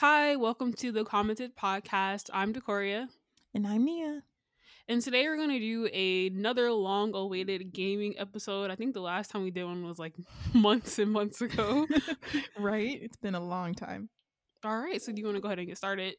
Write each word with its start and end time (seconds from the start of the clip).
Hi, 0.00 0.36
welcome 0.36 0.72
to 0.74 0.92
the 0.92 1.04
Commented 1.04 1.56
Podcast. 1.56 2.30
I'm 2.32 2.52
Decoria. 2.52 3.08
And 3.52 3.66
I'm 3.66 3.84
Nia. 3.84 4.22
And 4.86 5.02
today 5.02 5.24
we're 5.24 5.36
going 5.36 5.48
to 5.48 5.58
do 5.58 5.86
another 5.86 6.70
long 6.70 7.16
awaited 7.16 7.72
gaming 7.72 8.14
episode. 8.16 8.70
I 8.70 8.76
think 8.76 8.94
the 8.94 9.00
last 9.00 9.32
time 9.32 9.42
we 9.42 9.50
did 9.50 9.64
one 9.64 9.84
was 9.84 9.98
like 9.98 10.14
months 10.54 11.00
and 11.00 11.10
months 11.10 11.40
ago. 11.40 11.88
right? 12.60 13.00
It's 13.02 13.16
been 13.16 13.34
a 13.34 13.44
long 13.44 13.74
time. 13.74 14.08
All 14.62 14.78
right. 14.78 15.02
So, 15.02 15.10
do 15.10 15.18
you 15.18 15.26
want 15.26 15.36
to 15.36 15.40
go 15.40 15.48
ahead 15.48 15.58
and 15.58 15.66
get 15.66 15.78
started? 15.78 16.14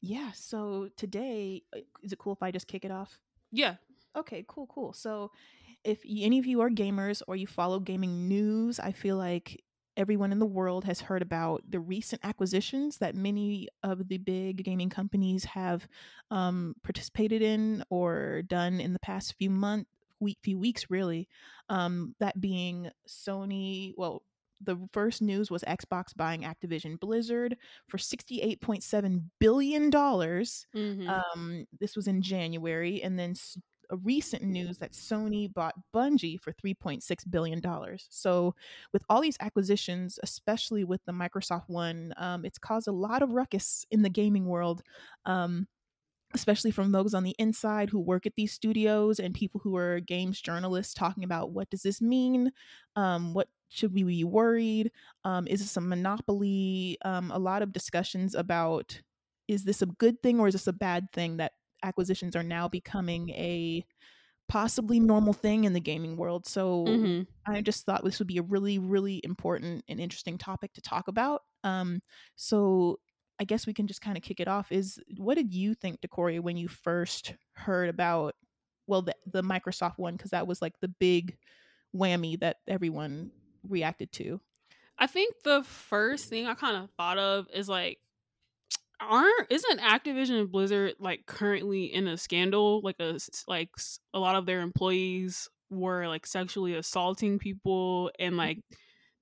Yeah. 0.00 0.32
So, 0.32 0.88
today, 0.96 1.64
uh, 1.76 1.80
is 2.02 2.14
it 2.14 2.18
cool 2.18 2.32
if 2.32 2.42
I 2.42 2.50
just 2.50 2.66
kick 2.66 2.86
it 2.86 2.90
off? 2.90 3.18
Yeah. 3.52 3.74
Okay, 4.16 4.42
cool, 4.48 4.68
cool. 4.68 4.94
So, 4.94 5.32
if 5.84 6.00
any 6.08 6.38
of 6.38 6.46
you 6.46 6.62
are 6.62 6.70
gamers 6.70 7.20
or 7.28 7.36
you 7.36 7.46
follow 7.46 7.78
gaming 7.78 8.26
news, 8.26 8.80
I 8.80 8.92
feel 8.92 9.18
like 9.18 9.62
everyone 10.00 10.32
in 10.32 10.38
the 10.38 10.46
world 10.46 10.84
has 10.84 11.02
heard 11.02 11.20
about 11.20 11.62
the 11.68 11.78
recent 11.78 12.24
acquisitions 12.24 12.96
that 12.96 13.14
many 13.14 13.68
of 13.82 14.08
the 14.08 14.16
big 14.16 14.64
gaming 14.64 14.88
companies 14.88 15.44
have 15.44 15.86
um, 16.30 16.74
participated 16.82 17.42
in 17.42 17.84
or 17.90 18.40
done 18.46 18.80
in 18.80 18.94
the 18.94 18.98
past 18.98 19.34
few 19.38 19.50
months, 19.50 19.90
week, 20.18 20.38
few 20.42 20.58
weeks, 20.58 20.86
really. 20.88 21.28
Um, 21.68 22.14
that 22.18 22.40
being 22.40 22.90
Sony. 23.06 23.92
Well, 23.96 24.22
the 24.62 24.78
first 24.92 25.20
news 25.20 25.50
was 25.50 25.62
Xbox 25.64 26.16
buying 26.16 26.42
Activision 26.42 26.98
Blizzard 26.98 27.56
for 27.86 27.98
$68.7 27.98 29.22
billion. 29.38 29.90
Mm-hmm. 29.90 31.08
Um, 31.08 31.66
this 31.78 31.94
was 31.94 32.06
in 32.08 32.22
January. 32.22 33.02
And 33.02 33.18
then 33.18 33.34
recent 33.96 34.42
news 34.42 34.78
that 34.78 34.92
Sony 34.92 35.52
bought 35.52 35.74
Bungie 35.94 36.40
for 36.40 36.52
$3.6 36.52 37.30
billion. 37.30 37.62
So, 38.08 38.54
with 38.92 39.02
all 39.08 39.20
these 39.20 39.36
acquisitions, 39.40 40.18
especially 40.22 40.84
with 40.84 41.00
the 41.06 41.12
Microsoft 41.12 41.68
one, 41.68 42.14
um, 42.16 42.44
it's 42.44 42.58
caused 42.58 42.88
a 42.88 42.92
lot 42.92 43.22
of 43.22 43.32
ruckus 43.32 43.84
in 43.90 44.02
the 44.02 44.08
gaming 44.08 44.46
world. 44.46 44.82
Um, 45.24 45.66
especially 46.32 46.70
from 46.70 46.92
those 46.92 47.12
on 47.12 47.24
the 47.24 47.34
inside 47.38 47.90
who 47.90 47.98
work 47.98 48.24
at 48.24 48.34
these 48.36 48.52
studios 48.52 49.18
and 49.18 49.34
people 49.34 49.60
who 49.64 49.76
are 49.76 49.98
games 50.00 50.40
journalists 50.40 50.94
talking 50.94 51.24
about 51.24 51.50
what 51.50 51.68
does 51.70 51.82
this 51.82 52.00
mean 52.00 52.52
um, 52.94 53.34
what 53.34 53.48
should 53.68 53.92
we 53.92 54.04
be 54.04 54.22
worried 54.22 54.92
um, 55.24 55.46
is 55.48 55.60
this 55.60 55.76
a 55.76 55.80
monopoly 55.80 56.96
um, 57.04 57.30
a 57.32 57.38
lot 57.38 57.62
of 57.62 57.72
discussions 57.72 58.34
about 58.34 59.00
is 59.48 59.64
this 59.64 59.82
a 59.82 59.86
good 59.86 60.22
thing 60.22 60.38
or 60.38 60.46
is 60.46 60.54
this 60.54 60.68
a 60.68 60.72
bad 60.72 61.08
thing 61.12 61.36
that 61.38 61.52
acquisitions 61.82 62.36
are 62.36 62.42
now 62.42 62.68
becoming 62.68 63.30
a 63.30 63.84
possibly 64.48 64.98
normal 64.98 65.32
thing 65.32 65.64
in 65.64 65.72
the 65.72 65.80
gaming 65.80 66.16
world. 66.16 66.44
So 66.46 66.84
mm-hmm. 66.84 67.22
I 67.50 67.60
just 67.60 67.86
thought 67.86 68.04
this 68.04 68.18
would 68.18 68.26
be 68.26 68.38
a 68.38 68.42
really, 68.42 68.78
really 68.80 69.20
important 69.22 69.84
and 69.88 70.00
interesting 70.00 70.38
topic 70.38 70.72
to 70.74 70.80
talk 70.80 71.06
about. 71.06 71.42
Um, 71.62 72.00
so 72.34 72.98
I 73.38 73.44
guess 73.44 73.66
we 73.66 73.72
can 73.72 73.86
just 73.86 74.00
kind 74.00 74.16
of 74.16 74.24
kick 74.24 74.40
it 74.40 74.48
off. 74.48 74.72
Is 74.72 74.98
what 75.18 75.36
did 75.36 75.54
you 75.54 75.74
think, 75.74 76.00
Decoria, 76.00 76.42
when 76.42 76.56
you 76.56 76.66
first 76.66 77.34
heard 77.54 77.88
about 77.88 78.34
well 78.86 79.02
the, 79.02 79.14
the 79.24 79.42
Microsoft 79.42 79.98
one? 79.98 80.16
Because 80.16 80.32
that 80.32 80.48
was 80.48 80.60
like 80.60 80.74
the 80.80 80.88
big 80.88 81.36
whammy 81.96 82.38
that 82.40 82.56
everyone 82.66 83.30
reacted 83.68 84.10
to. 84.12 84.40
I 84.98 85.06
think 85.06 85.36
the 85.44 85.62
first 85.62 86.28
thing 86.28 86.46
I 86.46 86.54
kind 86.54 86.76
of 86.76 86.90
thought 86.96 87.18
of 87.18 87.46
is 87.54 87.68
like 87.68 87.98
aren't 89.00 89.50
isn't 89.50 89.80
Activision 89.80 90.40
and 90.40 90.50
Blizzard 90.50 90.94
like 90.98 91.26
currently 91.26 91.84
in 91.84 92.06
a 92.06 92.16
scandal? 92.16 92.80
Like 92.82 92.96
a 93.00 93.18
like 93.46 93.70
a 94.14 94.18
lot 94.18 94.36
of 94.36 94.46
their 94.46 94.60
employees 94.60 95.48
were 95.70 96.08
like 96.08 96.26
sexually 96.26 96.74
assaulting 96.74 97.38
people 97.38 98.10
and 98.18 98.34
mm. 98.34 98.38
like 98.38 98.58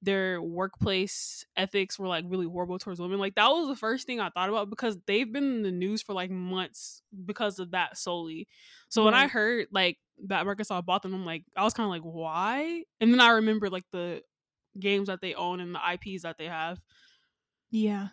their 0.01 0.41
workplace 0.41 1.45
ethics 1.57 1.99
were 1.99 2.07
like 2.07 2.25
really 2.29 2.47
horrible 2.47 2.79
towards 2.79 3.01
women. 3.01 3.19
Like 3.19 3.35
that 3.35 3.49
was 3.49 3.69
the 3.69 3.77
first 3.77 4.07
thing 4.07 4.21
I 4.21 4.31
thought 4.31 4.49
about 4.49 4.71
because 4.71 4.97
they've 5.07 5.31
been 5.31 5.57
in 5.57 5.63
the 5.63 5.73
news 5.73 6.03
for 6.03 6.13
like 6.13 6.31
months 6.31 7.03
because 7.25 7.59
of 7.59 7.73
that 7.73 7.99
solely. 7.99 8.47
So 8.89 9.05
when 9.05 9.15
I 9.15 9.27
heard 9.27 9.67
like 9.73 9.99
that 10.27 10.47
Microsoft 10.47 10.87
bought 10.87 11.03
them, 11.03 11.15
I'm 11.15 11.27
like 11.27 11.45
I 11.57 11.65
was 11.65 11.75
kind 11.75 11.87
of 11.87 11.91
like 11.91 12.03
why? 12.03 12.85
And 13.01 13.13
then 13.13 13.21
I 13.21 13.31
remember 13.31 13.69
like 13.69 13.85
the 13.93 14.23
games 14.79 15.09
that 15.09 15.21
they 15.21 15.35
own 15.35 15.61
and 15.61 15.75
the 15.75 15.81
IPs 15.93 16.23
that 16.23 16.39
they 16.39 16.47
have. 16.47 16.81
Yeah. 17.71 18.09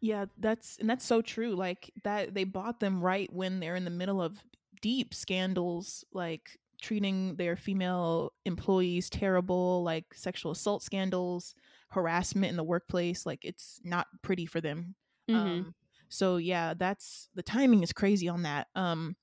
Yeah, 0.00 0.26
that's 0.38 0.76
and 0.78 0.88
that's 0.88 1.04
so 1.04 1.22
true. 1.22 1.54
Like 1.54 1.90
that 2.04 2.34
they 2.34 2.44
bought 2.44 2.80
them 2.80 3.00
right 3.00 3.32
when 3.32 3.60
they're 3.60 3.76
in 3.76 3.84
the 3.84 3.90
middle 3.90 4.22
of 4.22 4.38
deep 4.80 5.12
scandals 5.12 6.04
like 6.12 6.58
treating 6.80 7.34
their 7.36 7.56
female 7.56 8.32
employees 8.44 9.10
terrible, 9.10 9.82
like 9.82 10.06
sexual 10.14 10.52
assault 10.52 10.82
scandals, 10.82 11.54
harassment 11.88 12.50
in 12.50 12.56
the 12.56 12.62
workplace, 12.64 13.26
like 13.26 13.44
it's 13.44 13.80
not 13.84 14.06
pretty 14.22 14.46
for 14.46 14.60
them. 14.60 14.94
Mm-hmm. 15.28 15.40
Um 15.40 15.74
so 16.08 16.36
yeah, 16.36 16.74
that's 16.74 17.28
the 17.34 17.42
timing 17.42 17.82
is 17.82 17.92
crazy 17.92 18.28
on 18.28 18.42
that. 18.42 18.68
Um 18.74 19.16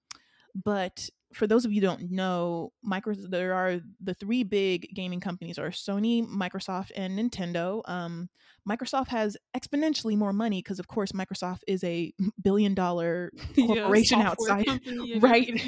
but 0.63 1.09
for 1.35 1.47
those 1.47 1.65
of 1.65 1.73
you 1.73 1.81
don't 1.81 2.11
know, 2.11 2.71
Microsoft 2.87 3.29
there 3.29 3.53
are 3.53 3.81
the 4.01 4.13
three 4.13 4.43
big 4.43 4.87
gaming 4.95 5.19
companies 5.19 5.59
are 5.59 5.69
Sony, 5.69 6.25
Microsoft, 6.25 6.91
and 6.95 7.19
Nintendo. 7.19 7.81
Um, 7.89 8.29
Microsoft 8.67 9.09
has 9.09 9.35
exponentially 9.55 10.17
more 10.17 10.31
money 10.31 10.59
because, 10.59 10.79
of 10.79 10.87
course, 10.87 11.11
Microsoft 11.11 11.59
is 11.67 11.83
a 11.83 12.13
billion 12.43 12.73
dollar 12.73 13.31
corporation 13.55 14.19
yeah, 14.19 14.29
outside, 14.29 14.65
company, 14.65 15.19
right? 15.19 15.61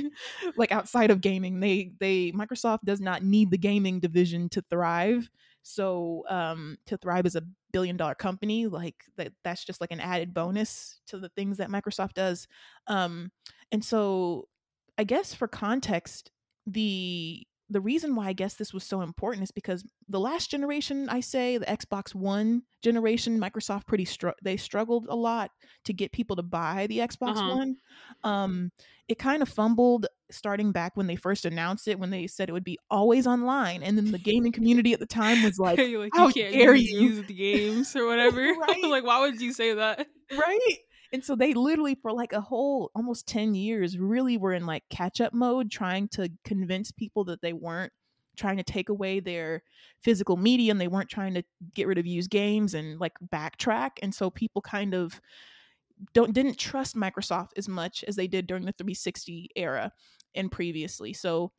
like 0.55 0.71
outside 0.71 1.11
of 1.11 1.21
gaming, 1.21 1.59
they 1.59 1.91
they 1.99 2.31
Microsoft 2.31 2.79
does 2.85 3.01
not 3.01 3.23
need 3.23 3.51
the 3.51 3.57
gaming 3.57 3.99
division 3.99 4.47
to 4.49 4.63
thrive. 4.69 5.29
So 5.63 6.23
um, 6.29 6.77
to 6.85 6.97
thrive 6.97 7.25
as 7.25 7.35
a 7.35 7.43
billion 7.73 7.97
dollar 7.97 8.15
company, 8.15 8.67
like 8.67 8.95
that, 9.17 9.33
that's 9.43 9.65
just 9.65 9.81
like 9.81 9.91
an 9.91 9.99
added 9.99 10.33
bonus 10.33 11.01
to 11.07 11.19
the 11.19 11.27
things 11.29 11.57
that 11.57 11.69
Microsoft 11.69 12.13
does. 12.13 12.47
Um, 12.87 13.31
and 13.73 13.83
so 13.83 14.47
I 14.97 15.03
guess 15.03 15.33
for 15.33 15.47
context, 15.47 16.31
the 16.65 17.45
the 17.69 17.81
reason 17.81 18.15
why 18.15 18.27
I 18.27 18.33
guess 18.33 18.53
this 18.53 18.73
was 18.73 18.85
so 18.85 19.01
important 19.01 19.43
is 19.43 19.51
because 19.51 19.83
the 20.07 20.21
last 20.21 20.49
generation, 20.49 21.09
I 21.09 21.19
say 21.19 21.57
the 21.57 21.65
Xbox 21.65 22.15
One 22.15 22.63
generation, 22.81 23.39
Microsoft 23.39 23.87
pretty 23.87 24.05
str- 24.05 24.29
they 24.41 24.55
struggled 24.55 25.07
a 25.09 25.15
lot 25.15 25.51
to 25.83 25.93
get 25.93 26.13
people 26.13 26.37
to 26.37 26.43
buy 26.43 26.87
the 26.87 26.99
Xbox 26.99 27.37
uh-huh. 27.37 27.55
One. 27.55 27.75
Um, 28.23 28.71
it 29.09 29.19
kind 29.19 29.41
of 29.41 29.49
fumbled 29.49 30.07
starting 30.31 30.71
back 30.71 30.95
when 30.95 31.07
they 31.07 31.17
first 31.17 31.45
announced 31.45 31.87
it, 31.87 31.99
when 31.99 32.09
they 32.09 32.27
said 32.27 32.47
it 32.47 32.53
would 32.53 32.63
be 32.63 32.79
always 32.89 33.27
online, 33.27 33.83
and 33.83 33.97
then 33.97 34.11
the 34.11 34.17
gaming 34.17 34.53
community 34.53 34.93
at 34.93 34.99
the 34.99 35.05
time 35.05 35.43
was 35.43 35.59
like, 35.59 35.77
like 35.77 36.11
"How 36.15 36.27
you 36.27 36.49
dare 36.49 36.75
you 36.75 37.01
use 37.01 37.25
the 37.27 37.33
games 37.33 37.93
or 37.95 38.07
whatever?" 38.07 38.41
right? 38.61 38.83
like, 38.83 39.03
why 39.03 39.19
would 39.21 39.41
you 39.41 39.51
say 39.51 39.73
that? 39.73 40.07
Right 40.31 40.77
and 41.13 41.23
so 41.23 41.35
they 41.35 41.53
literally 41.53 41.95
for 41.95 42.11
like 42.11 42.33
a 42.33 42.41
whole 42.41 42.91
almost 42.95 43.27
10 43.27 43.55
years 43.55 43.97
really 43.97 44.37
were 44.37 44.53
in 44.53 44.65
like 44.65 44.83
catch 44.89 45.21
up 45.21 45.33
mode 45.33 45.71
trying 45.71 46.07
to 46.09 46.29
convince 46.43 46.91
people 46.91 47.23
that 47.25 47.41
they 47.41 47.53
weren't 47.53 47.93
trying 48.37 48.57
to 48.57 48.63
take 48.63 48.89
away 48.89 49.19
their 49.19 49.63
physical 50.01 50.37
media 50.37 50.71
and 50.71 50.79
they 50.79 50.87
weren't 50.87 51.09
trying 51.09 51.33
to 51.33 51.43
get 51.73 51.87
rid 51.87 51.97
of 51.97 52.05
used 52.05 52.29
games 52.29 52.73
and 52.73 52.99
like 52.99 53.13
backtrack. 53.33 53.91
And 54.01 54.13
so 54.13 54.29
people 54.29 54.61
kind 54.61 54.93
of 54.93 55.19
don't 56.13 56.33
didn't 56.33 56.57
trust 56.57 56.95
Microsoft 56.95 57.49
as 57.57 57.67
much 57.67 58.03
as 58.07 58.15
they 58.15 58.27
did 58.27 58.47
during 58.47 58.65
the 58.65 58.73
360 58.73 59.49
era 59.55 59.91
and 60.35 60.51
previously. 60.51 61.11
So 61.11 61.51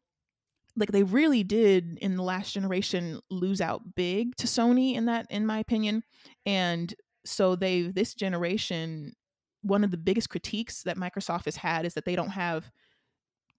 like 0.77 0.93
they 0.93 1.03
really 1.03 1.43
did 1.43 1.99
in 2.01 2.17
the 2.17 2.23
last 2.23 2.53
generation 2.53 3.21
lose 3.31 3.61
out 3.61 3.97
big 3.97 4.37
to 4.37 4.47
Sony 4.47 4.95
in 4.95 5.07
that 5.07 5.27
in 5.29 5.45
my 5.45 5.59
opinion. 5.59 6.05
And 6.47 6.95
so 7.27 7.57
they 7.57 7.83
this 7.83 8.15
generation 8.15 9.15
one 9.63 9.85
of 9.85 9.91
the 9.91 9.97
biggest 9.97 10.31
critiques 10.31 10.83
that 10.83 10.97
Microsoft 10.97 11.45
has 11.47 11.57
had 11.57 11.85
is 11.85 11.95
that 11.95 12.05
they 12.05 12.17
don't 12.17 12.31
have 12.31 12.71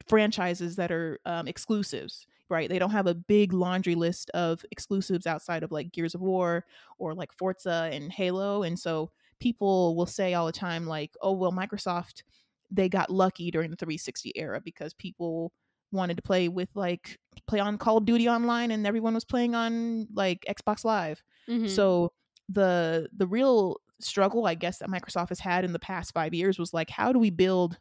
franchises 0.08 0.76
that 0.76 0.92
are 0.92 1.20
um, 1.26 1.48
exclusives 1.48 2.26
right 2.50 2.70
they 2.70 2.80
don't 2.80 2.92
have 2.92 3.08
a 3.08 3.14
big 3.14 3.54
laundry 3.54 3.96
list 3.96 4.30
of 4.32 4.66
exclusives 4.72 5.28
outside 5.28 5.62
of 5.62 5.72
like 5.72 5.92
gears 5.92 6.16
of 6.16 6.22
war 6.22 6.66
or 6.98 7.14
like 7.14 7.32
forza 7.38 7.90
and 7.92 8.12
halo 8.12 8.64
and 8.64 8.78
so 8.78 9.12
people 9.40 9.96
will 9.96 10.06
say 10.06 10.34
all 10.34 10.46
the 10.46 10.52
time 10.52 10.88
like 10.88 11.16
oh 11.22 11.34
well 11.34 11.52
microsoft 11.52 12.24
they 12.72 12.90
got 12.90 13.10
lucky 13.10 13.52
during 13.52 13.70
the 13.70 13.76
360 13.76 14.32
era 14.36 14.62
because 14.64 14.94
people 14.94 15.52
wanted 15.92 16.16
to 16.16 16.24
play 16.24 16.48
with 16.48 16.70
like 16.76 17.20
play 17.48 17.60
on 17.60 17.78
call 17.78 17.98
of 17.98 18.06
duty 18.06 18.30
online 18.30 18.72
and 18.72 18.86
everyone 18.86 19.14
was 19.14 19.26
playing 19.26 19.56
on 19.56 20.08
like 20.14 20.46
xbox 20.50 20.84
live 20.84 21.22
mm-hmm. 21.48 21.68
so 21.68 22.12
the 22.50 23.08
the 23.16 23.28
real 23.28 23.78
struggle 24.00 24.46
I 24.46 24.56
guess 24.56 24.80
that 24.80 24.90
Microsoft 24.90 25.30
has 25.30 25.40
had 25.40 25.66
in 25.66 25.74
the 25.74 25.80
past 25.80 26.14
5 26.14 26.34
years 26.34 26.58
was 26.58 26.74
like 26.74 26.90
how 26.90 27.12
do 27.12 27.20
we 27.20 27.30
build 27.30 27.78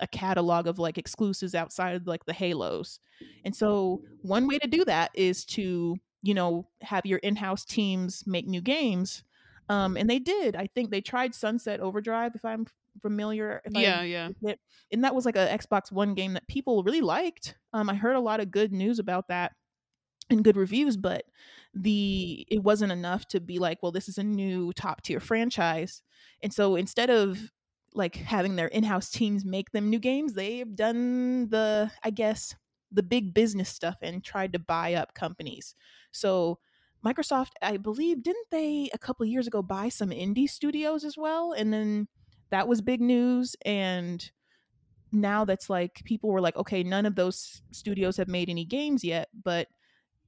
a 0.00 0.06
catalog 0.06 0.66
of 0.66 0.78
like 0.78 0.98
exclusives 0.98 1.54
outside 1.54 1.94
of 1.94 2.06
like 2.06 2.24
the 2.26 2.32
halos. 2.32 2.98
And 3.44 3.54
so 3.54 4.02
one 4.22 4.46
way 4.48 4.58
to 4.58 4.66
do 4.66 4.84
that 4.84 5.10
is 5.14 5.44
to, 5.46 5.96
you 6.22 6.34
know, 6.34 6.68
have 6.82 7.06
your 7.06 7.18
in-house 7.18 7.64
teams 7.64 8.24
make 8.26 8.46
new 8.46 8.60
games. 8.60 9.22
Um 9.68 9.96
and 9.96 10.08
they 10.10 10.18
did. 10.18 10.56
I 10.56 10.68
think 10.74 10.90
they 10.90 11.00
tried 11.00 11.34
Sunset 11.34 11.80
Overdrive 11.80 12.34
if 12.34 12.44
I'm 12.44 12.66
familiar. 13.00 13.62
If 13.64 13.72
yeah, 13.74 14.00
I, 14.00 14.04
yeah. 14.04 14.28
It, 14.42 14.58
and 14.92 15.04
that 15.04 15.14
was 15.14 15.24
like 15.24 15.36
a 15.36 15.48
Xbox 15.48 15.90
One 15.90 16.14
game 16.14 16.34
that 16.34 16.46
people 16.48 16.82
really 16.82 17.00
liked. 17.00 17.56
Um 17.72 17.88
I 17.88 17.94
heard 17.94 18.16
a 18.16 18.20
lot 18.20 18.40
of 18.40 18.50
good 18.50 18.72
news 18.72 18.98
about 18.98 19.28
that. 19.28 19.52
And 20.30 20.44
good 20.44 20.56
reviews, 20.56 20.96
but 20.96 21.24
the 21.74 22.46
it 22.50 22.62
wasn't 22.62 22.92
enough 22.92 23.26
to 23.28 23.40
be 23.40 23.58
like, 23.58 23.82
well, 23.82 23.92
this 23.92 24.08
is 24.08 24.18
a 24.18 24.22
new 24.22 24.72
top 24.72 25.02
tier 25.02 25.20
franchise. 25.20 26.02
And 26.42 26.52
so 26.52 26.76
instead 26.76 27.10
of 27.10 27.50
like 27.94 28.16
having 28.16 28.56
their 28.56 28.68
in-house 28.68 29.10
teams 29.10 29.44
make 29.44 29.70
them 29.70 29.90
new 29.90 29.98
games, 29.98 30.34
they've 30.34 30.74
done 30.74 31.48
the 31.48 31.90
I 32.02 32.10
guess 32.10 32.54
the 32.92 33.02
big 33.02 33.34
business 33.34 33.68
stuff 33.68 33.96
and 34.02 34.22
tried 34.22 34.52
to 34.52 34.58
buy 34.58 34.94
up 34.94 35.14
companies. 35.14 35.74
So 36.12 36.58
Microsoft, 37.04 37.50
I 37.60 37.76
believe, 37.76 38.22
didn't 38.22 38.46
they 38.50 38.88
a 38.94 38.98
couple 38.98 39.26
years 39.26 39.46
ago 39.46 39.62
buy 39.62 39.88
some 39.90 40.10
indie 40.10 40.48
studios 40.48 41.04
as 41.04 41.18
well? 41.18 41.52
And 41.52 41.72
then 41.72 42.08
that 42.50 42.66
was 42.66 42.80
big 42.80 43.00
news. 43.00 43.56
And 43.64 44.30
now 45.12 45.44
that's 45.44 45.68
like 45.68 46.02
people 46.04 46.30
were 46.30 46.40
like, 46.40 46.56
okay, 46.56 46.82
none 46.82 47.04
of 47.04 47.14
those 47.14 47.62
studios 47.72 48.16
have 48.16 48.28
made 48.28 48.48
any 48.48 48.64
games 48.64 49.04
yet, 49.04 49.28
but 49.44 49.68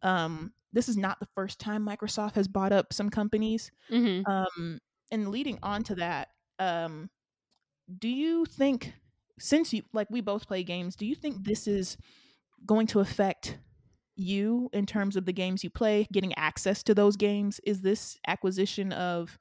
um, 0.07 0.53
this 0.73 0.89
is 0.89 0.97
not 0.97 1.19
the 1.21 1.29
first 1.35 1.59
time 1.59 1.85
Microsoft 1.85 2.37
has 2.37 2.49
bought 2.49 2.73
up 2.73 2.93
some 2.93 3.11
companies. 3.11 3.71
Mm-hmm. 3.91 4.31
Um, 4.31 4.81
and 5.11 5.29
leading 5.29 5.59
on 5.63 5.83
to 5.85 5.97
that, 5.97 6.29
um, 6.59 7.11
do 7.99 8.09
you 8.09 8.45
think, 8.45 8.93
since 9.39 9.73
you 9.73 9.83
like 9.93 10.09
we 10.11 10.21
both 10.21 10.47
play 10.47 10.63
games, 10.63 10.97
do 10.97 11.07
you 11.07 11.15
think 11.15 11.45
this 11.45 11.67
is 11.67 11.97
going 12.65 12.87
to 12.89 13.01
affect 13.01 13.59
you 14.15 14.71
in 14.73 14.87
terms 14.87 15.17
of 15.17 15.27
the 15.27 15.33
games 15.33 15.63
you 15.63 15.71
play, 15.71 16.07
getting 16.13 16.33
access 16.35 16.83
to 16.85 16.95
those 16.95 17.17
games? 17.17 17.61
Is 17.65 17.83
this 17.83 18.17
acquisition 18.27 18.93
of 18.93 19.39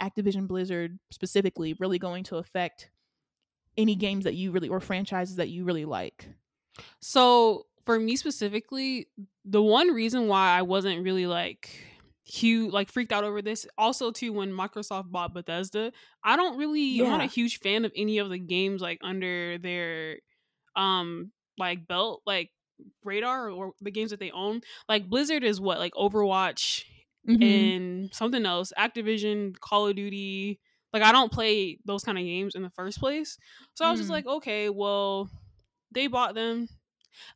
Activision 0.00 0.48
Blizzard 0.48 0.98
specifically 1.10 1.74
really 1.78 1.98
going 1.98 2.24
to 2.24 2.36
affect 2.36 2.90
any 3.76 3.94
games 3.94 4.24
that 4.24 4.34
you 4.34 4.50
really 4.50 4.68
or 4.68 4.80
franchises 4.80 5.36
that 5.36 5.48
you 5.48 5.64
really 5.64 5.84
like? 5.84 6.28
So 7.00 7.66
for 7.86 7.98
me 7.98 8.16
specifically, 8.16 9.06
the 9.44 9.62
one 9.62 9.88
reason 9.88 10.28
why 10.28 10.58
I 10.58 10.62
wasn't 10.62 11.04
really 11.04 11.26
like 11.26 11.70
huge 12.26 12.72
like 12.72 12.90
freaked 12.90 13.12
out 13.12 13.22
over 13.22 13.40
this 13.40 13.68
also 13.78 14.10
too 14.10 14.32
when 14.32 14.50
microsoft 14.50 15.12
bought 15.12 15.32
bethesda 15.32 15.92
i 16.24 16.34
don't 16.34 16.58
really 16.58 16.82
yeah. 16.82 17.04
i'm 17.04 17.10
not 17.10 17.20
a 17.20 17.26
huge 17.26 17.60
fan 17.60 17.84
of 17.84 17.92
any 17.94 18.18
of 18.18 18.28
the 18.30 18.38
games 18.38 18.82
like 18.82 18.98
under 19.00 19.58
their 19.58 20.16
um 20.74 21.30
like 21.56 21.86
belt 21.86 22.22
like 22.26 22.50
radar 23.04 23.48
or 23.48 23.74
the 23.80 23.92
games 23.92 24.10
that 24.10 24.18
they 24.18 24.32
own 24.32 24.60
like 24.88 25.08
blizzard 25.08 25.44
is 25.44 25.60
what 25.60 25.78
like 25.78 25.94
overwatch 25.94 26.82
mm-hmm. 27.28 27.40
and 27.40 28.12
something 28.12 28.44
else 28.44 28.72
activision 28.76 29.56
call 29.60 29.86
of 29.86 29.94
duty 29.94 30.58
like 30.92 31.04
i 31.04 31.12
don't 31.12 31.30
play 31.30 31.78
those 31.84 32.02
kind 32.02 32.18
of 32.18 32.24
games 32.24 32.56
in 32.56 32.62
the 32.62 32.70
first 32.70 32.98
place 32.98 33.38
so 33.74 33.84
i 33.84 33.90
was 33.90 34.00
just 34.00 34.10
mm. 34.10 34.14
like 34.14 34.26
okay 34.26 34.68
well 34.68 35.30
they 35.92 36.08
bought 36.08 36.34
them 36.34 36.68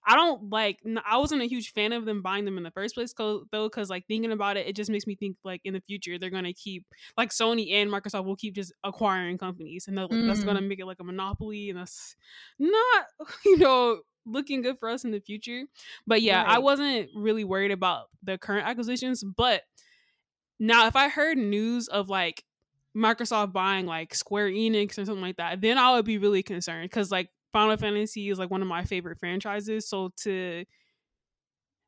I 0.07 0.15
don't 0.15 0.51
like. 0.51 0.81
I 1.05 1.19
wasn't 1.19 1.43
a 1.43 1.47
huge 1.47 1.73
fan 1.73 1.93
of 1.93 2.05
them 2.05 2.23
buying 2.23 2.45
them 2.45 2.57
in 2.57 2.65
the 2.65 2.71
first 2.71 2.95
place, 2.95 3.15
though. 3.17 3.45
Because 3.51 3.91
like 3.91 4.07
thinking 4.07 4.33
about 4.33 4.57
it, 4.57 4.67
it 4.67 4.77
just 4.77 4.91
makes 4.91 5.07
me 5.07 5.15
think 5.15 5.37
like 5.45 5.61
in 5.65 5.75
the 5.75 5.81
future 5.81 6.19
they're 6.19 6.31
gonna 6.31 6.53
keep 6.53 6.85
like 7.17 7.31
Sony 7.31 7.73
and 7.73 7.91
Microsoft 7.91 8.25
will 8.25 8.37
keep 8.37 8.55
just 8.55 8.73
acquiring 8.85 9.39
companies, 9.39 9.89
and 9.89 9.97
mm. 9.97 10.27
that's 10.27 10.45
gonna 10.45 10.61
mm. 10.61 10.69
make 10.69 10.81
it 10.81 10.87
like 10.87 11.01
a 11.01 11.05
monopoly, 11.05 11.71
and 11.71 11.79
that's 11.79 12.17
not 12.59 13.07
you 13.45 13.59
know 13.59 14.01
looking 14.27 14.63
good 14.63 14.79
for 14.79 14.89
us 14.89 15.05
in 15.05 15.11
the 15.11 15.21
future. 15.21 15.65
But 16.07 16.23
yeah, 16.23 16.43
right. 16.43 16.57
I 16.57 16.59
wasn't 16.59 17.09
really 17.15 17.45
worried 17.45 17.73
about 17.73 18.07
the 18.23 18.39
current 18.39 18.67
acquisitions. 18.67 19.25
But 19.25 19.63
now, 20.59 20.87
if 20.87 20.97
I 20.97 21.09
heard 21.09 21.39
news 21.39 21.89
of 21.89 22.09
like 22.09 22.45
Microsoft 22.97 23.53
buying 23.53 23.87
like 23.87 24.15
Square 24.15 24.51
Enix 24.51 24.99
or 24.99 25.05
something 25.05 25.23
like 25.23 25.37
that, 25.37 25.61
then 25.61 25.79
I 25.79 25.93
would 25.93 26.05
be 26.05 26.19
really 26.19 26.43
concerned 26.43 26.85
because 26.85 27.11
like 27.11 27.31
Final 27.53 27.77
Fantasy 27.77 28.31
is 28.31 28.39
like 28.39 28.51
one 28.51 28.63
of 28.63 28.69
my 28.69 28.85
favorite 28.85 29.19
franchises. 29.19 29.89
So 29.89 30.11
to 30.19 30.65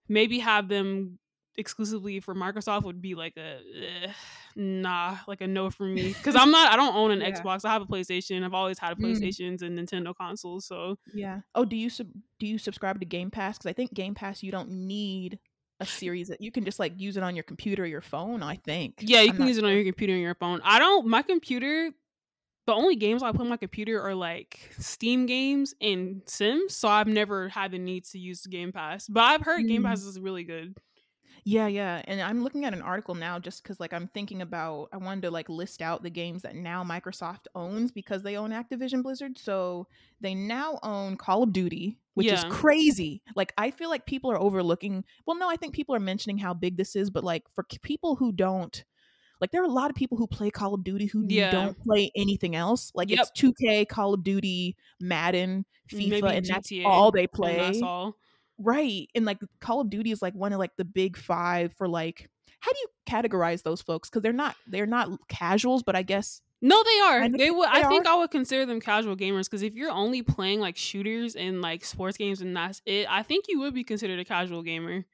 maybe 0.08 0.38
have 0.40 0.68
them 0.68 1.18
exclusively 1.56 2.20
for 2.20 2.34
Microsoft 2.34 2.84
would 2.84 3.02
be 3.02 3.14
like 3.14 3.36
a 3.36 3.58
eh, 3.58 4.12
nah, 4.56 5.18
like 5.26 5.40
a 5.40 5.46
no 5.46 5.70
for 5.70 5.84
me 5.84 6.08
because 6.08 6.36
I'm 6.36 6.50
not. 6.50 6.72
I 6.72 6.76
don't 6.76 6.94
own 6.94 7.10
an 7.10 7.20
yeah. 7.20 7.30
Xbox. 7.30 7.64
I 7.64 7.70
have 7.70 7.82
a 7.82 7.86
PlayStation. 7.86 8.44
I've 8.44 8.54
always 8.54 8.78
had 8.78 8.92
a 8.92 8.96
mm. 8.96 9.04
PlayStations 9.04 9.58
mm. 9.58 9.66
and 9.66 9.78
Nintendo 9.78 10.14
consoles. 10.16 10.66
So 10.66 10.98
yeah. 11.12 11.40
Oh, 11.54 11.64
do 11.64 11.76
you 11.76 11.90
sub- 11.90 12.12
do 12.38 12.46
you 12.46 12.58
subscribe 12.58 13.00
to 13.00 13.06
Game 13.06 13.30
Pass? 13.30 13.58
Because 13.58 13.70
I 13.70 13.72
think 13.72 13.94
Game 13.94 14.14
Pass 14.14 14.42
you 14.42 14.52
don't 14.52 14.70
need 14.70 15.38
a 15.80 15.86
series 15.86 16.28
that 16.28 16.40
you 16.40 16.52
can 16.52 16.64
just 16.64 16.78
like 16.78 16.92
use 16.96 17.16
it 17.16 17.22
on 17.22 17.34
your 17.34 17.42
computer 17.42 17.82
or 17.82 17.86
your 17.86 18.00
phone. 18.00 18.42
I 18.42 18.56
think. 18.56 18.96
Yeah, 19.00 19.20
you 19.22 19.30
I'm 19.30 19.36
can 19.36 19.46
use 19.46 19.56
sure. 19.56 19.64
it 19.66 19.68
on 19.68 19.74
your 19.74 19.84
computer 19.84 20.12
and 20.12 20.22
your 20.22 20.34
phone. 20.34 20.60
I 20.64 20.78
don't. 20.78 21.06
My 21.06 21.22
computer 21.22 21.90
the 22.66 22.72
only 22.72 22.96
games 22.96 23.22
I 23.22 23.32
play 23.32 23.42
on 23.42 23.48
my 23.50 23.56
computer 23.56 24.00
are 24.00 24.14
like 24.14 24.72
Steam 24.78 25.26
games 25.26 25.74
and 25.80 26.22
Sims, 26.26 26.76
so 26.76 26.88
I've 26.88 27.08
never 27.08 27.48
had 27.48 27.72
the 27.72 27.78
need 27.78 28.04
to 28.06 28.18
use 28.18 28.46
Game 28.46 28.72
Pass. 28.72 29.08
But 29.08 29.24
I've 29.24 29.42
heard 29.42 29.64
mm. 29.64 29.68
Game 29.68 29.82
Pass 29.82 30.02
is 30.02 30.20
really 30.20 30.44
good. 30.44 30.74
Yeah, 31.44 31.66
yeah. 31.66 32.02
And 32.04 32.20
I'm 32.20 32.44
looking 32.44 32.64
at 32.64 32.72
an 32.72 32.82
article 32.82 33.16
now 33.16 33.38
just 33.38 33.62
because 33.62 33.80
like 33.80 33.92
I'm 33.92 34.06
thinking 34.08 34.42
about 34.42 34.88
I 34.92 34.96
wanted 34.98 35.22
to 35.22 35.30
like 35.30 35.48
list 35.48 35.82
out 35.82 36.02
the 36.02 36.10
games 36.10 36.42
that 36.42 36.54
now 36.54 36.84
Microsoft 36.84 37.46
owns 37.54 37.90
because 37.90 38.22
they 38.22 38.36
own 38.36 38.50
Activision 38.50 39.02
Blizzard. 39.02 39.36
So 39.36 39.88
they 40.20 40.34
now 40.34 40.78
own 40.84 41.16
Call 41.16 41.42
of 41.42 41.52
Duty, 41.52 41.98
which 42.14 42.28
yeah. 42.28 42.34
is 42.34 42.44
crazy. 42.44 43.22
Like 43.34 43.52
I 43.58 43.72
feel 43.72 43.90
like 43.90 44.06
people 44.06 44.30
are 44.30 44.40
overlooking 44.40 45.04
well, 45.26 45.36
no, 45.36 45.50
I 45.50 45.56
think 45.56 45.74
people 45.74 45.96
are 45.96 46.00
mentioning 46.00 46.38
how 46.38 46.54
big 46.54 46.76
this 46.76 46.94
is, 46.94 47.10
but 47.10 47.24
like 47.24 47.42
for 47.54 47.64
people 47.82 48.14
who 48.14 48.30
don't 48.30 48.84
like 49.42 49.50
there 49.50 49.60
are 49.60 49.66
a 49.66 49.68
lot 49.68 49.90
of 49.90 49.96
people 49.96 50.16
who 50.16 50.28
play 50.28 50.50
Call 50.50 50.72
of 50.72 50.84
Duty 50.84 51.06
who 51.06 51.26
yeah. 51.28 51.50
don't 51.50 51.76
play 51.80 52.12
anything 52.14 52.54
else. 52.54 52.92
Like 52.94 53.10
yep. 53.10 53.18
it's 53.18 53.30
2K, 53.42 53.88
Call 53.88 54.14
of 54.14 54.22
Duty, 54.22 54.76
Madden, 55.00 55.66
mm, 55.92 55.98
FIFA, 55.98 56.10
Maybe 56.10 56.26
and 56.28 56.46
GTA, 56.46 56.48
that's 56.48 56.72
all 56.86 57.10
they 57.10 57.26
play. 57.26 57.56
That's 57.56 57.82
all. 57.82 58.16
Right. 58.56 59.08
And 59.16 59.24
like 59.24 59.38
Call 59.60 59.80
of 59.80 59.90
Duty 59.90 60.12
is 60.12 60.22
like 60.22 60.34
one 60.34 60.52
of 60.52 60.60
like 60.60 60.76
the 60.78 60.84
big 60.84 61.16
five 61.16 61.74
for 61.74 61.88
like 61.88 62.30
how 62.60 62.72
do 62.72 62.78
you 62.78 62.86
categorize 63.04 63.64
those 63.64 63.82
folks? 63.82 64.08
Because 64.08 64.22
they're 64.22 64.32
not 64.32 64.54
they're 64.68 64.86
not 64.86 65.10
casuals, 65.28 65.82
but 65.82 65.96
I 65.96 66.02
guess 66.02 66.40
no, 66.64 66.80
they 66.84 67.00
are. 67.00 67.28
They 67.28 67.50
would. 67.50 67.68
I 67.68 67.88
think 67.88 68.06
I 68.06 68.14
would 68.14 68.30
consider 68.30 68.64
them 68.64 68.80
casual 68.80 69.16
gamers 69.16 69.50
because 69.50 69.62
if 69.62 69.74
you're 69.74 69.90
only 69.90 70.22
playing 70.22 70.60
like 70.60 70.76
shooters 70.76 71.34
and 71.34 71.60
like 71.60 71.84
sports 71.84 72.16
games 72.16 72.40
and 72.40 72.56
that's 72.56 72.80
it, 72.86 73.08
I 73.10 73.24
think 73.24 73.46
you 73.48 73.58
would 73.60 73.74
be 73.74 73.82
considered 73.82 74.20
a 74.20 74.24
casual 74.24 74.62
gamer. 74.62 75.04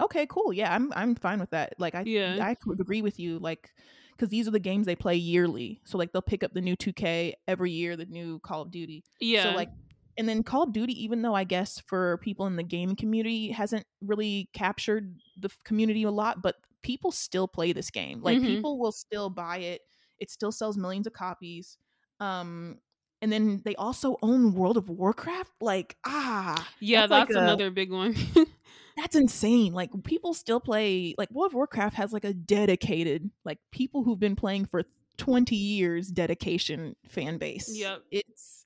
Okay, 0.00 0.26
cool. 0.26 0.52
Yeah, 0.52 0.74
I'm 0.74 0.92
I'm 0.94 1.14
fine 1.14 1.40
with 1.40 1.50
that. 1.50 1.74
Like 1.78 1.94
I 1.94 2.02
yeah. 2.02 2.36
I 2.40 2.56
agree 2.70 3.02
with 3.02 3.18
you. 3.18 3.38
Like 3.38 3.70
because 4.18 4.30
these 4.30 4.48
are 4.48 4.52
the 4.52 4.58
games 4.58 4.86
they 4.86 4.96
play 4.96 5.14
yearly. 5.14 5.80
So 5.84 5.96
like 5.96 6.12
they'll 6.12 6.22
pick 6.22 6.42
up 6.42 6.52
the 6.52 6.60
new 6.60 6.76
2K 6.76 7.34
every 7.46 7.70
year, 7.70 7.96
the 7.96 8.06
new 8.06 8.40
Call 8.40 8.62
of 8.62 8.70
Duty. 8.70 9.04
Yeah. 9.20 9.44
So 9.44 9.50
like 9.50 9.70
and 10.16 10.28
then 10.28 10.42
Call 10.42 10.64
of 10.64 10.72
Duty, 10.72 11.04
even 11.04 11.22
though 11.22 11.34
I 11.34 11.44
guess 11.44 11.80
for 11.86 12.18
people 12.18 12.46
in 12.46 12.56
the 12.56 12.64
gaming 12.64 12.96
community 12.96 13.50
hasn't 13.50 13.86
really 14.02 14.48
captured 14.52 15.14
the 15.40 15.50
community 15.64 16.02
a 16.02 16.10
lot, 16.10 16.42
but 16.42 16.56
people 16.82 17.12
still 17.12 17.46
play 17.46 17.72
this 17.72 17.90
game. 17.90 18.20
Like 18.20 18.38
mm-hmm. 18.38 18.46
people 18.46 18.78
will 18.78 18.92
still 18.92 19.30
buy 19.30 19.58
it. 19.58 19.82
It 20.18 20.30
still 20.30 20.50
sells 20.50 20.76
millions 20.76 21.06
of 21.06 21.12
copies. 21.12 21.78
Um 22.20 22.78
and 23.20 23.32
then 23.32 23.62
they 23.64 23.74
also 23.74 24.16
own 24.22 24.54
World 24.54 24.76
of 24.76 24.88
Warcraft. 24.88 25.50
Like, 25.60 25.96
ah. 26.06 26.68
Yeah, 26.80 27.06
that's, 27.06 27.10
that's 27.10 27.34
like 27.34 27.42
another 27.42 27.66
a, 27.66 27.70
big 27.70 27.90
one. 27.90 28.14
that's 28.98 29.16
insane. 29.16 29.72
Like 29.72 29.90
people 30.04 30.34
still 30.34 30.60
play 30.60 31.14
like 31.16 31.30
World 31.30 31.52
of 31.52 31.54
Warcraft 31.54 31.96
has 31.96 32.12
like 32.12 32.24
a 32.24 32.32
dedicated 32.34 33.30
like 33.44 33.58
people 33.70 34.02
who've 34.02 34.18
been 34.18 34.36
playing 34.36 34.66
for 34.66 34.82
20 35.18 35.54
years 35.54 36.08
dedication 36.08 36.96
fan 37.06 37.38
base. 37.38 37.70
Yep. 37.72 38.02
It's 38.10 38.64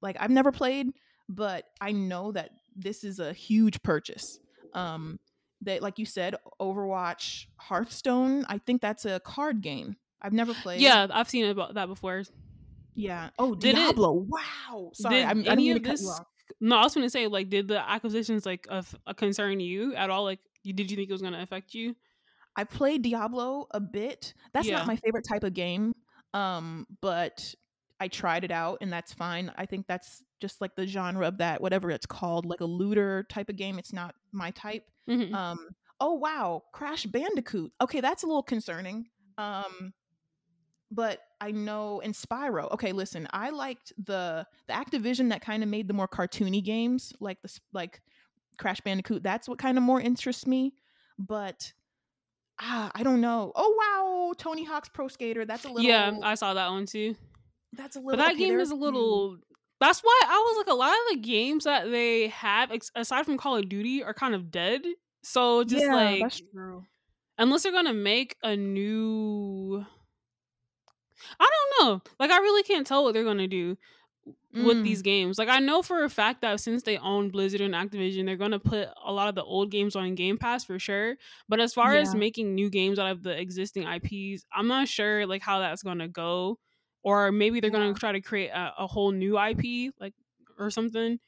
like 0.00 0.16
I've 0.20 0.30
never 0.30 0.52
played, 0.52 0.88
but 1.28 1.64
I 1.80 1.92
know 1.92 2.32
that 2.32 2.50
this 2.76 3.04
is 3.04 3.18
a 3.18 3.32
huge 3.32 3.82
purchase. 3.82 4.38
Um 4.74 5.18
that 5.62 5.82
like 5.82 5.98
you 5.98 6.06
said, 6.06 6.36
Overwatch, 6.60 7.46
Hearthstone, 7.56 8.44
I 8.48 8.58
think 8.58 8.82
that's 8.82 9.04
a 9.04 9.20
card 9.20 9.62
game. 9.62 9.96
I've 10.20 10.32
never 10.32 10.54
played. 10.54 10.80
Yeah, 10.80 11.08
I've 11.10 11.28
seen 11.28 11.46
about 11.46 11.74
that 11.74 11.86
before. 11.86 12.22
Yeah. 12.94 13.30
Oh, 13.38 13.54
did 13.54 13.76
Diablo. 13.76 14.18
It, 14.18 14.28
wow. 14.28 14.90
Sorry, 14.94 15.16
did 15.16 15.24
I'm, 15.24 15.46
any 15.46 15.70
of 15.70 15.82
this 15.82 16.08
no, 16.60 16.76
I 16.76 16.82
was 16.82 16.94
going 16.94 17.06
to 17.06 17.10
say, 17.10 17.26
like, 17.26 17.48
did 17.48 17.68
the 17.68 17.78
acquisitions 17.88 18.46
like 18.46 18.66
of 18.68 18.94
a 19.06 19.14
concern 19.14 19.60
you 19.60 19.94
at 19.94 20.10
all? 20.10 20.24
Like, 20.24 20.40
you, 20.62 20.72
did 20.72 20.90
you 20.90 20.96
think 20.96 21.08
it 21.08 21.12
was 21.12 21.22
going 21.22 21.34
to 21.34 21.42
affect 21.42 21.74
you? 21.74 21.94
I 22.54 22.64
played 22.64 23.02
Diablo 23.02 23.66
a 23.70 23.80
bit. 23.80 24.34
That's 24.52 24.66
yeah. 24.66 24.76
not 24.76 24.86
my 24.86 24.96
favorite 24.96 25.26
type 25.28 25.44
of 25.44 25.54
game. 25.54 25.94
Um, 26.34 26.86
but 27.00 27.54
I 28.00 28.08
tried 28.08 28.44
it 28.44 28.50
out, 28.50 28.78
and 28.80 28.92
that's 28.92 29.12
fine. 29.12 29.52
I 29.56 29.66
think 29.66 29.86
that's 29.86 30.22
just 30.40 30.60
like 30.60 30.74
the 30.76 30.86
genre 30.86 31.26
of 31.28 31.38
that, 31.38 31.60
whatever 31.60 31.90
it's 31.90 32.06
called, 32.06 32.46
like 32.46 32.60
a 32.60 32.66
looter 32.66 33.24
type 33.28 33.48
of 33.48 33.56
game. 33.56 33.78
It's 33.78 33.92
not 33.92 34.14
my 34.32 34.50
type. 34.50 34.84
Mm-hmm. 35.08 35.34
Um, 35.34 35.68
oh 36.00 36.14
wow, 36.14 36.62
Crash 36.72 37.04
Bandicoot. 37.04 37.72
Okay, 37.80 38.00
that's 38.00 38.24
a 38.24 38.26
little 38.26 38.42
concerning. 38.42 39.06
Um, 39.38 39.92
but 40.90 41.20
I 41.42 41.50
know 41.50 41.98
in 41.98 42.12
Spyro. 42.12 42.70
Okay, 42.72 42.92
listen, 42.92 43.26
I 43.32 43.50
liked 43.50 43.92
the 44.04 44.46
the 44.68 44.72
Activision 44.72 45.30
that 45.30 45.42
kind 45.42 45.64
of 45.64 45.68
made 45.68 45.88
the 45.88 45.94
more 45.94 46.06
cartoony 46.06 46.62
games, 46.62 47.12
like 47.18 47.42
the 47.42 47.52
like 47.72 48.00
Crash 48.58 48.80
Bandicoot. 48.80 49.24
That's 49.24 49.48
what 49.48 49.58
kind 49.58 49.76
of 49.76 49.82
more 49.82 50.00
interests 50.00 50.46
me. 50.46 50.74
But 51.18 51.72
ah, 52.60 52.92
I 52.94 53.02
don't 53.02 53.20
know. 53.20 53.50
Oh 53.56 53.74
wow, 53.76 54.34
Tony 54.38 54.62
Hawk's 54.64 54.88
Pro 54.88 55.08
Skater. 55.08 55.44
That's 55.44 55.64
a 55.64 55.68
little. 55.68 55.82
Yeah, 55.82 56.12
I 56.22 56.36
saw 56.36 56.54
that 56.54 56.70
one 56.70 56.86
too. 56.86 57.16
That's 57.72 57.96
a 57.96 57.98
little. 57.98 58.12
But 58.12 58.18
that 58.18 58.34
okay, 58.34 58.46
game 58.46 58.60
is 58.60 58.70
a 58.70 58.76
little. 58.76 59.36
That's 59.80 60.00
why 60.00 60.20
I 60.26 60.38
was 60.38 60.64
like, 60.64 60.72
a 60.72 60.78
lot 60.78 60.92
of 60.92 61.16
the 61.16 61.28
games 61.28 61.64
that 61.64 61.90
they 61.90 62.28
have, 62.28 62.70
aside 62.94 63.24
from 63.24 63.36
Call 63.36 63.56
of 63.56 63.68
Duty, 63.68 64.04
are 64.04 64.14
kind 64.14 64.32
of 64.32 64.52
dead 64.52 64.82
So 65.24 65.64
just 65.64 65.84
yeah, 65.84 65.92
like 65.92 66.22
that's 66.22 66.40
true. 66.52 66.84
unless 67.36 67.64
they're 67.64 67.72
gonna 67.72 67.92
make 67.92 68.36
a 68.44 68.54
new 68.56 69.84
I 71.40 71.48
don't 71.78 71.88
know. 71.88 72.02
Like 72.18 72.30
I 72.30 72.38
really 72.38 72.62
can't 72.62 72.86
tell 72.86 73.04
what 73.04 73.14
they're 73.14 73.24
gonna 73.24 73.48
do 73.48 73.76
with 74.54 74.78
Mm, 74.78 74.84
these 74.84 75.02
games. 75.02 75.38
Like 75.38 75.48
I 75.48 75.58
know 75.60 75.82
for 75.82 76.04
a 76.04 76.08
fact 76.10 76.42
that 76.42 76.60
since 76.60 76.82
they 76.82 76.98
own 76.98 77.30
Blizzard 77.30 77.60
and 77.60 77.74
Activision, 77.74 78.26
they're 78.26 78.36
gonna 78.36 78.58
put 78.60 78.88
a 79.04 79.12
lot 79.12 79.28
of 79.28 79.34
the 79.34 79.42
old 79.42 79.70
games 79.70 79.96
on 79.96 80.14
Game 80.14 80.38
Pass 80.38 80.64
for 80.64 80.78
sure. 80.78 81.16
But 81.48 81.60
as 81.60 81.72
far 81.74 81.94
as 81.94 82.14
making 82.14 82.54
new 82.54 82.70
games 82.70 82.98
out 82.98 83.10
of 83.10 83.22
the 83.22 83.38
existing 83.38 83.84
IPs, 83.86 84.44
I'm 84.52 84.68
not 84.68 84.88
sure 84.88 85.26
like 85.26 85.42
how 85.42 85.58
that's 85.60 85.82
gonna 85.82 86.08
go. 86.08 86.58
Or 87.02 87.32
maybe 87.32 87.60
they're 87.60 87.70
Yeah. 87.70 87.78
gonna 87.78 87.94
try 87.94 88.12
to 88.12 88.20
create 88.20 88.50
a, 88.50 88.74
a 88.78 88.86
whole 88.86 89.10
new 89.10 89.36
IP, 89.38 89.92
like 89.98 90.14
or 90.58 90.70
something. 90.70 91.18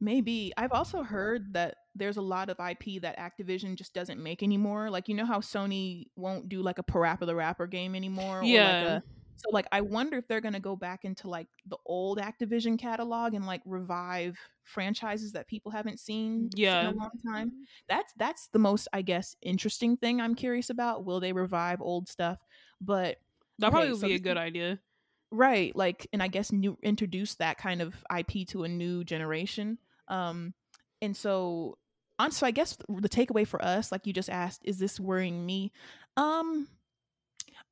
Maybe. 0.00 0.52
I've 0.56 0.72
also 0.72 1.02
heard 1.02 1.54
that 1.54 1.76
there's 1.94 2.16
a 2.16 2.22
lot 2.22 2.48
of 2.48 2.58
IP 2.58 2.98
that 3.02 3.18
Activision 3.18 3.76
just 3.76 3.94
doesn't 3.94 4.20
make 4.22 4.42
anymore. 4.42 4.90
Like 4.90 5.08
you 5.08 5.14
know 5.14 5.26
how 5.26 5.40
Sony 5.40 6.06
won't 6.16 6.48
do 6.48 6.62
like 6.62 6.78
a 6.78 6.82
Parappa 6.82 7.26
the 7.26 7.34
Rapper 7.34 7.66
game 7.66 7.94
anymore 7.94 8.40
or 8.40 8.60
like 8.60 8.80
Yeah. 8.80 8.82
a 8.82 9.02
so 9.36 9.50
like 9.50 9.66
I 9.72 9.80
wonder 9.80 10.16
if 10.18 10.28
they're 10.28 10.40
going 10.40 10.54
to 10.54 10.60
go 10.60 10.76
back 10.76 11.04
into 11.04 11.28
like 11.28 11.48
the 11.66 11.78
old 11.86 12.18
Activision 12.18 12.78
catalog 12.78 13.34
and 13.34 13.46
like 13.46 13.62
revive 13.64 14.38
franchises 14.64 15.32
that 15.32 15.48
people 15.48 15.72
haven't 15.72 15.98
seen 16.00 16.50
Yeah. 16.54 16.80
in 16.80 16.86
a 16.86 16.92
long 16.92 17.10
time. 17.26 17.66
That's 17.88 18.12
that's 18.14 18.48
the 18.48 18.58
most 18.58 18.88
I 18.92 19.02
guess 19.02 19.36
interesting 19.42 19.96
thing 19.96 20.20
I'm 20.20 20.34
curious 20.34 20.70
about. 20.70 21.04
Will 21.04 21.20
they 21.20 21.32
revive 21.32 21.80
old 21.80 22.08
stuff? 22.08 22.38
But 22.80 23.18
That 23.58 23.70
Okay, 23.70 23.70
probably 23.70 23.92
would 23.92 24.00
so 24.00 24.08
be 24.08 24.14
a 24.14 24.18
good 24.18 24.36
idea. 24.36 24.82
right 25.30 25.74
like 25.74 26.06
and 26.12 26.22
i 26.22 26.28
guess 26.28 26.52
new 26.52 26.76
introduce 26.82 27.36
that 27.36 27.56
kind 27.58 27.80
of 27.80 28.04
ip 28.18 28.46
to 28.46 28.64
a 28.64 28.68
new 28.68 29.02
generation 29.02 29.78
um 30.08 30.52
and 31.00 31.16
so 31.16 31.78
on 32.18 32.30
so 32.30 32.46
i 32.46 32.50
guess 32.50 32.76
the 32.88 33.08
takeaway 33.08 33.46
for 33.46 33.62
us 33.64 33.90
like 33.90 34.06
you 34.06 34.12
just 34.12 34.28
asked 34.28 34.60
is 34.64 34.78
this 34.78 35.00
worrying 35.00 35.44
me 35.46 35.72
um 36.16 36.68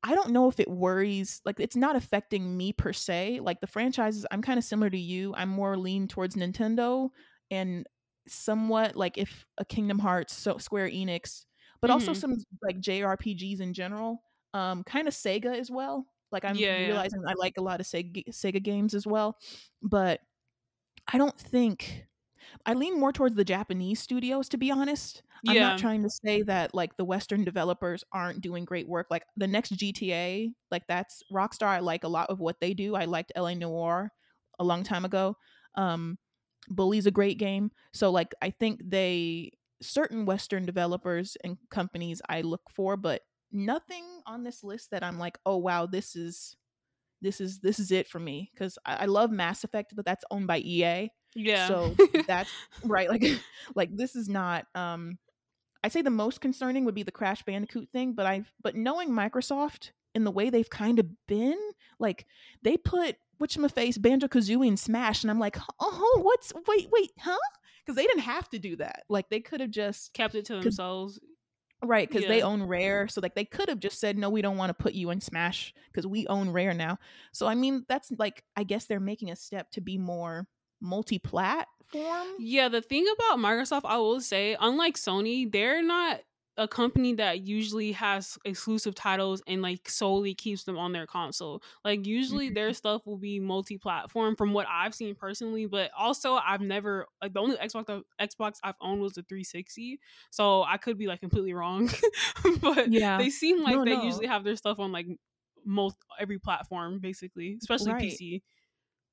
i 0.03 0.15
don't 0.15 0.31
know 0.31 0.49
if 0.49 0.59
it 0.61 0.69
worries 0.69 1.41
like 1.45 1.61
it's 1.61 1.77
not 1.77 1.97
affecting 1.97 2.57
me 2.57 2.73
per 2.73 2.93
se 2.93 3.41
like 3.41 3.61
the 3.61 3.67
franchises 3.67 4.27
i'm 4.31 4.43
kind 4.43 4.59
of 4.59 4.65
similar 4.65 4.91
to 4.91 4.99
you 4.99 5.35
i'm 5.37 5.49
more 5.49 5.77
lean 5.77 6.09
towards 6.09 6.37
nintendo 6.37 7.11
and 7.51 7.87
somewhat 8.29 8.97
like 8.97 9.19
if 9.19 9.47
a 9.59 9.65
kingdom 9.65 9.99
hearts 9.99 10.35
so 10.37 10.59
square 10.59 10.89
enix 10.89 11.45
but 11.81 11.91
also 11.91 12.13
Mhm. 12.13 12.15
some 12.15 12.35
like 12.63 12.77
jrpgs 12.81 13.61
in 13.61 13.73
general 13.73 14.23
um 14.55 14.83
kind 14.85 15.09
of 15.09 15.15
sega 15.15 15.57
as 15.59 15.71
well 15.71 16.07
like 16.33 16.45
i'm 16.45 16.67
Yeah, 16.67 16.79
yeah. 16.79 17.03
realizing 17.03 17.21
i 17.29 17.33
like 17.39 17.55
a 17.59 17.63
lot 17.63 17.81
of 17.81 17.87
sega, 17.87 18.25
sega 18.31 18.63
games 18.63 18.95
as 18.95 19.07
well 19.07 19.37
but 19.83 20.21
i 21.13 21.19
don't 21.19 21.39
think 21.39 22.07
i 22.67 22.75
lean 22.75 22.99
more 22.99 23.13
towards 23.13 23.37
the 23.37 23.45
japanese 23.45 24.01
studios 24.01 24.49
to 24.49 24.59
be 24.59 24.71
honest. 24.71 25.23
I'm 25.49 25.57
not 25.57 25.79
trying 25.79 26.03
to 26.03 26.11
say 26.11 26.43
that 26.43 26.75
like 26.75 26.97
the 26.97 27.05
western 27.05 27.45
developers 27.45 28.05
aren't 28.13 28.43
doing 28.43 28.65
great 28.65 28.89
work 28.89 29.07
like 29.11 29.25
the 29.37 29.47
next 29.47 29.73
gta 29.77 30.53
like 30.71 30.83
that's 30.87 31.23
rockstar 31.33 31.69
i 31.69 31.79
like 31.79 32.05
a 32.05 32.09
lot 32.09 32.29
of 32.29 32.41
what 32.41 32.61
they 32.61 32.75
do. 32.75 32.95
I 32.95 33.07
liked 33.07 33.33
L.A. 33.35 33.55
Noire 33.55 34.13
a 34.59 34.65
long 34.65 34.85
time 34.85 35.05
ago. 35.05 35.37
Um 35.77 36.19
bully's 36.69 37.07
a 37.07 37.11
great 37.11 37.39
game. 37.39 37.71
So 37.95 38.11
like 38.11 38.35
i 38.43 38.51
think 38.51 38.81
they 38.85 39.53
certain 39.83 40.27
western 40.27 40.67
developers 40.67 41.39
and 41.43 41.57
companies 41.71 42.21
i 42.29 42.43
look 42.43 42.63
for 42.75 42.99
but 42.99 43.23
nothing 43.51 44.05
on 44.27 44.45
this 44.45 44.63
list 44.63 44.91
that 44.91 45.03
i'm 45.03 45.19
like 45.19 45.39
oh 45.47 45.57
wow 45.57 45.87
this 45.87 46.15
is 46.15 46.55
this 47.23 47.41
is 47.41 47.61
this 47.61 47.79
is 47.79 47.91
it 47.93 48.09
for 48.09 48.19
me. 48.19 48.51
Because 48.53 48.79
I, 48.85 48.97
I 48.97 49.05
love 49.07 49.31
mass 49.31 49.65
effect 49.65 49.95
but 49.97 50.05
that's 50.05 50.25
owned 50.31 50.47
by 50.47 50.59
ea 50.59 51.11
yeah. 51.35 51.69
so 51.69 51.95
that's 52.27 52.51
right 52.85 53.09
like 53.09 53.25
like 53.75 53.95
this 53.97 54.17
is 54.17 54.29
not 54.29 54.67
um 54.75 55.19
i'd 55.85 55.93
say 55.93 56.03
the 56.03 56.11
most 56.11 56.41
concerning 56.41 56.85
would 56.85 56.95
be 56.95 57.03
the 57.03 57.13
crash 57.13 57.43
bandicoot 57.43 57.89
thing 57.93 58.13
but 58.13 58.27
i've 58.27 58.53
but 58.63 58.75
knowing 58.75 59.11
microsoft 59.11 59.91
in 60.15 60.25
the 60.25 60.31
way 60.31 60.51
they've 60.51 60.71
kind 60.71 60.99
of 60.99 61.07
been 61.27 61.59
like 61.99 62.27
they 62.63 62.77
put 62.77 63.17
which 63.39 63.57
my 63.57 63.69
face 63.69 63.97
banjo 63.97 64.27
kazooie 64.27 64.67
in 64.67 64.77
smash 64.77 65.23
and 65.23 65.31
i'm 65.31 65.39
like 65.39 65.57
oh 65.79 66.21
what's 66.23 66.53
wait 66.67 66.89
wait 66.91 67.13
huh 67.19 67.37
because 67.85 67.97
they 67.97 68.07
didn't 68.07 68.23
have 68.23 68.49
to 68.49 68.59
do 68.59 68.77
that 68.77 69.05
like 69.09 69.29
they 69.29 69.41
could 69.41 69.61
have 69.61 69.71
just 69.71 70.13
kept 70.13 70.35
it 70.35 70.45
to 70.47 70.61
themselves. 70.61 71.19
Right, 71.83 72.07
because 72.07 72.29
they 72.29 72.43
own 72.43 72.63
Rare, 72.65 73.09
so 73.09 73.23
like 73.23 73.35
they 73.35 73.47
could 73.47 73.71
have 73.71 73.81
just 73.81 74.01
said, 74.01 74.19
"No, 74.19 74.29
we 74.29 74.43
don't 74.43 74.59
want 74.59 74.69
to 74.69 74.75
put 74.75 74.93
you 74.93 75.09
in 75.11 75.21
Smash 75.23 75.73
because 75.91 76.07
we 76.07 76.27
own 76.27 76.51
Rare 76.51 76.75
now." 76.75 76.99
So 77.33 77.47
I 77.47 77.55
mean, 77.55 77.87
that's 77.89 78.13
like 78.19 78.45
I 78.55 78.65
guess 78.65 78.85
they're 78.85 79.01
making 79.01 79.31
a 79.31 79.37
step 79.37 79.71
to 79.73 79.81
be 79.81 79.97
more 79.97 80.47
multi-platform. 80.81 82.27
Yeah, 82.39 82.69
the 82.69 82.83
thing 82.83 83.07
about 83.13 83.39
Microsoft, 83.39 83.83
I 83.85 83.99
will 83.99 84.21
say, 84.21 84.57
unlike 84.61 84.97
Sony, 84.97 85.51
they're 85.51 85.83
not 85.83 86.21
a 86.61 86.69
company 86.69 87.15
that 87.15 87.41
usually 87.47 87.93
has 87.93 88.37
exclusive 88.45 88.95
titles 88.95 89.43
and 89.47 89.63
like 89.63 89.89
solely 89.89 90.35
keeps 90.35 90.65
them 90.65 90.77
on 90.77 90.93
their 90.93 91.07
console. 91.07 91.63
Like 91.87 92.05
usually 92.07 92.51
their 92.51 92.69
mm-hmm. 92.69 92.75
stuff 92.75 93.07
will 93.07 93.17
be 93.17 93.41
multi-platform 93.41 94.37
from 94.37 94.53
what 94.53 94.67
I've 94.69 94.95
seen 94.95 95.15
personally, 95.15 95.65
but 95.65 95.91
also 95.97 96.35
I've 96.35 96.61
never 96.61 97.07
like 97.23 97.33
the 97.33 97.41
only 97.41 97.57
Xbox 97.57 98.03
Xbox 98.21 98.59
I've 98.63 98.75
owned 98.83 99.01
was 99.01 99.15
the 99.15 99.23
360. 99.23 100.01
So 100.31 100.63
I 100.63 100.77
could 100.77 100.99
be 100.99 101.07
like 101.07 101.21
completely 101.21 101.55
wrong. 101.55 101.91
but 102.61 102.93
Yeah. 102.93 103.17
they 103.17 103.31
seem 103.31 103.63
like 103.63 103.77
No, 103.77 103.85
they 103.85 103.97
no. 103.97 104.03
usually 104.03 104.27
have 104.27 104.45
their 104.45 104.57
stuff 104.57 104.79
on 104.79 104.93
like 104.93 105.07
most 105.65 105.97
every 106.19 106.39
platform 106.39 106.99
basically, 106.99 107.57
especially 107.63 107.93
Right. 107.93 108.03
PC. 108.13 108.43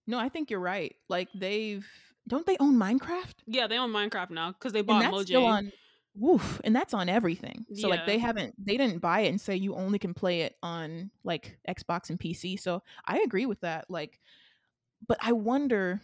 No, 0.07 0.17
I 0.17 0.29
think 0.29 0.49
you're 0.49 0.59
right. 0.59 0.95
Like 1.09 1.27
they've 1.35 1.85
don't 2.27 2.45
they 2.45 2.57
own 2.59 2.75
Minecraft? 2.75 3.35
Yeah, 3.45 3.67
they 3.67 3.77
own 3.77 3.91
Minecraft 3.91 4.31
now 4.31 4.51
because 4.51 4.73
they 4.73 4.79
And 4.79 4.87
bought 4.87 5.01
that's 5.01 5.13
Mojang. 5.13 5.25
still 5.25 5.45
on 5.45 5.71
woof, 6.15 6.59
and 6.63 6.75
that's 6.75 6.93
on 6.93 7.09
everything. 7.09 7.65
So 7.75 7.87
like 7.89 8.05
they 8.05 8.17
haven't 8.17 8.55
they 8.63 8.77
didn't 8.77 8.99
buy 8.99 9.21
it 9.21 9.29
and 9.29 9.39
say 9.39 9.55
you 9.55 9.75
only 9.75 9.99
can 9.99 10.13
play 10.13 10.41
it 10.41 10.55
on 10.63 11.11
like 11.23 11.57
Xbox 11.67 12.09
and 12.09 12.19
PC. 12.19 12.59
So 12.59 12.81
I 13.05 13.19
agree 13.19 13.45
with 13.45 13.61
that. 13.61 13.89
Like 13.89 14.19
but 15.07 15.17
I 15.21 15.33
wonder 15.33 16.01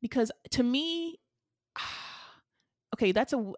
because 0.00 0.30
to 0.52 0.62
me 0.62 1.18
okay, 2.94 3.12
that's 3.12 3.32
a 3.32 3.52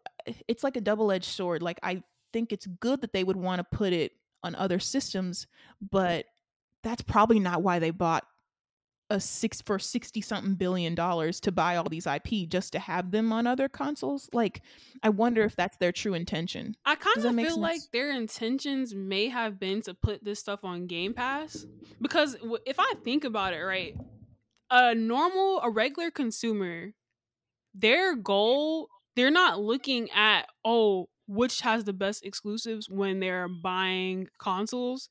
it's 0.48 0.64
like 0.64 0.76
a 0.76 0.80
double-edged 0.80 1.24
sword. 1.24 1.62
Like 1.62 1.78
I 1.82 2.02
think 2.32 2.52
it's 2.52 2.66
good 2.66 3.00
that 3.02 3.12
they 3.12 3.24
would 3.24 3.36
want 3.36 3.58
to 3.60 3.76
put 3.76 3.92
it 3.92 4.12
on 4.42 4.54
other 4.54 4.78
systems, 4.78 5.46
but 5.90 6.26
that's 6.82 7.02
probably 7.02 7.38
not 7.40 7.62
why 7.62 7.78
they 7.78 7.90
bought 7.90 8.24
a 9.10 9.20
six 9.20 9.60
for 9.60 9.78
60 9.78 10.20
something 10.20 10.54
billion 10.54 10.94
dollars 10.94 11.40
to 11.40 11.52
buy 11.52 11.76
all 11.76 11.88
these 11.88 12.06
IP 12.06 12.48
just 12.48 12.72
to 12.72 12.78
have 12.78 13.10
them 13.10 13.32
on 13.32 13.46
other 13.46 13.68
consoles. 13.68 14.28
Like 14.32 14.62
I 15.02 15.10
wonder 15.10 15.42
if 15.42 15.56
that's 15.56 15.76
their 15.76 15.92
true 15.92 16.14
intention. 16.14 16.74
I 16.84 16.94
kind 16.94 17.24
of 17.24 17.34
feel 17.34 17.58
like 17.58 17.80
their 17.92 18.10
intentions 18.10 18.94
may 18.94 19.28
have 19.28 19.60
been 19.60 19.82
to 19.82 19.94
put 19.94 20.24
this 20.24 20.40
stuff 20.40 20.64
on 20.64 20.86
Game 20.86 21.12
Pass 21.12 21.66
because 22.00 22.36
if 22.66 22.76
I 22.78 22.94
think 23.04 23.24
about 23.24 23.52
it, 23.52 23.62
right, 23.62 23.94
a 24.70 24.94
normal, 24.94 25.60
a 25.60 25.70
regular 25.70 26.10
consumer, 26.10 26.92
their 27.74 28.16
goal, 28.16 28.88
they're 29.16 29.30
not 29.30 29.60
looking 29.60 30.10
at 30.12 30.46
oh, 30.64 31.08
which 31.26 31.60
has 31.60 31.84
the 31.84 31.92
best 31.92 32.24
exclusives 32.24 32.88
when 32.88 33.20
they're 33.20 33.48
buying 33.48 34.28
consoles. 34.38 35.08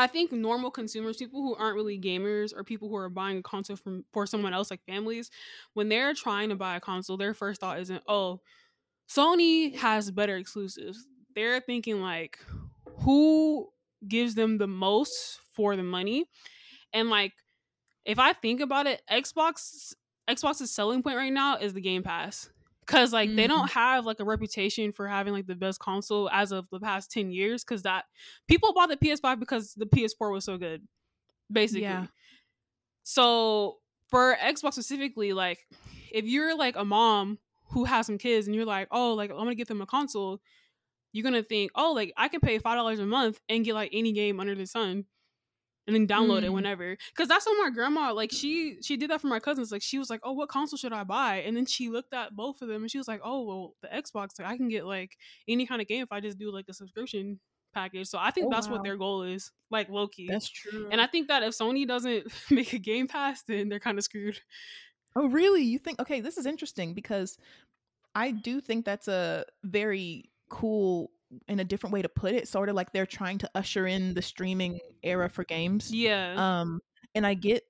I 0.00 0.06
think 0.06 0.32
normal 0.32 0.70
consumers, 0.70 1.18
people 1.18 1.42
who 1.42 1.54
aren't 1.54 1.76
really 1.76 2.00
gamers 2.00 2.56
or 2.56 2.64
people 2.64 2.88
who 2.88 2.96
are 2.96 3.10
buying 3.10 3.38
a 3.38 3.42
console 3.42 3.76
from 3.76 4.04
for 4.12 4.26
someone 4.26 4.54
else, 4.54 4.70
like 4.70 4.82
families, 4.86 5.30
when 5.74 5.90
they're 5.90 6.14
trying 6.14 6.48
to 6.48 6.56
buy 6.56 6.76
a 6.76 6.80
console, 6.80 7.16
their 7.16 7.34
first 7.34 7.60
thought 7.60 7.78
isn't, 7.80 8.02
oh, 8.08 8.40
Sony 9.08 9.76
has 9.76 10.10
better 10.10 10.36
exclusives. 10.36 11.06
They're 11.34 11.60
thinking 11.60 12.00
like, 12.00 12.38
who 13.00 13.68
gives 14.08 14.34
them 14.34 14.56
the 14.56 14.66
most 14.66 15.40
for 15.52 15.76
the 15.76 15.82
money? 15.82 16.24
And 16.92 17.10
like, 17.10 17.32
if 18.06 18.18
I 18.18 18.32
think 18.32 18.60
about 18.60 18.86
it, 18.86 19.02
Xbox 19.10 19.92
Xbox's 20.28 20.70
selling 20.70 21.02
point 21.02 21.16
right 21.16 21.32
now 21.32 21.56
is 21.56 21.74
the 21.74 21.80
Game 21.80 22.02
Pass. 22.02 22.48
Cause 22.90 23.12
like 23.12 23.34
they 23.36 23.46
don't 23.46 23.68
mm-hmm. 23.68 23.78
have 23.78 24.04
like 24.04 24.18
a 24.18 24.24
reputation 24.24 24.90
for 24.90 25.06
having 25.06 25.32
like 25.32 25.46
the 25.46 25.54
best 25.54 25.78
console 25.78 26.28
as 26.30 26.50
of 26.50 26.66
the 26.70 26.80
past 26.80 27.12
10 27.12 27.30
years. 27.30 27.62
Cause 27.62 27.82
that 27.82 28.06
people 28.48 28.72
bought 28.74 28.88
the 28.88 28.96
PS5 28.96 29.38
because 29.38 29.74
the 29.74 29.86
PS4 29.86 30.32
was 30.32 30.44
so 30.44 30.58
good. 30.58 30.82
Basically. 31.52 31.82
Yeah. 31.82 32.06
So 33.04 33.76
for 34.08 34.36
Xbox 34.42 34.72
specifically, 34.72 35.32
like 35.32 35.58
if 36.10 36.24
you're 36.24 36.56
like 36.56 36.74
a 36.74 36.84
mom 36.84 37.38
who 37.68 37.84
has 37.84 38.06
some 38.06 38.18
kids 38.18 38.48
and 38.48 38.56
you're 38.56 38.64
like, 38.64 38.88
oh, 38.90 39.14
like 39.14 39.30
I'm 39.30 39.36
gonna 39.36 39.54
get 39.54 39.68
them 39.68 39.82
a 39.82 39.86
console, 39.86 40.40
you're 41.12 41.22
gonna 41.22 41.44
think, 41.44 41.70
oh, 41.76 41.92
like 41.92 42.12
I 42.16 42.26
can 42.26 42.40
pay 42.40 42.58
five 42.58 42.76
dollars 42.76 42.98
a 42.98 43.06
month 43.06 43.40
and 43.48 43.64
get 43.64 43.74
like 43.74 43.90
any 43.92 44.10
game 44.10 44.40
under 44.40 44.56
the 44.56 44.66
sun, 44.66 45.04
and 45.86 45.96
then 45.96 46.06
download 46.06 46.42
it 46.42 46.50
Mm. 46.50 46.54
whenever. 46.54 46.96
Because 47.14 47.28
that's 47.28 47.46
what 47.46 47.54
my 47.62 47.70
grandma 47.70 48.12
like. 48.12 48.30
She 48.32 48.76
she 48.82 48.96
did 48.96 49.10
that 49.10 49.20
for 49.20 49.26
my 49.28 49.40
cousins. 49.40 49.72
Like 49.72 49.82
she 49.82 49.98
was 49.98 50.10
like, 50.10 50.20
oh, 50.22 50.32
what 50.32 50.48
console 50.48 50.76
should 50.76 50.92
I 50.92 51.04
buy? 51.04 51.36
And 51.38 51.56
then 51.56 51.66
she 51.66 51.88
looked 51.88 52.12
at 52.14 52.36
both 52.36 52.62
of 52.62 52.68
them 52.68 52.82
and 52.82 52.90
she 52.90 52.98
was 52.98 53.08
like, 53.08 53.20
oh, 53.24 53.44
well, 53.44 53.74
the 53.82 53.88
Xbox, 53.88 54.38
like 54.38 54.48
I 54.48 54.56
can 54.56 54.68
get 54.68 54.84
like 54.86 55.16
any 55.48 55.66
kind 55.66 55.80
of 55.80 55.88
game 55.88 56.02
if 56.02 56.12
I 56.12 56.20
just 56.20 56.38
do 56.38 56.52
like 56.52 56.66
a 56.68 56.74
subscription 56.74 57.40
package. 57.72 58.08
So 58.08 58.18
I 58.18 58.30
think 58.30 58.48
Oh, 58.48 58.50
that's 58.50 58.68
what 58.68 58.82
their 58.82 58.96
goal 58.96 59.22
is, 59.22 59.52
like 59.70 59.88
lowkey. 59.88 60.28
That's 60.28 60.48
true. 60.48 60.88
And 60.90 61.00
I 61.00 61.06
think 61.06 61.28
that 61.28 61.42
if 61.42 61.54
Sony 61.56 61.86
doesn't 61.86 62.26
make 62.50 62.72
a 62.72 62.78
Game 62.78 63.06
Pass, 63.08 63.42
then 63.44 63.68
they're 63.68 63.80
kind 63.80 63.96
of 63.98 64.04
screwed. 64.04 64.40
Oh, 65.16 65.28
really? 65.28 65.62
You 65.62 65.78
think? 65.78 66.00
Okay, 66.00 66.20
this 66.20 66.36
is 66.38 66.46
interesting 66.46 66.94
because 66.94 67.36
I 68.14 68.32
do 68.32 68.60
think 68.60 68.84
that's 68.84 69.08
a 69.08 69.44
very 69.64 70.30
cool 70.48 71.10
and 71.48 71.60
a 71.60 71.64
different 71.64 71.92
way 71.92 72.02
to 72.02 72.08
put 72.08 72.34
it. 72.34 72.48
Sort 72.48 72.68
of 72.68 72.74
like 72.74 72.92
they're 72.92 73.06
trying 73.06 73.38
to 73.38 73.50
usher 73.54 73.86
in 73.86 74.14
the 74.14 74.22
streaming 74.22 74.80
era 75.02 75.28
for 75.28 75.44
games. 75.44 75.92
Yeah. 75.92 76.34
Um, 76.36 76.80
and 77.14 77.26
I 77.26 77.34
get 77.34 77.64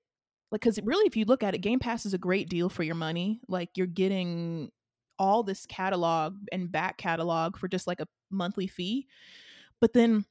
like 0.50 0.61
because 0.62 0.81
really, 0.83 1.07
if 1.07 1.17
you 1.17 1.25
look 1.25 1.43
at 1.43 1.55
it, 1.55 1.59
Game 1.59 1.79
Pass 1.79 2.07
is 2.07 2.14
a 2.14 2.19
great 2.19 2.49
deal 2.49 2.69
for 2.69 2.83
your 2.83 2.95
money. 2.95 3.40
Like 3.49 3.71
you're 3.76 3.87
getting 3.87 4.71
all 5.19 5.43
this 5.43 5.67
catalog 5.67 6.37
and 6.50 6.73
back 6.73 6.97
catalog 6.97 7.57
for 7.57 7.69
just 7.69 7.87
like 7.87 8.00
a 8.00 8.09
monthly 8.31 8.67
fee. 8.67 9.07
But 9.81 9.93
then 9.93 10.25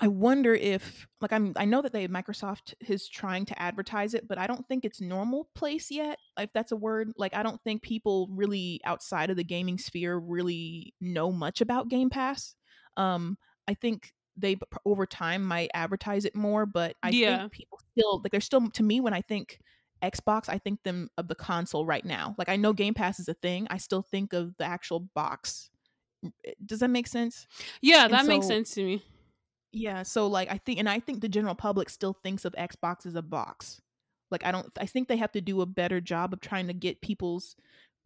I 0.00 0.06
wonder 0.06 0.54
if 0.54 1.08
like 1.20 1.32
I'm 1.32 1.52
I 1.56 1.64
know 1.64 1.82
that 1.82 1.92
they 1.92 2.06
Microsoft 2.06 2.74
is 2.88 3.08
trying 3.08 3.44
to 3.46 3.60
advertise 3.60 4.14
it, 4.14 4.28
but 4.28 4.38
I 4.38 4.46
don't 4.46 4.66
think 4.68 4.84
it's 4.84 5.00
normal 5.00 5.48
place 5.54 5.90
yet. 5.90 6.18
If 6.38 6.52
that's 6.54 6.72
a 6.72 6.76
word. 6.76 7.12
Like 7.16 7.34
I 7.34 7.42
don't 7.42 7.60
think 7.62 7.82
people 7.82 8.28
really 8.30 8.80
outside 8.84 9.30
of 9.30 9.36
the 9.36 9.44
gaming 9.44 9.78
sphere 9.78 10.16
really 10.16 10.94
know 11.00 11.32
much 11.32 11.60
about 11.60 11.88
Game 11.88 12.08
Pass. 12.08 12.54
Um 13.00 13.38
I 13.68 13.74
think 13.74 14.12
they 14.36 14.56
over 14.84 15.06
time 15.06 15.44
might 15.44 15.70
advertise 15.74 16.24
it 16.24 16.34
more, 16.34 16.66
but 16.66 16.96
I 17.02 17.10
Yeah. 17.10 17.40
think 17.40 17.52
people 17.52 17.80
still 17.92 18.20
like 18.22 18.32
they're 18.32 18.40
still 18.40 18.70
to 18.70 18.82
me 18.82 19.00
when 19.00 19.14
I 19.14 19.22
think 19.22 19.60
Xbox, 20.02 20.48
I 20.48 20.58
think 20.58 20.82
them 20.82 21.10
of 21.18 21.28
the 21.28 21.34
console 21.34 21.84
right 21.86 22.04
now. 22.04 22.34
Like 22.38 22.48
I 22.48 22.56
know 22.56 22.72
Game 22.72 22.94
Pass 22.94 23.20
is 23.20 23.28
a 23.28 23.34
thing. 23.34 23.66
I 23.70 23.78
still 23.78 24.02
think 24.02 24.32
of 24.32 24.56
the 24.58 24.64
actual 24.64 25.00
box. 25.00 25.70
Does 26.64 26.80
that 26.80 26.88
make 26.90 27.06
sense? 27.06 27.46
Yeah, 27.82 28.08
that 28.08 28.26
makes 28.26 28.46
sense 28.46 28.70
to 28.72 28.84
me. 28.84 29.02
yeah, 29.72 30.02
so 30.02 30.26
like 30.26 30.50
I 30.50 30.58
think 30.58 30.78
and 30.78 30.88
I 30.88 31.00
think 31.00 31.20
the 31.20 31.28
general 31.28 31.54
public 31.54 31.90
still 31.90 32.12
thinks 32.12 32.44
of 32.44 32.54
Xbox 32.54 33.06
as 33.06 33.14
a 33.14 33.22
box. 33.22 33.80
Like 34.30 34.44
I 34.44 34.52
don't 34.52 34.68
I 34.80 34.86
think 34.86 35.08
they 35.08 35.16
have 35.16 35.32
to 35.32 35.40
do 35.40 35.60
a 35.60 35.66
better 35.66 36.00
job 36.00 36.32
of 36.32 36.40
trying 36.40 36.66
to 36.68 36.72
get 36.74 37.00
people's 37.00 37.56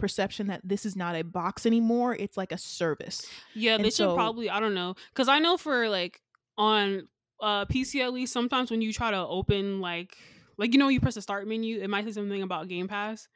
perception 0.05 0.49
that 0.49 0.61
this 0.63 0.85
is 0.85 0.97
not 0.97 1.17
a 1.17 1.25
box 1.25 1.65
anymore. 1.65 2.15
It's 2.15 2.37
like 2.37 2.53
a 2.53 2.59
service. 2.59 3.27
Yeah, 3.55 3.79
they 3.79 3.85
And 3.85 3.93
should 3.93 4.15
probably 4.15 4.51
I 4.51 4.61
don't 4.61 4.75
know 4.75 4.95
cuz 5.15 5.29
I 5.29 5.39
know 5.39 5.57
for 5.57 5.89
like 5.89 6.21
on 6.59 7.09
uh 7.41 7.65
PC 7.65 8.03
at 8.03 8.13
least 8.13 8.33
sometimes 8.33 8.71
when 8.71 8.83
you 8.83 8.93
try 8.93 9.11
to 9.11 9.19
open 9.27 9.81
like 9.81 10.17
like 10.59 10.73
you 10.75 10.79
know 10.79 10.89
you 10.89 11.01
press 11.01 11.15
the 11.15 11.23
start 11.23 11.49
menu 11.49 11.81
it 11.81 11.89
might 11.89 12.05
say 12.05 12.13
something 12.13 12.43
about 12.43 12.69
Game 12.69 12.87
Pass. 12.89 13.29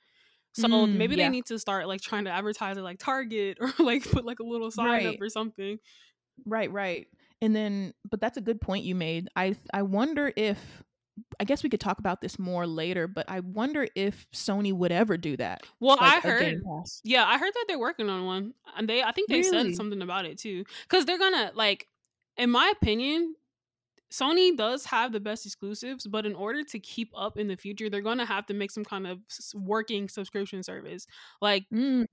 So 0.52 0.66
Mm, 0.66 0.96
maybe 0.98 1.16
they 1.16 1.28
need 1.28 1.46
to 1.46 1.58
start 1.58 1.88
like 1.88 2.00
trying 2.02 2.24
to 2.24 2.30
advertise 2.30 2.76
it 2.76 2.82
like 2.82 2.98
Target 2.98 3.58
or 3.62 3.72
like 3.78 4.02
put 4.10 4.24
like 4.26 4.40
a 4.40 4.44
little 4.44 4.70
sign 4.70 5.06
up 5.06 5.20
or 5.20 5.28
something. 5.30 5.78
Right, 6.44 6.70
right. 6.70 7.06
And 7.40 7.54
then 7.54 7.94
but 8.10 8.20
that's 8.20 8.36
a 8.36 8.40
good 8.40 8.60
point 8.60 8.84
you 8.84 8.94
made. 8.94 9.28
I 9.36 9.56
I 9.72 9.82
wonder 9.82 10.32
if 10.36 10.82
I 11.40 11.44
guess 11.44 11.62
we 11.62 11.68
could 11.70 11.80
talk 11.80 11.98
about 11.98 12.20
this 12.20 12.38
more 12.38 12.66
later, 12.66 13.06
but 13.08 13.28
I 13.28 13.40
wonder 13.40 13.86
if 13.94 14.26
Sony 14.32 14.72
would 14.72 14.92
ever 14.92 15.16
do 15.16 15.36
that. 15.36 15.62
Well, 15.80 15.98
I 16.00 16.14
Like 16.14 16.24
a 16.24 16.28
heard 16.28 16.56
Yeah, 17.04 17.24
I 17.26 17.38
heard 17.38 17.52
that 17.54 17.64
they're 17.68 17.78
working 17.78 18.08
on 18.08 18.24
one, 18.24 18.54
and 18.76 18.88
they 18.88 19.02
I 19.02 19.12
think 19.12 19.30
they 19.30 19.42
said 19.42 19.74
something 19.74 20.02
about 20.02 20.24
it 20.24 20.38
too, 20.38 20.64
because 20.82 21.04
they're 21.06 21.18
gonna 21.18 21.52
like, 21.54 21.86
in 22.36 22.50
my 22.50 22.72
opinion, 22.76 23.34
Sony 24.12 24.56
does 24.56 24.86
have 24.86 25.12
the 25.12 25.20
best 25.20 25.46
exclusives, 25.46 26.06
but 26.06 26.26
in 26.26 26.34
order 26.34 26.64
to 26.64 26.80
keep 26.80 27.10
up 27.16 27.38
in 27.38 27.48
the 27.48 27.56
future, 27.56 27.90
they're 27.90 28.02
gonna 28.02 28.26
have 28.26 28.46
to 28.46 28.54
make 28.54 28.70
some 28.72 28.84
kind 28.84 29.06
of 29.06 29.20
working 29.54 30.08
subscription 30.08 30.62
service, 30.62 31.06
like 31.42 31.66
Mm, 31.72 32.04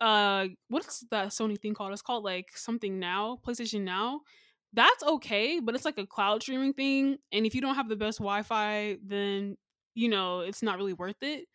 uh, 0.00 0.48
what's 0.68 1.00
that 1.10 1.28
Sony 1.28 1.58
thing 1.60 1.74
called? 1.74 1.92
It's 1.92 2.02
called 2.02 2.24
like 2.24 2.56
something 2.56 2.98
now, 2.98 3.40
PlayStation 3.46 3.82
Now. 3.82 4.22
That's 4.74 5.04
okay, 5.04 5.60
but 5.60 5.74
it's 5.76 5.84
like 5.86 5.98
a 5.98 6.06
cloud 6.06 6.42
streaming 6.42 6.74
thing, 6.74 7.18
and 7.32 7.46
if 7.46 7.54
you 7.54 7.60
don't 7.62 7.76
have 7.76 7.88
the 7.88 7.96
best 7.96 8.18
Wi-Fi, 8.18 8.98
then 9.04 9.56
you 9.94 10.08
know 10.08 10.40
it's 10.40 10.62
not 10.62 10.78
really 10.78 10.94
worth 10.94 11.22
it. 11.22 11.46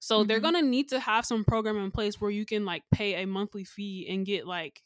So 0.00 0.24
they're 0.24 0.40
mhm. 0.40 0.42
gonna 0.42 0.62
need 0.62 0.88
to 0.90 1.00
have 1.00 1.26
some 1.26 1.44
program 1.44 1.78
in 1.78 1.90
place 1.92 2.20
where 2.20 2.30
you 2.32 2.46
can 2.46 2.64
like 2.66 2.84
pay 2.92 3.22
a 3.22 3.26
monthly 3.26 3.64
fee 3.64 4.06
and 4.10 4.26
get 4.26 4.46
like 4.46 4.82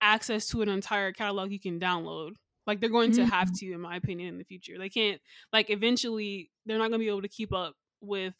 access 0.00 0.48
to 0.48 0.62
an 0.62 0.68
entire 0.68 1.12
catalog 1.12 1.50
you 1.52 1.60
can 1.60 1.80
download. 1.80 2.32
Like 2.66 2.80
they're 2.80 2.90
going 2.90 3.12
to 3.12 3.26
have 3.26 3.50
Mm. 3.50 3.58
to, 3.60 3.72
in 3.72 3.80
my 3.80 3.96
opinion, 3.96 4.28
in 4.30 4.38
the 4.38 4.44
future. 4.44 4.78
They 4.78 4.88
can't 4.88 5.20
like 5.52 5.70
eventually 5.70 6.50
they're 6.66 6.78
not 6.78 6.90
gonna 6.90 6.98
be 6.98 7.08
able 7.08 7.22
to 7.22 7.28
keep 7.28 7.52
up 7.52 7.74
with 8.00 8.34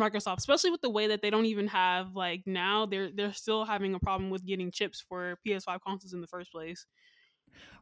Microsoft, 0.00 0.38
especially 0.38 0.70
with 0.70 0.80
the 0.82 0.90
way 0.90 1.08
that 1.08 1.22
they 1.22 1.30
don't 1.30 1.46
even 1.46 1.68
have 1.68 2.14
like 2.16 2.42
now 2.46 2.86
they're 2.86 3.10
they're 3.12 3.32
still 3.34 3.64
having 3.64 3.94
a 3.94 4.00
problem 4.00 4.30
with 4.30 4.46
getting 4.46 4.70
chips 4.72 5.00
for 5.08 5.38
PS5 5.44 5.80
consoles 5.86 6.14
in 6.14 6.20
the 6.22 6.26
first 6.26 6.52
place. 6.52 6.86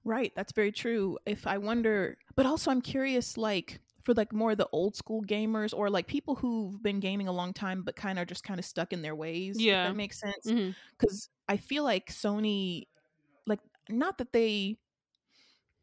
Right, 0.04 0.32
that's 0.34 0.52
very 0.52 0.72
true. 0.72 1.18
If 1.26 1.46
I 1.46 1.58
wonder, 1.58 2.16
but 2.36 2.46
also 2.46 2.70
I'm 2.70 2.80
curious, 2.80 3.36
like 3.36 3.80
for 4.04 4.14
like 4.14 4.32
more 4.32 4.52
of 4.52 4.58
the 4.58 4.68
old 4.72 4.96
school 4.96 5.22
gamers 5.22 5.76
or 5.76 5.90
like 5.90 6.06
people 6.06 6.34
who've 6.34 6.82
been 6.82 7.00
gaming 7.00 7.28
a 7.28 7.32
long 7.32 7.52
time 7.52 7.82
but 7.82 7.96
kind 7.96 8.18
of 8.18 8.26
just 8.26 8.42
kind 8.42 8.58
of 8.58 8.64
stuck 8.64 8.92
in 8.92 9.02
their 9.02 9.14
ways. 9.14 9.60
Yeah. 9.60 9.88
that 9.88 9.96
makes 9.96 10.18
sense. 10.18 10.46
Mm-hmm. 10.46 10.70
Because 10.98 11.28
I 11.48 11.56
feel 11.56 11.84
like 11.84 12.10
Sony, 12.10 12.86
like 13.46 13.60
not 13.88 14.18
that 14.18 14.32
they, 14.32 14.76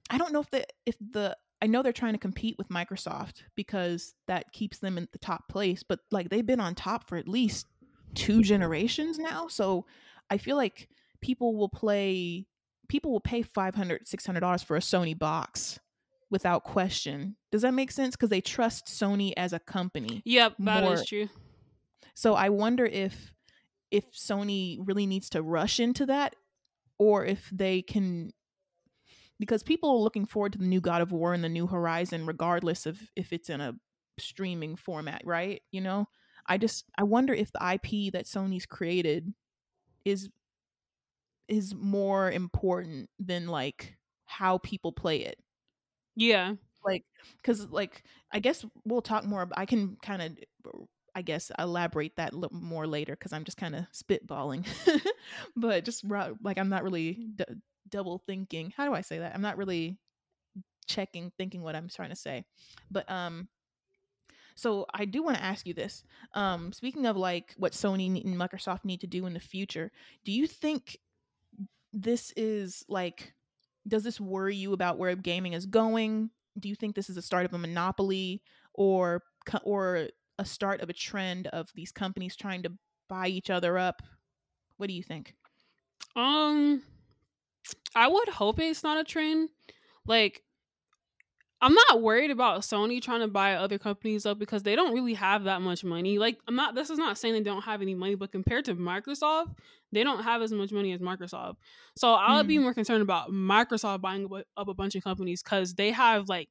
I 0.09 0.17
don't 0.17 0.33
know 0.33 0.41
if 0.41 0.49
the 0.49 0.65
if 0.85 0.95
the 0.99 1.37
I 1.61 1.67
know 1.67 1.81
they're 1.81 1.93
trying 1.93 2.13
to 2.13 2.19
compete 2.19 2.55
with 2.57 2.69
Microsoft 2.69 3.43
because 3.55 4.13
that 4.27 4.51
keeps 4.51 4.77
them 4.77 4.97
in 4.97 5.07
the 5.11 5.17
top 5.17 5.47
place, 5.49 5.83
but 5.83 5.99
like 6.11 6.29
they've 6.29 6.45
been 6.45 6.59
on 6.59 6.75
top 6.75 7.07
for 7.07 7.17
at 7.17 7.27
least 7.27 7.65
two 8.13 8.41
generations 8.43 9.17
now. 9.17 9.47
So 9.47 9.85
I 10.29 10.37
feel 10.37 10.55
like 10.55 10.87
people 11.21 11.55
will 11.55 11.69
play 11.69 12.45
people 12.87 13.11
will 13.11 13.19
pay 13.19 13.41
500 13.41 14.07
600 14.07 14.39
dollars 14.39 14.63
for 14.63 14.75
a 14.75 14.81
Sony 14.81 15.17
box 15.17 15.79
without 16.29 16.63
question. 16.63 17.35
Does 17.51 17.61
that 17.61 17.73
make 17.73 17.91
sense? 17.91 18.15
Because 18.15 18.29
they 18.29 18.41
trust 18.41 18.87
Sony 18.87 19.33
as 19.37 19.53
a 19.53 19.59
company. 19.59 20.21
Yep, 20.25 20.55
that 20.59 20.83
is 20.83 20.89
More- 20.99 21.05
true. 21.05 21.29
So 22.13 22.33
I 22.33 22.49
wonder 22.49 22.85
if 22.85 23.33
if 23.91 24.11
Sony 24.11 24.79
really 24.83 25.05
needs 25.05 25.29
to 25.29 25.41
rush 25.41 25.79
into 25.79 26.05
that 26.07 26.35
or 26.99 27.25
if 27.25 27.49
they 27.51 27.81
can 27.81 28.31
because 29.39 29.63
people 29.63 29.91
are 29.91 29.97
looking 29.97 30.25
forward 30.25 30.53
to 30.53 30.57
the 30.57 30.65
new 30.65 30.81
God 30.81 31.01
of 31.01 31.11
War 31.11 31.33
and 31.33 31.43
the 31.43 31.49
new 31.49 31.67
Horizon 31.67 32.25
regardless 32.25 32.85
of 32.85 32.99
if 33.15 33.31
it's 33.31 33.49
in 33.49 33.61
a 33.61 33.75
streaming 34.17 34.75
format, 34.75 35.21
right? 35.25 35.61
You 35.71 35.81
know? 35.81 36.07
I 36.47 36.57
just 36.57 36.85
I 36.97 37.03
wonder 37.03 37.33
if 37.33 37.51
the 37.51 37.59
IP 37.73 38.13
that 38.13 38.25
Sony's 38.25 38.65
created 38.65 39.33
is 40.05 40.29
is 41.47 41.73
more 41.75 42.31
important 42.31 43.09
than 43.19 43.47
like 43.47 43.95
how 44.25 44.57
people 44.59 44.91
play 44.91 45.19
it. 45.23 45.37
Yeah. 46.15 46.55
like 46.85 47.03
because 47.37 47.67
like 47.69 48.03
i 48.31 48.39
guess 48.39 48.65
we'll 48.85 49.01
talk 49.01 49.23
more 49.25 49.47
i 49.55 49.65
can 49.65 49.97
kind 50.01 50.21
of 50.21 50.37
i 51.15 51.21
guess 51.21 51.51
elaborate 51.59 52.15
that 52.15 52.33
a 52.33 52.37
little 52.37 52.57
more 52.57 52.87
later 52.87 53.13
because 53.13 53.33
i'm 53.33 53.43
just 53.43 53.57
kind 53.57 53.75
of 53.75 53.85
spitballing. 53.93 54.65
But 55.55 55.85
just 55.85 56.03
like 56.43 56.57
i'm 56.57 56.69
not 56.69 56.83
really 56.83 57.27
d- 57.35 57.45
double 57.89 58.19
thinking 58.25 58.73
how 58.75 58.85
do 58.85 58.93
i 58.93 59.01
say 59.01 59.19
that? 59.19 59.33
I'm 59.33 59.41
not 59.41 59.57
really 59.57 59.97
checking 60.87 61.31
thinking 61.37 61.61
what 61.63 61.75
i'm 61.75 61.89
trying 61.89 62.09
to 62.09 62.15
say. 62.15 62.45
But 62.91 63.09
um 63.11 63.47
so 64.55 64.85
i 64.93 65.05
do 65.05 65.21
want 65.23 65.37
to 65.37 65.43
ask 65.43 65.65
you 65.67 65.73
this 65.73 66.03
um 66.33 66.71
speaking 66.73 67.05
of 67.05 67.15
like 67.17 67.53
what 67.57 67.73
sony 67.73 68.07
and 68.07 68.35
microsoft 68.35 68.85
need 68.85 69.01
to 69.01 69.07
do 69.07 69.25
in 69.25 69.33
the 69.33 69.39
future 69.39 69.91
do 70.25 70.31
you 70.31 70.47
think 70.47 70.97
this 71.93 72.33
is 72.35 72.83
like 72.87 73.33
does 73.87 74.03
this 74.03 74.19
worry 74.19 74.55
you 74.55 74.73
about 74.73 74.97
where 74.97 75.15
gaming 75.15 75.53
is 75.53 75.65
going? 75.65 76.29
Do 76.59 76.67
you 76.67 76.75
think 76.75 76.95
this 76.95 77.09
is 77.09 77.15
the 77.15 77.21
start 77.21 77.45
of 77.45 77.53
a 77.53 77.57
monopoly 77.57 78.41
or 78.73 79.23
or 79.63 80.09
a 80.37 80.45
start 80.45 80.81
of 80.81 80.89
a 80.89 80.93
trend 80.93 81.47
of 81.47 81.69
these 81.73 81.91
companies 81.91 82.35
trying 82.35 82.63
to 82.63 82.71
buy 83.07 83.27
each 83.27 83.49
other 83.49 83.77
up? 83.77 84.01
What 84.77 84.87
do 84.87 84.93
you 84.93 85.03
think? 85.03 85.35
Um, 86.15 86.83
I 87.95 88.07
would 88.07 88.29
hope 88.29 88.59
it's 88.59 88.83
not 88.83 88.99
a 88.99 89.03
trend. 89.03 89.49
Like, 90.05 90.43
I'm 91.59 91.73
not 91.73 92.01
worried 92.03 92.29
about 92.29 92.61
Sony 92.61 93.01
trying 93.01 93.21
to 93.21 93.27
buy 93.27 93.55
other 93.55 93.79
companies 93.79 94.27
up 94.27 94.37
because 94.37 94.61
they 94.61 94.75
don't 94.75 94.93
really 94.93 95.15
have 95.15 95.45
that 95.45 95.61
much 95.61 95.83
money. 95.83 96.19
Like, 96.19 96.37
I'm 96.47 96.55
not. 96.55 96.75
This 96.75 96.91
is 96.91 96.99
not 96.99 97.17
saying 97.17 97.33
they 97.33 97.41
don't 97.41 97.63
have 97.63 97.81
any 97.81 97.95
money, 97.95 98.13
but 98.15 98.31
compared 98.31 98.65
to 98.65 98.75
Microsoft, 98.75 99.55
they 99.91 100.03
don't 100.03 100.23
have 100.23 100.43
as 100.43 100.51
much 100.51 100.71
money 100.71 100.91
as 100.93 101.01
Microsoft. 101.01 101.55
So 101.95 102.13
I 102.13 102.37
would 102.37 102.47
be 102.47 102.57
mm. 102.57 102.61
more 102.61 102.75
concerned 102.75 103.01
about 103.01 103.31
Microsoft 103.31 104.01
buying 104.01 104.29
up 104.55 104.67
a- 104.67 104.73
bunch 104.75 104.93
of 104.95 105.03
companies 105.03 105.41
because 105.41 105.73
they 105.73 105.91
have 105.91 106.29
like 106.29 106.47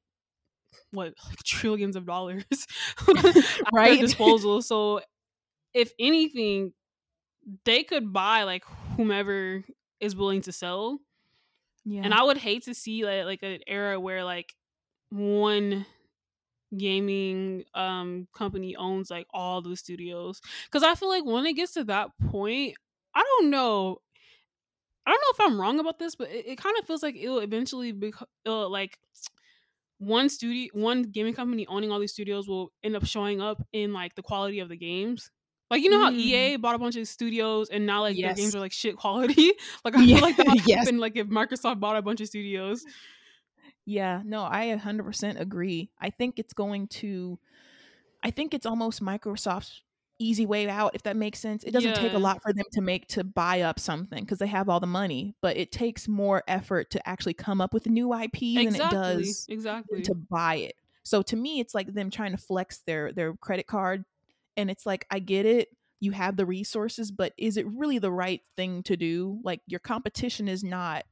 what 0.91 1.13
like 1.29 1.37
trillions 1.45 1.95
of 1.95 2.05
dollars 2.05 2.43
at 3.07 3.45
Right. 3.71 4.01
disposal. 4.01 4.61
So 4.61 4.99
if 5.73 5.91
anything, 5.99 6.73
they 7.63 7.83
could 7.83 8.11
buy 8.11 8.43
like 8.43 8.65
whomever 8.97 9.63
is 10.01 10.15
willing 10.17 10.41
to 10.41 10.51
sell. 10.51 10.99
yeah 11.85 12.01
And 12.03 12.13
I 12.13 12.23
would 12.23 12.37
hate 12.37 12.63
to 12.65 12.73
see 12.73 13.05
like 13.05 13.23
like 13.25 13.43
an 13.43 13.59
era 13.67 13.97
where 13.99 14.25
like 14.25 14.53
one 15.09 15.85
gaming 16.77 17.63
um 17.75 18.27
company 18.35 18.75
owns 18.75 19.09
like 19.09 19.27
all 19.33 19.61
the 19.61 19.75
studios 19.77 20.41
because 20.65 20.83
I 20.83 20.95
feel 20.95 21.09
like 21.09 21.25
when 21.25 21.45
it 21.45 21.53
gets 21.53 21.73
to 21.73 21.85
that 21.85 22.11
point, 22.29 22.75
I 23.15 23.23
don't 23.23 23.49
know. 23.49 23.99
I 25.05 25.11
don't 25.11 25.21
know 25.21 25.45
if 25.45 25.51
I'm 25.51 25.59
wrong 25.61 25.79
about 25.79 25.99
this, 25.99 26.15
but 26.15 26.29
it, 26.29 26.47
it 26.47 26.57
kind 26.57 26.77
of 26.77 26.85
feels 26.85 27.01
like 27.01 27.15
it'll 27.15 27.39
eventually 27.39 27.91
be 27.93 28.13
it'll, 28.45 28.69
like 28.69 28.99
one 29.99 30.29
studio, 30.29 30.69
one 30.73 31.03
gaming 31.03 31.33
company 31.33 31.65
owning 31.67 31.91
all 31.91 31.99
these 31.99 32.13
studios 32.13 32.47
will 32.47 32.71
end 32.83 32.95
up 32.95 33.05
showing 33.05 33.41
up 33.41 33.61
in 33.73 33.93
like 33.93 34.15
the 34.15 34.21
quality 34.21 34.59
of 34.59 34.69
the 34.69 34.77
games. 34.77 35.31
Like 35.71 35.81
you 35.83 35.89
know 35.89 35.99
how 36.05 36.11
Mm. 36.11 36.17
EA 36.17 36.57
bought 36.57 36.75
a 36.75 36.79
bunch 36.79 36.95
of 36.95 37.07
studios 37.07 37.69
and 37.69 37.85
now 37.85 38.01
like 38.01 38.21
their 38.21 38.33
games 38.33 38.55
are 38.55 38.59
like 38.59 38.71
shit 38.71 38.95
quality. 38.95 39.51
like 39.85 39.95
I 39.95 40.03
Yeah, 40.03 40.19
feel 40.19 40.21
like 40.21 40.37
that 40.37 40.45
would 40.47 40.63
yes. 40.65 40.87
happen 40.87 40.99
like 40.99 41.15
if 41.17 41.27
Microsoft 41.27 41.79
bought 41.79 41.97
a 41.97 42.01
bunch 42.01 42.21
of 42.21 42.27
studios. 42.27 42.85
Yeah, 43.87 44.21
no, 44.25 44.43
I 44.43 44.65
100% 44.65 45.39
agree. 45.39 45.91
I 45.99 46.09
think 46.09 46.39
it's 46.39 46.53
going 46.53 46.87
to 46.89 47.39
I 48.23 48.31
think 48.31 48.53
it's 48.53 48.65
almost 48.65 49.01
Microsoft's 49.03 49.83
easy 50.19 50.45
way 50.45 50.69
out 50.69 50.95
if 50.95 51.03
that 51.03 51.17
makes 51.17 51.39
sense. 51.39 51.63
It 51.63 51.71
doesn't 51.71 51.93
take 51.95 52.13
a 52.13 52.19
lot 52.19 52.41
for 52.43 52.53
them 52.53 52.65
to 52.73 52.81
make 52.81 53.07
to 53.09 53.23
buy 53.23 53.61
up 53.61 53.79
something 53.79 54.23
because 54.25 54.39
they 54.39 54.47
have 54.47 54.69
all 54.69 54.79
the 54.81 54.87
money, 54.87 55.35
but 55.41 55.57
it 55.57 55.71
takes 55.71 56.07
more 56.07 56.43
effort 56.47 56.91
to 56.91 57.09
actually 57.09 57.35
come 57.35 57.61
up 57.61 57.73
with 57.73 57.85
a 57.87 57.89
new 57.89 58.13
IP 58.13 58.61
than 58.63 58.75
it 58.75 58.89
does 58.89 59.49
Exactly. 59.49 60.03
to 60.05 60.15
buy 60.15 60.55
it. 60.55 60.75
So 61.03 61.21
to 61.23 61.35
me, 61.37 61.59
it's 61.61 61.75
like 61.75 61.93
them 61.93 62.11
trying 62.11 62.31
to 62.31 62.37
flex 62.37 62.79
their 62.87 63.13
their 63.13 63.35
credit 63.35 63.67
card, 63.67 64.05
and 64.57 64.71
it's 64.71 64.85
like 64.85 65.05
I 65.11 65.19
get 65.19 65.45
it, 65.47 65.69
you 66.01 66.11
have 66.13 66.37
the 66.37 66.45
resources, 66.47 67.11
but 67.11 67.33
is 67.37 67.57
it 67.57 67.67
really 67.67 67.99
the 67.99 68.11
right 68.11 68.41
thing 68.57 68.83
to 68.83 68.97
do? 68.97 69.39
Like 69.43 69.61
your 69.67 69.79
competition 69.81 70.47
is 70.49 70.63
not; 70.63 71.05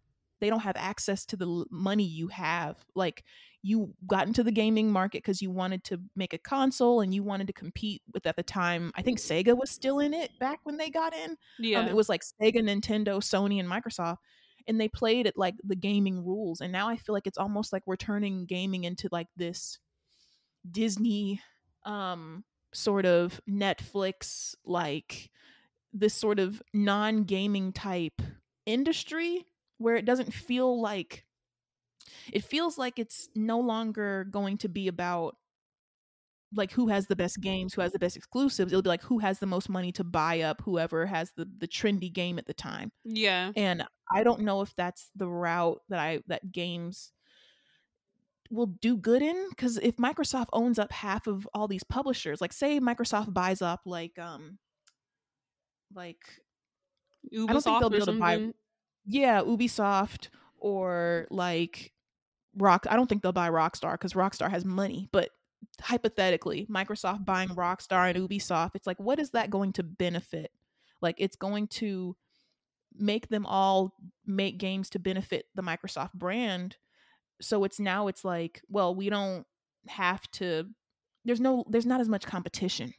they 0.45 0.51
don't 0.51 0.59
have 0.59 0.77
access 0.77 1.25
to 1.25 1.35
the 1.35 1.65
money 1.71 2.03
you 2.03 2.27
have. 2.27 2.77
Like 2.93 3.23
you 3.63 3.95
got 4.05 4.27
into 4.27 4.43
the 4.43 4.51
gaming 4.51 4.91
market 4.91 5.23
because 5.23 5.41
you 5.41 5.49
wanted 5.49 5.83
to 5.85 5.99
make 6.15 6.35
a 6.35 6.37
console 6.37 7.01
and 7.01 7.15
you 7.15 7.23
wanted 7.23 7.47
to 7.47 7.53
compete 7.53 8.03
with 8.13 8.27
at 8.27 8.35
the 8.35 8.43
time. 8.43 8.91
I 8.93 9.01
think 9.01 9.17
Sega 9.17 9.57
was 9.57 9.71
still 9.71 9.97
in 9.97 10.13
it 10.13 10.29
back 10.39 10.59
when 10.65 10.77
they 10.77 10.91
got 10.91 11.15
in. 11.15 11.35
yeah. 11.57 11.79
Um, 11.79 11.87
it 11.87 11.95
was 11.95 12.09
like 12.09 12.21
Sega, 12.21 12.57
Nintendo, 12.57 13.17
Sony, 13.17 13.59
and 13.59 13.67
Microsoft, 13.67 14.17
and 14.67 14.79
they 14.79 14.87
played 14.87 15.25
it 15.25 15.35
like 15.35 15.55
the 15.63 15.75
gaming 15.75 16.23
rules. 16.23 16.61
And 16.61 16.71
now 16.71 16.87
I 16.87 16.95
feel 16.95 17.13
like 17.13 17.25
it's 17.25 17.39
almost 17.39 17.73
like 17.73 17.81
we're 17.87 17.95
turning 17.95 18.45
gaming 18.45 18.83
into 18.83 19.09
like 19.11 19.29
this 19.35 19.79
Disney, 20.69 21.41
um, 21.85 22.43
sort 22.71 23.07
of 23.07 23.41
Netflix, 23.49 24.53
like 24.63 25.31
this 25.91 26.13
sort 26.13 26.37
of 26.37 26.61
non-gaming 26.71 27.73
type 27.73 28.21
industry 28.67 29.47
where 29.77 29.95
it 29.95 30.05
doesn't 30.05 30.33
feel 30.33 30.79
like 30.81 31.25
it 32.31 32.43
feels 32.43 32.77
like 32.77 32.99
it's 32.99 33.29
no 33.35 33.59
longer 33.59 34.25
going 34.25 34.57
to 34.59 34.67
be 34.67 34.87
about 34.87 35.35
like 36.53 36.71
who 36.71 36.87
has 36.87 37.07
the 37.07 37.15
best 37.15 37.41
games, 37.41 37.73
who 37.73 37.81
has 37.81 37.91
the 37.91 37.99
best 37.99 38.15
exclusives. 38.15 38.71
It'll 38.71 38.81
be 38.81 38.89
like 38.89 39.03
who 39.03 39.19
has 39.19 39.39
the 39.39 39.45
most 39.45 39.69
money 39.69 39.91
to 39.93 40.03
buy 40.03 40.41
up 40.41 40.61
whoever 40.63 41.05
has 41.05 41.31
the 41.35 41.47
the 41.57 41.67
trendy 41.67 42.11
game 42.11 42.37
at 42.37 42.45
the 42.45 42.53
time. 42.53 42.91
yeah. 43.03 43.51
And 43.55 43.83
I 44.13 44.23
don't 44.23 44.41
know 44.41 44.61
if 44.61 44.75
that's 44.75 45.09
the 45.15 45.27
route 45.27 45.81
that 45.89 45.99
I 45.99 46.21
that 46.27 46.51
games 46.51 47.11
will 48.51 48.67
do 48.67 48.95
good 48.95 49.21
in 49.21 49.49
because 49.49 49.77
if 49.79 49.97
Microsoft 49.97 50.47
owns 50.53 50.77
up 50.79 50.91
half 50.91 51.27
of 51.27 51.47
all 51.53 51.67
these 51.67 51.83
publishers, 51.83 52.41
like 52.41 52.53
say 52.53 52.79
Microsoft 52.79 53.33
buys 53.33 53.61
up 53.61 53.81
like 53.85 54.17
um 54.19 54.59
like 55.93 56.21
Ubisoft 57.33 57.47
don't 57.47 57.63
think 57.63 57.79
they'll 57.79 57.89
be 57.89 57.97
able 57.97 58.05
to 58.07 58.19
buy-. 58.19 58.51
Yeah, 59.05 59.41
Ubisoft 59.41 60.29
or 60.57 61.27
like 61.29 61.91
Rock. 62.57 62.85
I 62.89 62.95
don't 62.95 63.07
think 63.07 63.21
they'll 63.21 63.31
buy 63.31 63.49
Rockstar 63.49 63.93
because 63.93 64.13
Rockstar 64.13 64.49
has 64.49 64.65
money. 64.65 65.09
But 65.11 65.29
hypothetically, 65.81 66.67
Microsoft 66.69 67.25
buying 67.25 67.49
Rockstar 67.49 68.09
and 68.09 68.29
Ubisoft, 68.29 68.71
it's 68.75 68.87
like, 68.87 68.99
what 68.99 69.19
is 69.19 69.31
that 69.31 69.49
going 69.49 69.73
to 69.73 69.83
benefit? 69.83 70.51
Like, 71.01 71.15
it's 71.19 71.35
going 71.35 71.67
to 71.67 72.15
make 72.97 73.27
them 73.27 73.45
all 73.45 73.93
make 74.25 74.57
games 74.57 74.89
to 74.91 74.99
benefit 74.99 75.45
the 75.53 75.61
Microsoft 75.61 76.13
brand. 76.13 76.77
So 77.41 77.63
it's 77.63 77.79
now 77.79 78.07
it's 78.07 78.23
like, 78.23 78.61
well, 78.69 78.95
we 78.95 79.09
don't 79.09 79.45
have 79.87 80.21
to. 80.31 80.67
There's 81.25 81.41
no. 81.41 81.65
There's 81.67 81.85
not 81.85 82.01
as 82.01 82.07
much 82.07 82.25
competition, 82.25 82.93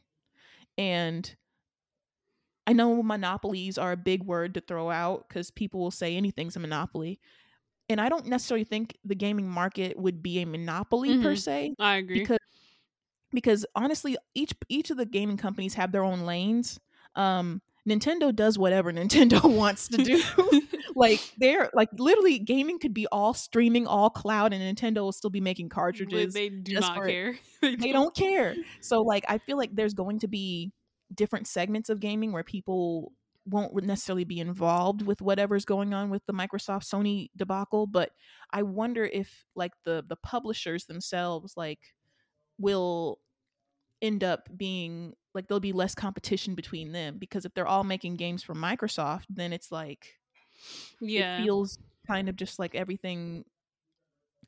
and 0.77 1.35
I 2.67 2.73
know 2.73 3.01
monopolies 3.01 3.77
are 3.77 3.93
a 3.93 3.97
big 3.97 4.23
word 4.23 4.53
to 4.55 4.61
throw 4.61 4.91
out 4.91 5.27
because 5.27 5.49
people 5.49 5.79
will 5.79 5.89
say 5.91 6.15
anything's 6.17 6.55
a 6.55 6.59
monopoly. 6.59 7.19
And 7.89 8.01
I 8.01 8.09
don't 8.09 8.25
necessarily 8.27 8.65
think 8.65 8.97
the 9.05 9.15
gaming 9.15 9.47
market 9.49 9.97
would 9.97 10.21
be 10.21 10.39
a 10.41 10.45
monopoly 10.45 11.21
per 11.21 11.33
Mhm. 11.33 11.37
se 11.39 11.73
I 11.79 11.95
agree. 11.97 12.19
because 12.19 12.37
because 13.31 13.65
honestly 13.75 14.17
each 14.35 14.53
each 14.69 14.89
of 14.89 14.97
the 14.97 15.05
gaming 15.05 15.37
companies 15.37 15.73
have 15.75 15.91
their 15.91 16.03
own 16.03 16.21
lanes. 16.21 16.79
Um 17.15 17.61
Nintendo 17.87 18.35
does 18.35 18.59
whatever 18.59 18.91
Nintendo 18.99 19.41
wants 19.49 19.87
to 19.87 19.97
do. 19.97 20.21
like 20.95 21.21
they're 21.37 21.69
like 21.73 21.89
literally 21.97 22.39
gaming 22.39 22.79
could 22.79 22.93
be 22.93 23.07
all 23.07 23.33
streaming, 23.33 23.87
all 23.87 24.09
cloud 24.09 24.51
and 24.51 24.61
Nintendo 24.77 24.97
will 25.03 25.11
still 25.13 25.29
be 25.29 25.39
making 25.41 25.69
cartridges 25.69 26.33
they 26.33 26.49
do 26.49 26.73
not 26.79 27.05
care. 27.05 27.37
they 27.61 27.91
don't 27.93 28.13
care. 28.15 28.55
So 28.81 29.01
like 29.03 29.23
I 29.29 29.37
feel 29.37 29.57
like 29.57 29.73
there's 29.73 29.93
going 29.93 30.19
to 30.19 30.27
be 30.27 30.73
different 31.13 31.47
segments 31.47 31.89
of 31.89 31.99
gaming 31.99 32.31
where 32.31 32.43
people 32.43 33.13
won't 33.45 33.73
necessarily 33.83 34.25
be 34.25 34.39
involved 34.39 35.01
with 35.01 35.21
whatever's 35.21 35.63
going 35.65 35.93
on 35.93 36.09
with 36.09 36.25
the 36.25 36.33
Microsoft 36.33 36.83
Sony 36.83 37.29
debacle, 37.35 37.87
but 37.87 38.11
I 38.51 38.63
wonder 38.63 39.05
if 39.05 39.45
like 39.55 39.71
the 39.85 40.03
the 40.07 40.17
publishers 40.17 40.85
themselves 40.85 41.53
like 41.55 41.79
will 42.59 43.19
end 44.01 44.23
up 44.23 44.49
being 44.55 45.13
like 45.33 45.47
there'll 45.47 45.59
be 45.59 45.73
less 45.73 45.95
competition 45.95 46.55
between 46.55 46.91
them 46.91 47.17
because 47.17 47.45
if 47.45 47.53
they're 47.53 47.67
all 47.67 47.83
making 47.83 48.15
games 48.15 48.43
for 48.43 48.53
Microsoft, 48.53 49.25
then 49.29 49.53
it's 49.53 49.71
like 49.71 50.15
Yeah. 50.99 51.21
it 51.21 51.43
feels 51.43 51.79
kind 52.07 52.29
of 52.29 52.35
just 52.35 52.59
like 52.59 52.75
everything 52.75 53.45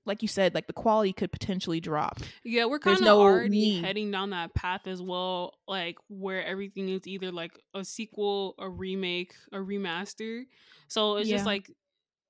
like 0.05 0.21
you 0.21 0.27
said, 0.27 0.55
like 0.55 0.67
the 0.67 0.73
quality 0.73 1.13
could 1.13 1.31
potentially 1.31 1.79
drop. 1.79 2.19
Yeah, 2.43 2.65
we're 2.65 2.79
kind 2.79 2.97
of 2.97 3.03
no 3.03 3.19
already 3.21 3.49
need. 3.49 3.83
heading 3.85 4.09
down 4.11 4.31
that 4.31 4.53
path 4.55 4.87
as 4.87 5.01
well, 5.01 5.53
like 5.67 5.97
where 6.07 6.43
everything 6.45 6.89
is 6.89 7.05
either 7.05 7.31
like 7.31 7.59
a 7.73 7.83
sequel, 7.85 8.55
a 8.59 8.69
remake, 8.69 9.33
a 9.51 9.57
remaster. 9.57 10.43
So 10.87 11.17
it's 11.17 11.29
Yeah. 11.29 11.35
just 11.37 11.45
like 11.45 11.69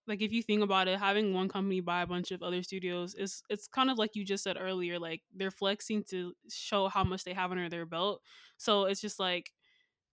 like 0.08 0.22
if 0.24 0.32
you 0.32 0.42
think 0.42 0.64
about 0.64 0.88
it, 0.88 0.98
having 1.00 1.34
one 1.36 1.48
company 1.48 1.82
buy 1.82 2.02
a 2.02 2.08
bunch 2.08 2.32
of 2.32 2.42
other 2.42 2.64
studios 2.64 3.14
is 3.14 3.44
it's 3.50 3.68
kind 3.68 3.92
of 3.92 3.98
like 4.00 4.16
you 4.16 4.26
just 4.26 4.44
said 4.44 4.58
earlier, 4.60 4.98
like 4.98 5.22
they're 5.36 5.52
flexing 5.52 6.04
to 6.06 6.34
show 6.50 6.88
how 6.90 7.04
much 7.04 7.24
they 7.24 7.34
have 7.34 7.52
under 7.52 7.70
their 7.70 7.86
belt. 7.86 8.22
So 8.58 8.86
it's 8.86 9.00
just 9.02 9.20
like 9.20 9.54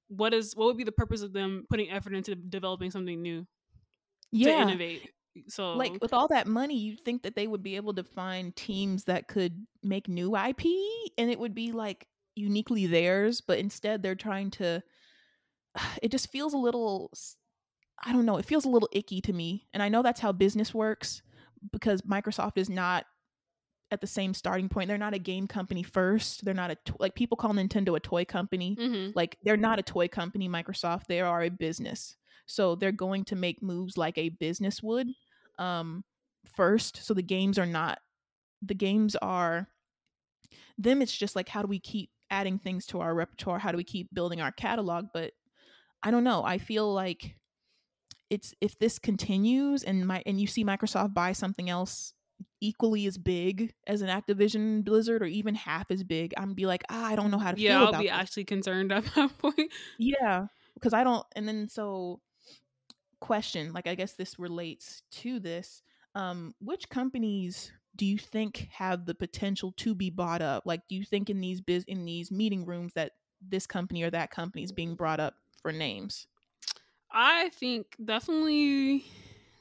what 0.09 0.35
is 0.35 0.55
what 0.55 0.67
would 0.67 0.77
be 0.77 0.85
the 0.85 0.93
purpose 0.93 1.23
of 1.23 1.33
them 1.33 1.65
putting 1.71 1.91
effort 1.91 2.15
into 2.15 2.35
developing 2.37 2.91
something 2.91 3.21
new 3.23 3.47
Yeah. 4.31 4.57
to 4.57 4.63
innovate? 4.63 5.11
So 5.49 5.75
like 5.75 6.01
with 6.01 6.13
all 6.13 6.29
that 6.29 6.47
money 6.47 6.77
you'd 6.79 7.05
think 7.05 7.23
that 7.23 7.35
they 7.37 7.47
would 7.47 7.63
be 7.63 7.77
able 7.77 7.95
to 7.95 8.05
find 8.05 8.55
teams 8.57 9.05
that 9.05 9.29
could 9.29 9.67
make 9.83 10.09
new 10.09 10.37
ip 10.37 10.63
and 11.19 11.31
it 11.31 11.39
would 11.39 11.55
be 11.55 11.73
like 11.73 12.07
uniquely 12.35 12.87
theirs 12.87 13.41
but 13.41 13.59
instead 13.59 14.03
they're 14.03 14.15
trying 14.15 14.51
to 14.53 14.83
it 16.03 16.11
just 16.11 16.31
feels 16.31 16.55
a 16.55 16.59
little 16.59 17.11
I 18.05 18.13
don't 18.13 18.27
know 18.27 18.37
it 18.39 18.45
feels 18.45 18.65
a 18.65 18.71
little 18.71 18.89
icky 18.93 19.21
to 19.23 19.33
me 19.33 19.67
and 19.73 19.83
i 19.83 19.89
know 19.89 20.03
that's 20.03 20.21
how 20.21 20.33
business 20.33 20.75
works 20.75 21.23
because 21.73 22.03
microsoft 22.03 22.57
is 22.59 22.69
not 22.69 23.07
at 23.93 24.01
the 24.01 24.07
same 24.07 24.35
starting 24.35 24.69
point. 24.69 24.89
They're 24.89 24.99
not 24.99 25.15
a 25.15 25.19
game 25.19 25.47
company 25.47 25.85
first. 25.85 26.45
They're 26.45 26.55
not 26.55 26.73
a 26.73 26.75
to- 26.87 26.97
like 26.99 27.15
people 27.15 27.37
call 27.37 27.53
nintendo 27.53 27.97
a 27.97 28.01
toy 28.01 28.25
company. 28.25 28.75
Mhm. 28.75 29.13
like 29.15 29.39
they're 29.45 29.57
not 29.57 29.79
a 29.79 29.83
toy 29.83 30.09
company 30.09 30.49
microsoft. 30.49 31.07
They 31.07 31.21
are 31.21 31.43
a 31.45 31.49
business. 31.51 32.17
So 32.47 32.75
they're 32.75 32.91
going 32.93 33.25
to 33.27 33.37
make 33.37 33.63
moves 33.63 33.97
like 33.97 34.19
a 34.19 34.29
business 34.31 34.83
would 34.83 35.07
um 35.59 36.05
first 36.57 37.05
so 37.05 37.15
the 37.15 37.23
games 37.23 37.59
are 37.59 37.67
not 37.67 37.99
the 38.63 38.75
games 38.75 39.17
are 39.17 39.69
them 40.79 41.03
it's 41.03 41.17
just 41.17 41.37
like 41.37 41.49
how 41.49 41.63
do 41.63 41.69
we 41.69 41.79
keep 41.79 42.11
adding 42.31 42.59
things 42.59 42.87
to 42.87 43.01
our 43.01 43.15
repertoire 43.15 43.59
how 43.59 43.71
do 43.71 43.77
we 43.77 43.85
keep 43.85 44.13
building 44.13 44.41
our 44.41 44.53
catalog 44.53 45.07
but 45.13 45.33
i 46.03 46.11
don't 46.11 46.25
know 46.25 46.43
i 46.45 46.59
feel 46.59 46.93
like 46.93 47.37
it's 48.31 48.53
if 48.61 48.79
this 48.79 48.99
continues 48.99 49.83
and 49.83 50.07
my 50.07 50.23
and 50.27 50.41
you 50.41 50.47
see 50.47 50.65
microsoft 50.65 51.15
buy 51.15 51.33
something 51.33 51.71
else 51.71 52.13
equally 52.61 53.07
as 53.07 53.17
big 53.17 53.73
as 53.87 54.03
an 54.03 54.09
activision 54.09 54.85
blizzard 54.85 55.23
or 55.23 55.27
even 55.27 55.55
half 55.55 55.91
as 55.91 56.03
big 56.03 56.35
i'm 56.37 56.53
be 56.55 56.67
like 56.67 56.83
ah, 56.91 57.07
i 57.07 57.17
don't 57.17 57.31
know 57.31 57.39
how 57.39 57.53
to 57.53 57.61
yeah, 57.61 57.79
feel 57.79 57.87
I'll 57.87 58.01
be 58.01 58.09
this. 58.09 58.13
actually 58.13 58.45
concerned 58.45 58.93
at 58.93 59.05
that 59.15 59.39
point. 59.39 59.73
Yeah, 59.99 60.47
because 60.75 60.93
I 60.93 61.05
don't. 61.05 61.25
And 61.35 61.49
then 61.49 61.69
so, 61.69 62.21
question. 63.21 63.73
Like, 63.73 63.87
I 63.87 63.95
guess 63.95 64.13
this 64.13 64.39
relates 64.39 65.03
to 65.13 65.39
this. 65.41 65.83
Um, 66.15 66.55
which 66.61 66.89
companies 66.89 67.73
do 67.95 68.07
you 68.07 68.19
think 68.19 68.69
have 68.73 69.07
the 69.07 69.15
potential 69.15 69.73
to 69.79 69.95
be 69.95 70.11
bought 70.11 70.43
up? 70.43 70.65
Like, 70.67 70.83
do 70.89 70.95
you 70.95 71.05
think 71.05 71.31
in 71.31 71.41
these 71.41 71.61
biz 71.61 71.85
in 71.85 72.05
these 72.05 72.31
meeting 72.31 72.65
rooms 72.65 72.93
that 72.95 73.13
this 73.47 73.67
company 73.67 74.03
or 74.03 74.11
that 74.11 74.31
company 74.31 74.63
is 74.63 74.73
being 74.73 74.95
brought 74.95 75.21
up 75.21 75.35
for 75.63 75.73
names? 75.73 76.27
I 77.11 77.51
think 77.51 77.97
definitely 78.03 79.05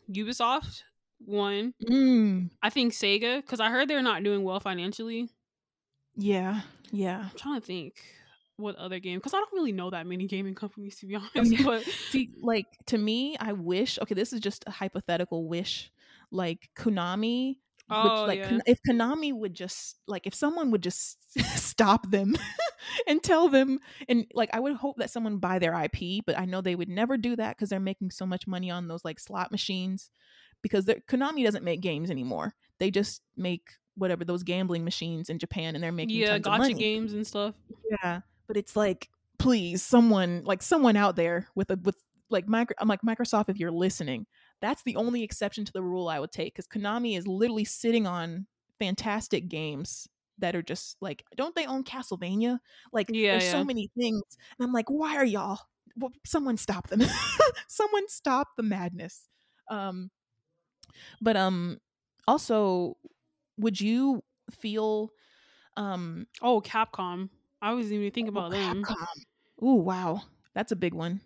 Ubisoft 0.10 0.84
one. 1.20 1.74
Mm, 1.84 2.50
I 2.62 2.70
think 2.70 2.94
Sega 2.94 3.38
because 3.38 3.60
I 3.60 3.70
heard 3.70 3.88
they're 3.88 4.02
not 4.02 4.24
doing 4.24 4.44
well 4.44 4.60
financially. 4.60 5.30
yeah, 6.16 6.62
yeah. 6.92 7.30
I'm 7.32 7.38
trying 7.38 7.62
to 7.62 7.66
think 7.66 7.96
what 8.58 8.76
other 8.78 9.00
game 9.00 9.20
because 9.20 9.34
I 9.34 9.38
don't 9.38 9.54
really 9.54 9.72
know 9.72 9.90
that 9.90 10.08
many 10.08 10.28
gaming 10.28 10.56
companies 10.56 10.98
to 11.00 11.06
be 11.06 11.16
oh, 11.18 11.22
honest. 11.36 11.52
mean, 11.52 11.64
but 11.64 11.84
See, 11.84 12.32
like 12.42 12.68
to 12.88 12.98
me, 12.98 13.36
I 13.40 13.54
wish. 13.54 14.00
Okay, 14.02 14.16
this 14.16 14.34
is 14.34 14.40
just 14.40 14.64
a 14.68 14.72
hypothetical 14.72 15.48
wish. 15.48 15.92
Like 16.32 16.70
Konami, 16.78 17.58
Oh, 17.90 18.24
which, 18.24 18.28
like 18.28 18.52
yeah. 18.52 18.60
If 18.66 18.80
Konami 18.88 19.32
would 19.32 19.54
just 19.54 19.98
like 20.08 20.26
if 20.26 20.34
someone 20.34 20.72
would 20.72 20.82
just 20.82 21.18
stop 21.56 22.10
them 22.10 22.36
and 23.08 23.22
tell 23.22 23.48
them 23.48 23.80
and 24.10 24.26
like 24.34 24.50
I 24.54 24.60
would 24.60 24.76
hope 24.76 24.98
that 24.98 25.12
someone 25.12 25.38
buy 25.38 25.60
their 25.60 25.74
IP, 25.84 26.26
but 26.26 26.38
I 26.38 26.46
know 26.46 26.62
they 26.62 26.76
would 26.76 26.90
never 26.90 27.18
do 27.18 27.36
that 27.36 27.56
because 27.56 27.70
they're 27.70 27.80
making 27.80 28.12
so 28.12 28.26
much 28.26 28.48
money 28.48 28.72
on 28.72 28.88
those 28.88 29.06
like 29.06 29.20
slot 29.20 29.52
machines. 29.52 30.10
Because 30.64 30.86
Konami 30.86 31.44
doesn't 31.44 31.64
make 31.64 31.82
games 31.82 32.10
anymore. 32.10 32.56
They 32.80 32.90
just 32.90 33.22
make 33.38 33.68
whatever 33.94 34.26
those 34.26 34.42
gambling 34.42 34.84
machines 34.84 35.30
in 35.30 35.38
Japan, 35.38 35.76
and 35.76 35.84
they're 35.84 35.92
making 35.92 36.18
yeah, 36.18 36.30
tons 36.30 36.44
gotcha 36.44 36.56
of 36.56 36.60
money. 36.62 36.74
games 36.74 37.14
and 37.14 37.28
stuff. 37.28 37.54
Yeah, 37.92 38.22
but 38.48 38.58
it's 38.58 38.76
like, 38.76 39.10
please, 39.40 39.82
someone 39.84 40.44
like 40.46 40.62
someone 40.62 40.96
out 40.96 41.16
there 41.16 41.48
with 41.56 41.72
a 41.72 41.78
with 41.84 41.98
like 42.30 42.48
micro. 42.48 42.76
I'm 42.80 42.88
like 42.88 43.02
Microsoft, 43.02 43.50
if 43.50 43.58
you're 43.60 43.72
listening, 43.72 44.26
that's 44.62 44.84
the 44.84 44.96
only 44.96 45.24
exception 45.24 45.66
to 45.66 45.74
the 45.74 45.84
rule 45.84 46.08
I 46.10 46.20
would 46.20 46.32
take 46.32 46.56
because 46.56 46.68
Konami 46.68 47.18
is 47.18 47.28
literally 47.28 47.66
sitting 47.66 48.08
on 48.08 48.48
fantastic 48.80 49.48
games 49.48 50.08
that 50.40 50.56
are 50.56 50.62
just 50.62 50.98
like, 51.02 51.24
don't 51.38 51.56
they 51.56 51.66
own 51.66 51.84
Castlevania? 51.84 52.60
Like, 52.92 53.12
Yeah, 53.12 53.32
there's 53.32 53.44
yeah. 53.44 53.52
so 53.52 53.64
many 53.64 53.90
things, 53.98 54.24
and 54.60 54.66
I'm 54.66 54.74
like, 54.74 54.90
why 54.90 55.16
are 55.16 55.26
y'all? 55.26 55.60
Well, 55.98 56.12
someone 56.26 56.58
stop 56.58 56.88
them! 56.88 57.02
someone 57.68 58.08
stop 58.10 58.50
the 58.58 58.64
madness. 58.64 59.30
Um, 59.70 60.12
but 61.22 61.36
um, 61.38 61.80
also, 62.28 62.98
would 63.58 63.80
you 63.80 64.24
feel 64.52 65.12
um 65.78 66.28
Oh, 66.42 66.62
Capcom. 66.62 67.30
I 67.62 67.74
wasn't 67.74 67.96
even 67.96 68.12
think 68.12 68.28
Oh, 68.28 68.30
about 68.30 68.52
them. 68.52 68.84
Capcom. 68.84 69.06
Ooh, 69.64 69.76
wow. 69.76 70.22
That's 70.54 70.72
a 70.72 70.76
big 70.76 70.94
one. 70.94 71.22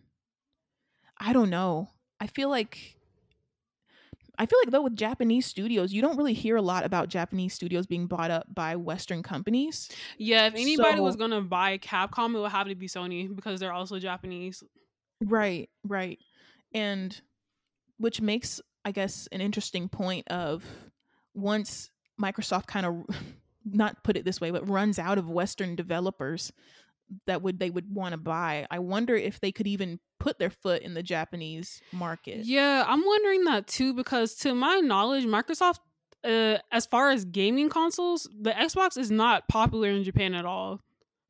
I 1.18 1.34
don't 1.34 1.50
know. 1.50 1.90
I 2.20 2.28
feel 2.28 2.50
like 2.50 2.96
I 4.38 4.46
feel 4.46 4.58
like 4.64 4.72
though 4.72 4.84
with 4.84 4.96
Japanese 4.96 5.46
studios, 5.46 5.92
you 5.92 6.02
don't 6.02 6.18
really 6.18 6.34
hear 6.34 6.56
a 6.56 6.62
lot 6.62 6.86
about 6.86 7.10
Japanese 7.10 7.54
studios 7.54 7.86
being 7.86 8.08
bought 8.08 8.32
up 8.32 8.46
by 8.54 8.78
Western 8.78 9.22
companies. 9.22 9.90
Yeah, 10.18 10.48
if 10.48 10.54
anybody 10.56 11.02
was 11.02 11.18
gonna 11.18 11.42
buy 11.42 11.78
Capcom, 11.78 12.36
it 12.36 12.40
would 12.40 12.52
have 12.52 12.68
to 12.68 12.76
be 12.76 12.88
Sony 12.88 13.34
because 13.34 13.60
they're 13.60 13.74
also 13.74 14.00
Japanese. 14.00 14.64
Right, 15.22 15.70
right. 15.84 16.20
And 16.74 17.20
which 17.98 18.22
makes, 18.22 18.62
I 18.86 18.92
guess, 18.92 19.28
an 19.34 19.42
interesting 19.42 19.90
point 19.90 20.30
of 20.30 20.64
once 21.34 21.92
Microsoft 22.22 22.68
kind 22.68 22.86
of 22.86 23.04
not 23.66 24.04
put 24.04 24.18
it 24.18 24.26
this 24.26 24.40
way, 24.42 24.52
but 24.52 24.68
runs 24.68 25.00
out 25.00 25.18
of 25.18 25.30
Western 25.30 25.76
developers 25.76 26.52
that 27.26 27.42
would 27.42 27.60
they 27.60 27.70
would 27.70 27.94
want 27.94 28.14
to 28.14 28.18
buy. 28.18 28.68
I 28.70 28.80
wonder 28.80 29.16
if 29.16 29.40
they 29.40 29.52
could 29.52 29.68
even 29.68 30.00
put 30.20 30.38
their 30.38 30.50
foot 30.50 30.82
in 30.84 30.94
the 30.94 31.04
Japanese 31.04 31.82
market. 31.92 32.46
Yeah, 32.46 32.84
I'm 32.88 33.04
wondering 33.06 33.46
that 33.46 33.68
too 33.68 33.94
because 33.94 34.36
to 34.38 34.54
my 34.54 34.80
knowledge, 34.80 35.26
Microsoft, 35.26 35.80
uh, 36.24 36.58
as 36.72 36.86
far 36.86 37.10
as 37.10 37.26
gaming 37.26 37.70
consoles, 37.70 38.30
the 38.40 38.52
Xbox 38.52 38.98
is 38.98 39.10
not 39.10 39.48
popular 39.48 39.90
in 39.90 40.04
Japan 40.04 40.34
at 40.34 40.46
all. 40.46 40.82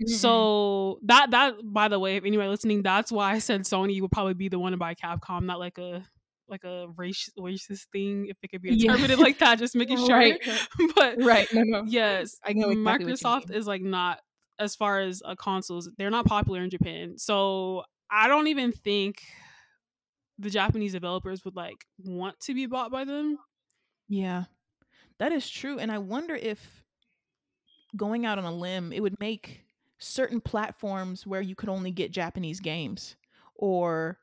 Mhm. 0.04 0.10
So 0.10 1.00
that 1.04 1.32
that 1.32 1.56
by 1.64 1.88
the 1.88 2.00
way, 2.00 2.16
if 2.18 2.26
anybody 2.26 2.50
listening, 2.50 2.84
that's 2.84 3.12
why 3.12 3.32
I 3.34 3.40
said 3.40 3.62
Sony 3.62 4.02
would 4.02 4.12
probably 4.12 4.34
be 4.34 4.50
the 4.50 4.60
one 4.60 4.72
to 4.74 4.78
buy 4.78 4.96
Capcom, 4.96 5.44
not 5.44 5.60
like 5.60 5.78
a 5.78 6.04
like 6.50 6.64
a 6.64 6.88
race 6.96 7.30
racist 7.38 7.88
thing, 7.92 8.28
if 8.28 8.38
it 8.42 8.50
could 8.50 8.62
be 8.62 8.70
Yeah. 8.74 8.92
interpreted 8.92 9.20
like 9.20 9.40
that, 9.40 9.60
just 9.60 9.76
making 9.76 9.98
sure. 10.06 10.18
Right, 10.18 10.42
but 10.96 11.18
right. 11.24 11.48
No, 11.54 11.64
no. 11.64 11.84
yes, 11.88 12.38
I 12.44 12.54
know 12.54 12.70
exactly 12.70 13.14
Microsoft 13.14 13.52
is 13.52 13.68
like 13.68 13.82
not 13.82 14.20
as 14.60 14.76
far 14.76 15.00
as 15.00 15.22
uh, 15.24 15.36
consoles, 15.36 15.90
they're 15.98 16.10
not 16.10 16.26
popular 16.26 16.62
in 16.62 16.70
Japan. 16.70 17.18
So 17.18 17.84
I 18.12 18.28
don't 18.28 18.48
even 18.48 18.72
think 18.72 19.24
the 20.38 20.50
Japanese 20.50 20.92
developers 20.92 21.44
would 21.46 21.56
like 21.56 21.86
want 21.98 22.40
to 22.42 22.54
be 22.54 22.66
bought 22.66 22.92
by 22.92 23.06
them. 23.06 23.38
Yeah, 24.08 24.46
that 25.18 25.32
is 25.32 25.50
true. 25.50 25.80
And 25.80 25.92
I 25.92 25.98
wonder 25.98 26.36
if 26.36 26.84
going 27.96 28.26
out 28.26 28.38
on 28.38 28.46
a 28.46 28.52
limb, 28.52 28.92
it 28.94 29.02
would 29.02 29.20
make 29.20 29.66
certain 29.98 30.42
platforms 30.42 31.26
where 31.26 31.42
you 31.42 31.56
could 31.56 31.70
only 31.70 31.92
get 31.92 32.12
Japanese 32.12 32.60
games 32.60 33.16
or 33.56 34.18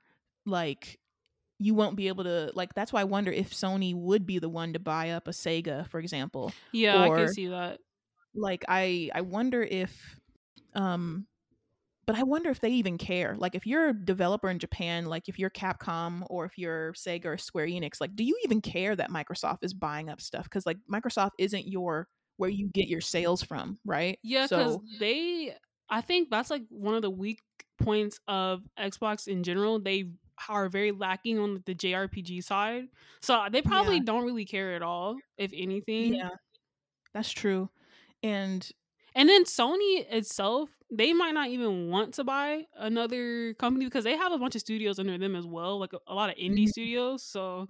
like 0.44 0.98
you 1.58 1.74
won't 1.74 1.96
be 1.96 2.08
able 2.08 2.24
to 2.24 2.50
like 2.54 2.74
that's 2.74 2.92
why 2.92 3.00
I 3.00 3.04
wonder 3.04 3.32
if 3.32 3.52
Sony 3.52 3.94
would 3.94 4.26
be 4.26 4.38
the 4.38 4.48
one 4.48 4.72
to 4.74 4.78
buy 4.78 5.10
up 5.10 5.28
a 5.28 5.32
Sega, 5.32 5.88
for 5.88 6.00
example. 6.00 6.52
Yeah, 6.72 7.00
I 7.00 7.10
can 7.10 7.28
see 7.28 7.48
that. 7.48 7.80
Like 8.34 8.64
I 8.68 9.10
I 9.14 9.22
wonder 9.22 9.62
if 9.62 10.18
um 10.74 11.26
but 12.06 12.16
I 12.16 12.22
wonder 12.22 12.50
if 12.50 12.60
they 12.60 12.70
even 12.70 12.98
care. 12.98 13.34
Like 13.36 13.54
if 13.56 13.66
you're 13.66 13.88
a 13.88 13.94
developer 13.94 14.48
in 14.48 14.60
Japan, 14.60 15.06
like 15.06 15.28
if 15.28 15.38
you're 15.38 15.50
Capcom 15.50 16.24
or 16.30 16.44
if 16.44 16.56
you're 16.56 16.92
Sega 16.92 17.26
or 17.26 17.38
Square 17.38 17.66
Enix, 17.68 18.00
like 18.00 18.14
do 18.14 18.24
you 18.24 18.38
even 18.44 18.60
care 18.60 18.94
that 18.94 19.10
Microsoft 19.10 19.58
is 19.62 19.74
buying 19.74 20.08
up 20.08 20.20
stuff? 20.20 20.44
Because 20.44 20.66
like 20.66 20.78
Microsoft 20.90 21.32
isn't 21.38 21.66
your 21.66 22.08
where 22.36 22.50
you 22.50 22.68
get 22.72 22.86
your 22.88 23.00
sales 23.00 23.42
from, 23.42 23.78
right? 23.84 24.18
Yeah, 24.22 24.46
because 24.46 24.74
So 24.74 24.82
they, 25.00 25.54
I 25.88 26.00
think 26.00 26.30
that's 26.30 26.50
like 26.50 26.62
one 26.68 26.94
of 26.94 27.02
the 27.02 27.10
weak 27.10 27.42
points 27.78 28.20
of 28.28 28.62
Xbox 28.78 29.26
in 29.26 29.42
general. 29.42 29.80
They 29.80 30.10
are 30.48 30.68
very 30.68 30.92
lacking 30.92 31.38
on 31.38 31.62
the 31.66 31.74
JRPG 31.74 32.42
side, 32.42 32.88
so 33.22 33.46
they 33.50 33.62
probably 33.62 33.96
Yeah. 33.96 34.04
don't 34.04 34.24
really 34.24 34.44
care 34.44 34.74
at 34.74 34.82
all, 34.82 35.18
if 35.38 35.52
anything. 35.54 36.14
yeah, 36.14 36.30
that's 37.14 37.30
true. 37.32 37.70
And 38.22 38.70
And 39.14 39.28
then 39.30 39.44
Sony 39.44 40.06
itself, 40.12 40.70
they 40.92 41.12
might 41.14 41.32
not 41.32 41.48
even 41.48 41.88
want 41.90 42.14
to 42.14 42.24
buy 42.24 42.66
another 42.76 43.54
company 43.54 43.86
because 43.86 44.04
they 44.04 44.16
have 44.16 44.32
a 44.32 44.38
bunch 44.38 44.54
of 44.56 44.60
studios 44.60 44.98
under 44.98 45.18
them 45.18 45.34
as 45.36 45.46
well, 45.46 45.78
like 45.80 45.94
a, 45.94 46.00
a 46.06 46.14
lot 46.14 46.30
of 46.30 46.36
indie 46.36 46.64
Mhm. 46.64 46.68
studios. 46.68 47.22
So 47.24 47.68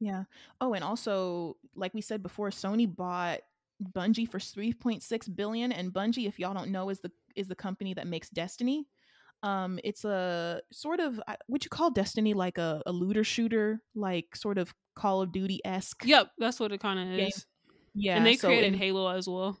yeah. 0.00 0.24
Oh, 0.60 0.74
and 0.74 0.84
also 0.84 1.56
like 1.74 1.94
we 1.94 2.00
said 2.00 2.22
before, 2.22 2.50
Sony 2.50 2.92
bought 2.94 3.40
Bungie 3.82 4.28
for 4.30 4.38
3.6 4.38 5.28
billion 5.28 5.72
and 5.72 5.92
Bungie 5.92 6.28
if 6.28 6.38
y'all 6.38 6.54
don't 6.54 6.70
know 6.70 6.90
is 6.90 7.00
the 7.00 7.12
is 7.36 7.48
the 7.48 7.54
company 7.56 7.94
that 7.94 8.06
makes 8.06 8.30
Destiny. 8.30 8.86
Um 9.44 9.78
it's 9.84 10.04
a 10.04 10.60
sort 10.72 10.98
of 10.98 11.20
what 11.46 11.64
you 11.64 11.68
call 11.70 11.90
Destiny 11.90 12.34
like 12.34 12.58
a, 12.58 12.82
a 12.86 12.92
looter 12.92 13.22
shooter 13.22 13.80
like 13.94 14.34
sort 14.34 14.58
of 14.58 14.74
Call 14.96 15.22
of 15.22 15.32
Duty-esque. 15.32 16.04
yep, 16.04 16.30
that's 16.38 16.58
what 16.58 16.72
it 16.72 16.80
kind 16.80 16.98
of 16.98 17.18
is. 17.18 17.46
Yeah. 17.94 18.16
and 18.16 18.26
they 18.26 18.36
so 18.36 18.48
created 18.48 18.72
in- 18.72 18.78
Halo 18.78 19.08
as 19.08 19.28
well. 19.28 19.58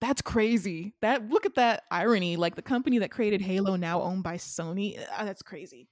That's 0.00 0.22
crazy. 0.22 0.94
That 1.00 1.28
look 1.30 1.46
at 1.46 1.54
that 1.54 1.84
irony. 1.90 2.36
Like 2.36 2.54
the 2.54 2.62
company 2.62 2.98
that 2.98 3.10
created 3.10 3.40
Halo 3.40 3.76
now 3.76 4.02
owned 4.02 4.22
by 4.22 4.36
Sony. 4.36 5.02
Ah, 5.16 5.24
that's 5.24 5.42
crazy. 5.42 5.88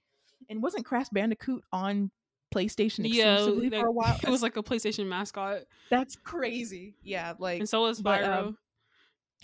And 0.49 0.63
wasn't 0.63 0.85
Crash 0.85 1.09
Bandicoot 1.09 1.65
on 1.73 2.11
PlayStation 2.55 3.07
Yeah, 3.13 3.35
exclusively 3.35 3.71
like, 3.71 3.81
for 3.81 3.87
a 3.87 3.93
while? 3.93 4.21
it 4.23 4.29
was 4.29 4.43
like 4.43 4.57
a 4.57 4.63
PlayStation 4.63 5.07
mascot, 5.07 5.63
That's 5.91 6.17
crazy. 6.17 6.97
Yeah, 7.03 7.33
like 7.39 7.61
and 7.61 7.69
so 7.69 7.83
was 7.83 8.03
but, 8.03 8.23
um, 8.23 8.59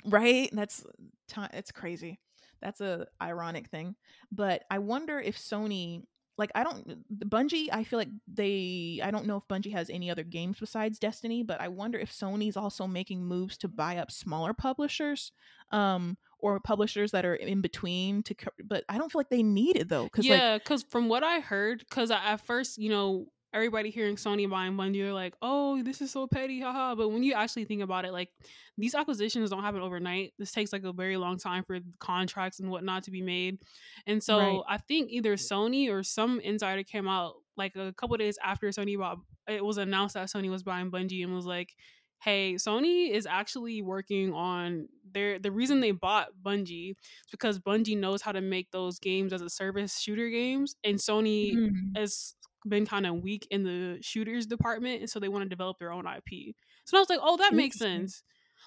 right. 0.04 0.50
That's 0.52 0.84
time. 1.28 1.50
It's 1.54 1.72
crazy. 1.72 2.20
That's 2.62 2.80
a 2.80 3.06
ironic 3.20 3.68
thing. 3.68 3.96
But 4.30 4.64
I 4.70 4.78
wonder 4.78 5.18
if 5.18 5.38
Sony, 5.38 6.02
like, 6.36 6.50
I 6.54 6.62
don't 6.62 7.04
Bungie. 7.28 7.68
I 7.72 7.84
feel 7.84 7.98
like 7.98 8.10
they. 8.26 9.00
I 9.02 9.10
don't 9.10 9.26
know 9.26 9.36
if 9.36 9.48
Bungie 9.48 9.72
has 9.72 9.90
any 9.90 10.10
other 10.10 10.24
games 10.24 10.58
besides 10.60 10.98
Destiny, 10.98 11.42
but 11.42 11.60
I 11.60 11.68
wonder 11.68 11.98
if 11.98 12.12
Sony's 12.12 12.56
also 12.56 12.86
making 12.86 13.24
moves 13.24 13.56
to 13.58 13.68
buy 13.68 13.96
up 13.96 14.10
smaller 14.10 14.52
publishers, 14.52 15.32
um, 15.72 16.16
or 16.38 16.60
publishers 16.60 17.10
that 17.12 17.24
are 17.24 17.34
in 17.34 17.60
between. 17.60 18.22
To, 18.24 18.34
but 18.64 18.84
I 18.88 18.98
don't 18.98 19.10
feel 19.10 19.20
like 19.20 19.30
they 19.30 19.42
need 19.42 19.76
it 19.76 19.88
though, 19.88 20.04
like 20.04 20.24
yeah, 20.24 20.58
because 20.58 20.82
from 20.84 21.08
what 21.08 21.22
I 21.22 21.40
heard, 21.40 21.80
because 21.80 22.10
at 22.10 22.36
first, 22.38 22.78
you 22.78 22.90
know, 22.90 23.26
everybody 23.52 23.90
hearing 23.90 24.16
Sony 24.16 24.48
buying 24.48 24.74
Bungie, 24.74 25.02
they're 25.02 25.12
like, 25.12 25.34
"Oh, 25.42 25.82
this 25.82 26.00
is 26.00 26.10
so 26.10 26.26
petty, 26.26 26.60
haha." 26.60 26.94
But 26.94 27.08
when 27.08 27.22
you 27.22 27.34
actually 27.34 27.64
think 27.64 27.82
about 27.82 28.04
it, 28.04 28.12
like 28.12 28.30
these 28.78 28.94
acquisitions 28.94 29.50
don't 29.50 29.62
happen 29.62 29.80
overnight. 29.80 30.32
This 30.38 30.52
takes 30.52 30.72
like 30.72 30.84
a 30.84 30.92
very 30.92 31.16
long 31.16 31.38
time 31.38 31.64
for 31.64 31.78
contracts 31.98 32.60
and 32.60 32.70
whatnot 32.70 33.04
to 33.04 33.10
be 33.10 33.22
made, 33.22 33.58
and 34.06 34.22
so 34.22 34.38
Right. 34.38 34.60
I 34.68 34.78
think 34.78 35.10
either 35.10 35.36
Sony 35.36 35.90
or 35.90 36.02
some 36.02 36.40
insider 36.40 36.82
came 36.82 37.08
out 37.08 37.34
like 37.56 37.76
a 37.76 37.92
couple 37.92 38.16
days 38.16 38.38
after 38.42 38.68
Sony 38.68 38.98
bought. 38.98 39.18
It 39.48 39.64
was 39.64 39.78
announced 39.78 40.14
that 40.14 40.28
Sony 40.28 40.50
was 40.50 40.62
buying 40.62 40.90
Bungie 40.90 41.24
and 41.24 41.34
was 41.34 41.46
like. 41.46 41.74
Hey, 42.22 42.56
Sony 42.56 43.10
is 43.10 43.24
actually 43.24 43.80
working 43.80 44.34
on 44.34 44.88
their 45.10 45.38
the 45.38 45.50
reason 45.50 45.80
they 45.80 45.92
bought 45.92 46.28
Bungie 46.44 46.90
is 46.90 47.30
because 47.30 47.58
Bungie 47.58 47.96
knows 47.96 48.20
how 48.20 48.32
to 48.32 48.42
make 48.42 48.70
those 48.72 48.98
games 48.98 49.32
as 49.32 49.40
a 49.40 49.48
service 49.48 49.98
shooter 49.98 50.28
games 50.28 50.76
and 50.84 50.98
Sony 50.98 51.54
mm, 51.54 51.70
has 51.96 52.34
been 52.68 52.86
kind 52.86 53.06
of 53.06 53.22
weak 53.22 53.46
in 53.50 53.62
the 53.64 53.98
shooters 54.02 54.46
department 54.46 55.00
and 55.00 55.10
so 55.10 55.18
they 55.20 55.28
want 55.28 55.42
to 55.44 55.48
develop 55.48 55.78
their 55.78 55.92
own 55.92 56.06
IP. 56.06 56.54
So 56.84 56.96
I 56.96 57.00
was 57.00 57.10
like, 57.10 57.20
"Oh, 57.22 57.36
that 57.38 57.54
makes 57.54 57.78
sense." 57.78 58.22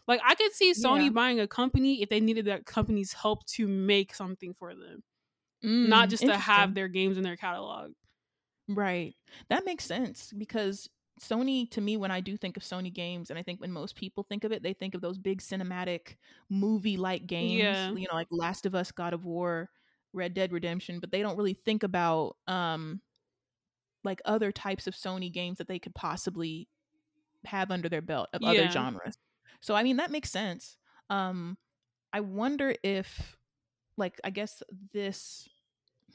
Like 0.08 0.22
I 0.26 0.36
could 0.36 0.54
see 0.54 0.74
Sony 0.74 1.12
Yeah. 1.12 1.14
buying 1.14 1.40
a 1.40 1.48
company 1.48 2.02
if 2.02 2.10
they 2.10 2.20
needed 2.20 2.46
that 2.46 2.66
company's 2.66 3.14
help 3.14 3.46
to 3.48 3.68
make 3.68 4.14
something 4.16 4.54
for 4.56 4.76
them, 4.76 5.04
mm, 5.64 5.74
not 5.84 6.10
just 6.10 6.26
to 6.28 6.38
have 6.38 6.76
their 6.76 6.88
games 6.90 7.18
in 7.18 7.24
their 7.24 7.38
catalog. 7.38 7.94
Right. 8.68 9.16
That 9.50 9.66
makes 9.66 9.86
sense 9.86 10.32
because 10.38 10.90
Sony, 11.22 11.70
to 11.72 11.82
me, 11.82 11.98
when 11.98 12.12
I 12.12 12.22
do 12.22 12.38
think 12.38 12.58
of 12.58 12.64
Sony 12.64 12.92
games, 12.92 13.30
and 13.30 13.38
I 13.38 13.44
think 13.44 13.60
when 13.62 13.72
most 13.72 13.96
people 13.96 14.24
think 14.24 14.44
of 14.44 14.52
it, 14.52 14.64
they 14.64 14.74
think 14.74 14.96
of 14.96 15.02
those 15.02 15.18
big 15.18 15.42
cinematic 15.42 16.16
movie 16.50 16.98
like 16.98 17.28
games, 17.28 17.88
Yeah. 17.88 17.94
you 17.94 18.08
know, 18.10 18.16
like 18.16 18.28
Last 18.32 18.66
of 18.66 18.74
Us, 18.74 18.92
God 18.92 19.14
of 19.14 19.26
War, 19.26 19.70
Red 20.14 20.34
Dead 20.34 20.52
Redemption, 20.52 21.00
but 21.00 21.12
they 21.12 21.22
don't 21.22 21.38
really 21.38 21.54
think 21.54 21.84
about 21.84 22.38
um 22.48 23.02
like 24.04 24.22
other 24.26 24.52
types 24.52 24.88
of 24.88 24.96
Sony 24.96 25.32
games 25.32 25.58
that 25.60 25.68
they 25.68 25.80
could 25.80 25.96
possibly 25.96 26.68
have 27.46 27.72
under 27.72 27.90
their 27.90 28.02
belt 28.02 28.30
of 28.34 28.44
other 28.44 28.68
genres. 28.70 29.18
So 29.62 29.76
I 29.76 29.84
mean 29.84 29.98
that 29.98 30.12
makes 30.12 30.32
sense. 30.32 30.78
Um 31.10 31.58
I 32.14 32.20
wonder 32.20 32.76
if, 32.84 33.38
like, 33.98 34.22
I 34.24 34.30
guess 34.30 34.62
this, 34.94 35.50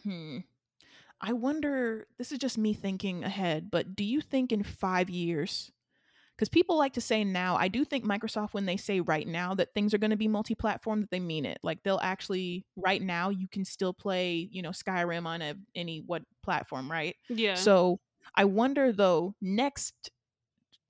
hmm, 0.04 0.38
I 1.20 1.32
wonder, 1.32 2.06
this 2.18 2.30
is 2.30 2.38
just 2.38 2.56
me 2.56 2.72
thinking 2.72 3.24
ahead, 3.24 3.70
but 3.70 3.96
do 3.96 4.04
you 4.04 4.20
think 4.20 4.52
in 4.52 4.62
five 4.62 5.10
years, 5.10 5.72
because 6.38 6.48
people 6.48 6.78
like 6.78 6.92
to 6.92 7.00
say 7.00 7.24
now, 7.24 7.56
I 7.56 7.66
do 7.66 7.84
think 7.84 8.04
Microsoft, 8.04 8.50
when 8.52 8.64
they 8.64 8.76
say 8.76 9.00
right 9.00 9.26
now 9.26 9.54
that 9.54 9.74
things 9.74 9.92
are 9.92 9.98
going 9.98 10.12
to 10.12 10.16
be 10.16 10.28
multi 10.28 10.54
platform, 10.54 11.00
that 11.00 11.10
they 11.10 11.18
mean 11.18 11.44
it. 11.44 11.58
Like, 11.64 11.82
they'll 11.82 11.98
actually, 12.00 12.64
right 12.76 13.02
now, 13.02 13.30
you 13.30 13.48
can 13.48 13.64
still 13.64 13.92
play, 13.92 14.48
you 14.52 14.62
know, 14.62 14.70
Skyrim 14.70 15.26
on 15.26 15.42
a, 15.42 15.54
any 15.74 16.04
what 16.06 16.22
platform, 16.44 16.88
right? 16.88 17.16
Yeah. 17.28 17.54
So 17.54 17.98
I 18.36 18.44
wonder 18.44 18.92
though, 18.92 19.34
next, 19.40 20.10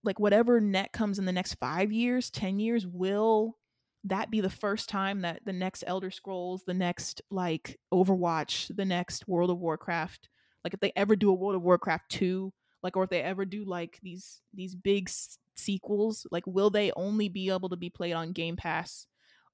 like 0.05 0.21
whatever 0.21 0.61
net 0.61 0.93
comes 0.93 1.19
in 1.19 1.25
the 1.25 1.33
next 1.33 1.55
five 1.55 1.93
years, 1.93 2.31
10 2.31 2.59
years, 2.59 2.87
will 2.87 3.57
that 4.05 4.31
be 4.31 4.43
the 4.43 4.51
first 4.51 4.91
time 4.91 5.23
that 5.23 5.41
the 5.47 5.53
next 5.55 5.83
Elder 5.87 6.11
Scrolls, 6.11 6.65
the 6.67 6.75
next 6.75 7.23
like 7.31 7.81
Overwatch, 7.93 8.75
the 8.77 8.85
next 8.85 9.27
World 9.27 9.51
of 9.51 9.59
Warcraft, 9.59 10.29
like 10.63 10.75
if 10.75 10.81
they 10.81 10.93
ever 10.95 11.17
do 11.17 11.31
a 11.31 11.35
World 11.35 11.57
of 11.57 11.63
Warcraft 11.63 12.11
2, 12.11 12.53
like 12.83 12.97
or 12.97 13.05
if 13.05 13.11
they 13.11 13.23
ever 13.23 13.45
do 13.45 13.65
like 13.65 13.99
these 14.03 14.43
these 14.53 14.75
big 14.75 15.09
s- 15.09 15.39
sequels, 15.57 16.27
like 16.31 16.47
will 16.47 16.71
they 16.71 16.93
only 16.93 17.29
be 17.29 17.51
able 17.51 17.69
to 17.71 17.77
be 17.77 17.91
played 17.91 18.13
on 18.15 18.33
Game 18.33 18.57
Pass 18.57 19.07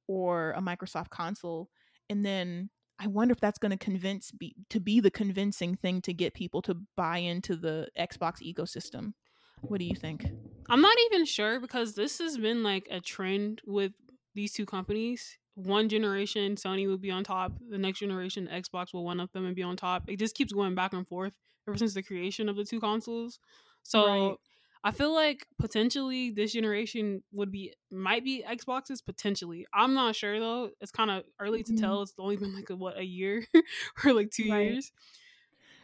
or 0.06 0.52
a 0.52 0.60
Microsoft 0.60 1.10
console? 1.10 1.70
And 2.10 2.24
then 2.24 2.70
I 2.98 3.06
wonder 3.08 3.32
if 3.32 3.40
that's 3.40 3.58
going 3.58 3.72
to 3.72 3.78
convince 3.78 4.30
be 4.30 4.56
to 4.70 4.80
be 4.80 5.00
the 5.00 5.10
convincing 5.10 5.76
thing 5.76 6.02
to 6.02 6.14
get 6.14 6.34
people 6.34 6.62
to 6.62 6.74
buy 6.96 7.18
into 7.18 7.56
the 7.56 7.88
Xbox 7.98 8.42
ecosystem. 8.42 9.14
What 9.62 9.78
do 9.78 9.84
you 9.86 9.96
think? 9.96 10.26
I'm 10.68 10.80
not 10.80 10.96
even 11.06 11.24
sure 11.24 11.60
because 11.60 11.94
this 11.94 12.18
has 12.18 12.38
been 12.38 12.62
like 12.62 12.88
a 12.90 13.00
trend 13.00 13.60
with 13.66 13.92
these 14.34 14.52
two 14.52 14.66
companies. 14.66 15.38
One 15.54 15.88
generation, 15.88 16.56
Sony 16.56 16.86
will 16.88 16.98
be 16.98 17.10
on 17.12 17.22
top. 17.24 17.52
The 17.70 17.78
next 17.78 18.00
generation, 18.00 18.48
Xbox 18.48 18.92
will 18.92 19.04
one 19.04 19.20
up 19.20 19.32
them 19.32 19.46
and 19.46 19.54
be 19.54 19.62
on 19.62 19.76
top. 19.76 20.04
It 20.08 20.18
just 20.18 20.34
keeps 20.34 20.52
going 20.52 20.74
back 20.74 20.92
and 20.92 21.06
forth 21.06 21.34
ever 21.68 21.76
since 21.78 21.94
the 21.94 22.02
creation 22.02 22.48
of 22.48 22.56
the 22.56 22.64
two 22.64 22.80
consoles. 22.80 23.38
So 23.82 24.00
Right. 24.02 24.38
I 24.82 24.90
feel 24.90 25.14
like 25.14 25.46
potentially 25.58 26.30
this 26.30 26.52
generation 26.52 27.22
would 27.32 27.50
be 27.52 27.72
might 27.90 28.24
be 28.24 28.44
Xboxes 28.46 29.04
potentially. 29.04 29.66
I'm 29.72 29.94
not 29.94 30.16
sure 30.16 30.40
though. 30.40 30.70
It's 30.80 30.90
kind 30.92 31.10
of 31.10 31.24
early 31.38 31.62
to 31.62 31.72
Mhm. 31.72 31.74
tell. 31.74 32.02
It's 32.02 32.14
only 32.18 32.36
been 32.36 32.52
like 32.52 32.70
a, 32.70 32.76
what 32.76 32.98
a 32.98 33.04
year 33.04 33.46
or 34.04 34.12
like 34.12 34.30
two 34.30 34.44
Right. 34.44 34.48
years. 34.48 34.92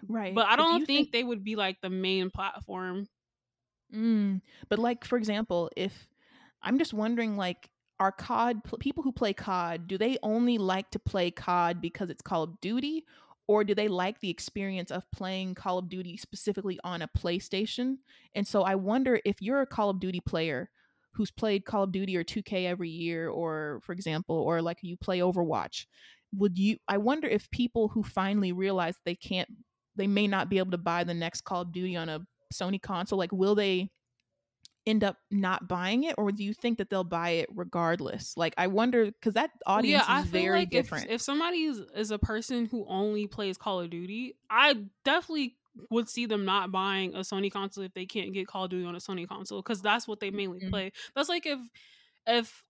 Right. 0.09 0.43
But 0.43 0.47
I 0.47 0.57
do 0.57 0.63
don't 0.65 0.81
you 0.81 0.87
think, 0.87 1.11
they 1.13 1.25
would 1.25 1.45
be 1.45 1.57
like 1.57 1.81
the 1.81 1.91
main 1.91 2.31
platform. 2.31 3.09
Mm, 3.93 4.41
but 4.69 4.79
like 4.79 5.05
for 5.05 5.17
example, 5.19 5.71
if 5.77 6.09
I'm 6.63 6.79
just 6.79 6.95
wondering, 6.95 7.37
like, 7.37 7.71
are 8.01 8.11
COD 8.11 8.65
pl- 8.65 8.79
people 8.79 9.03
who 9.05 9.13
play 9.13 9.33
COD 9.33 9.87
do 9.87 9.99
they 9.99 10.17
only 10.23 10.59
like 10.59 10.91
to 10.91 10.99
play 10.99 11.31
COD 11.31 11.81
because 11.81 12.11
it's 12.11 12.23
Call 12.23 12.43
of 12.43 12.61
Duty, 12.61 13.05
or 13.47 13.63
do 13.63 13.75
they 13.75 13.89
like 13.89 14.21
the 14.21 14.31
experience 14.31 14.91
of 14.91 15.11
playing 15.11 15.55
Call 15.55 15.79
of 15.79 15.89
Duty 15.89 16.17
specifically 16.17 16.79
on 16.83 17.03
a 17.03 17.09
PlayStation? 17.09 17.99
And 18.35 18.47
so 18.47 18.63
I 18.63 18.75
wonder 18.75 19.21
if 19.25 19.43
you're 19.43 19.61
a 19.61 19.67
Call 19.67 19.91
of 19.91 20.01
Duty 20.01 20.21
player 20.21 20.71
who's 21.13 21.31
played 21.31 21.65
Call 21.65 21.85
of 21.85 21.93
Duty 21.93 22.17
or 22.17 22.25
2K 22.25 22.67
every 22.67 22.89
year, 22.89 23.29
or 23.29 23.81
for 23.83 23.93
example, 23.93 24.37
or 24.37 24.63
like 24.63 24.79
you 24.83 24.97
play 24.97 25.19
Overwatch, 25.19 25.87
would 26.33 26.59
you? 26.59 26.79
I 26.89 26.99
wonder 26.99 27.29
if 27.29 27.51
people 27.51 27.89
who 27.89 28.03
finally 28.03 28.53
realize 28.53 28.95
they 29.05 29.17
can't, 29.17 29.49
they 29.97 30.07
may 30.07 30.27
not 30.27 30.49
be 30.49 30.59
able 30.59 30.71
to 30.71 30.79
buy 30.79 31.05
the 31.05 31.15
next 31.15 31.43
Call 31.43 31.63
of 31.63 31.73
Duty 31.73 31.97
on 31.97 32.09
a 32.09 32.21
Sony 32.55 32.81
console, 32.81 33.19
like 33.19 33.33
will 33.33 33.55
they 33.55 33.91
end 34.91 35.05
up 35.05 35.19
not 35.31 35.69
buying 35.69 36.05
it 36.05 36.15
or 36.19 36.33
do 36.33 36.45
you 36.45 36.55
think 36.55 36.79
that 36.79 36.91
they'll 36.91 37.05
buy 37.05 37.31
it 37.31 37.49
regardless? 37.55 38.37
Like 38.37 38.55
I 38.59 38.67
wonder 38.69 39.07
because 39.07 39.35
that 39.35 39.51
audience 39.67 39.93
yeah, 39.93 40.05
I 40.07 40.23
is 40.23 40.25
feel 40.25 40.47
very 40.47 40.49
like 40.49 40.69
different. 40.73 41.07
If, 41.07 41.07
if 41.15 41.21
somebody 41.23 41.63
is, 41.65 41.79
is 41.95 42.11
a 42.11 42.19
person 42.19 42.67
who 42.67 42.85
only 42.87 43.27
plays 43.27 43.57
Call 43.57 43.81
of 43.81 43.91
Duty, 43.91 44.37
I 44.51 44.85
definitely 45.05 45.57
would 45.91 46.09
see 46.09 46.27
them 46.27 46.45
not 46.45 46.71
buying 46.73 47.15
a 47.15 47.21
Sony 47.21 47.51
console 47.51 47.85
if 47.85 47.95
they 47.95 48.05
can't 48.05 48.33
get 48.33 48.47
Call 48.47 48.65
of 48.65 48.71
Duty 48.71 48.85
on 48.85 48.95
a 48.95 48.99
Sony 48.99 49.27
console 49.27 49.63
because 49.63 49.81
that's 49.81 50.07
what 50.09 50.21
they 50.21 50.31
mainly 50.31 50.61
Mhm. 50.61 50.71
play. 50.71 50.93
That's 51.15 51.29
like 51.29 51.47
if 51.47 51.61
if 52.27 52.65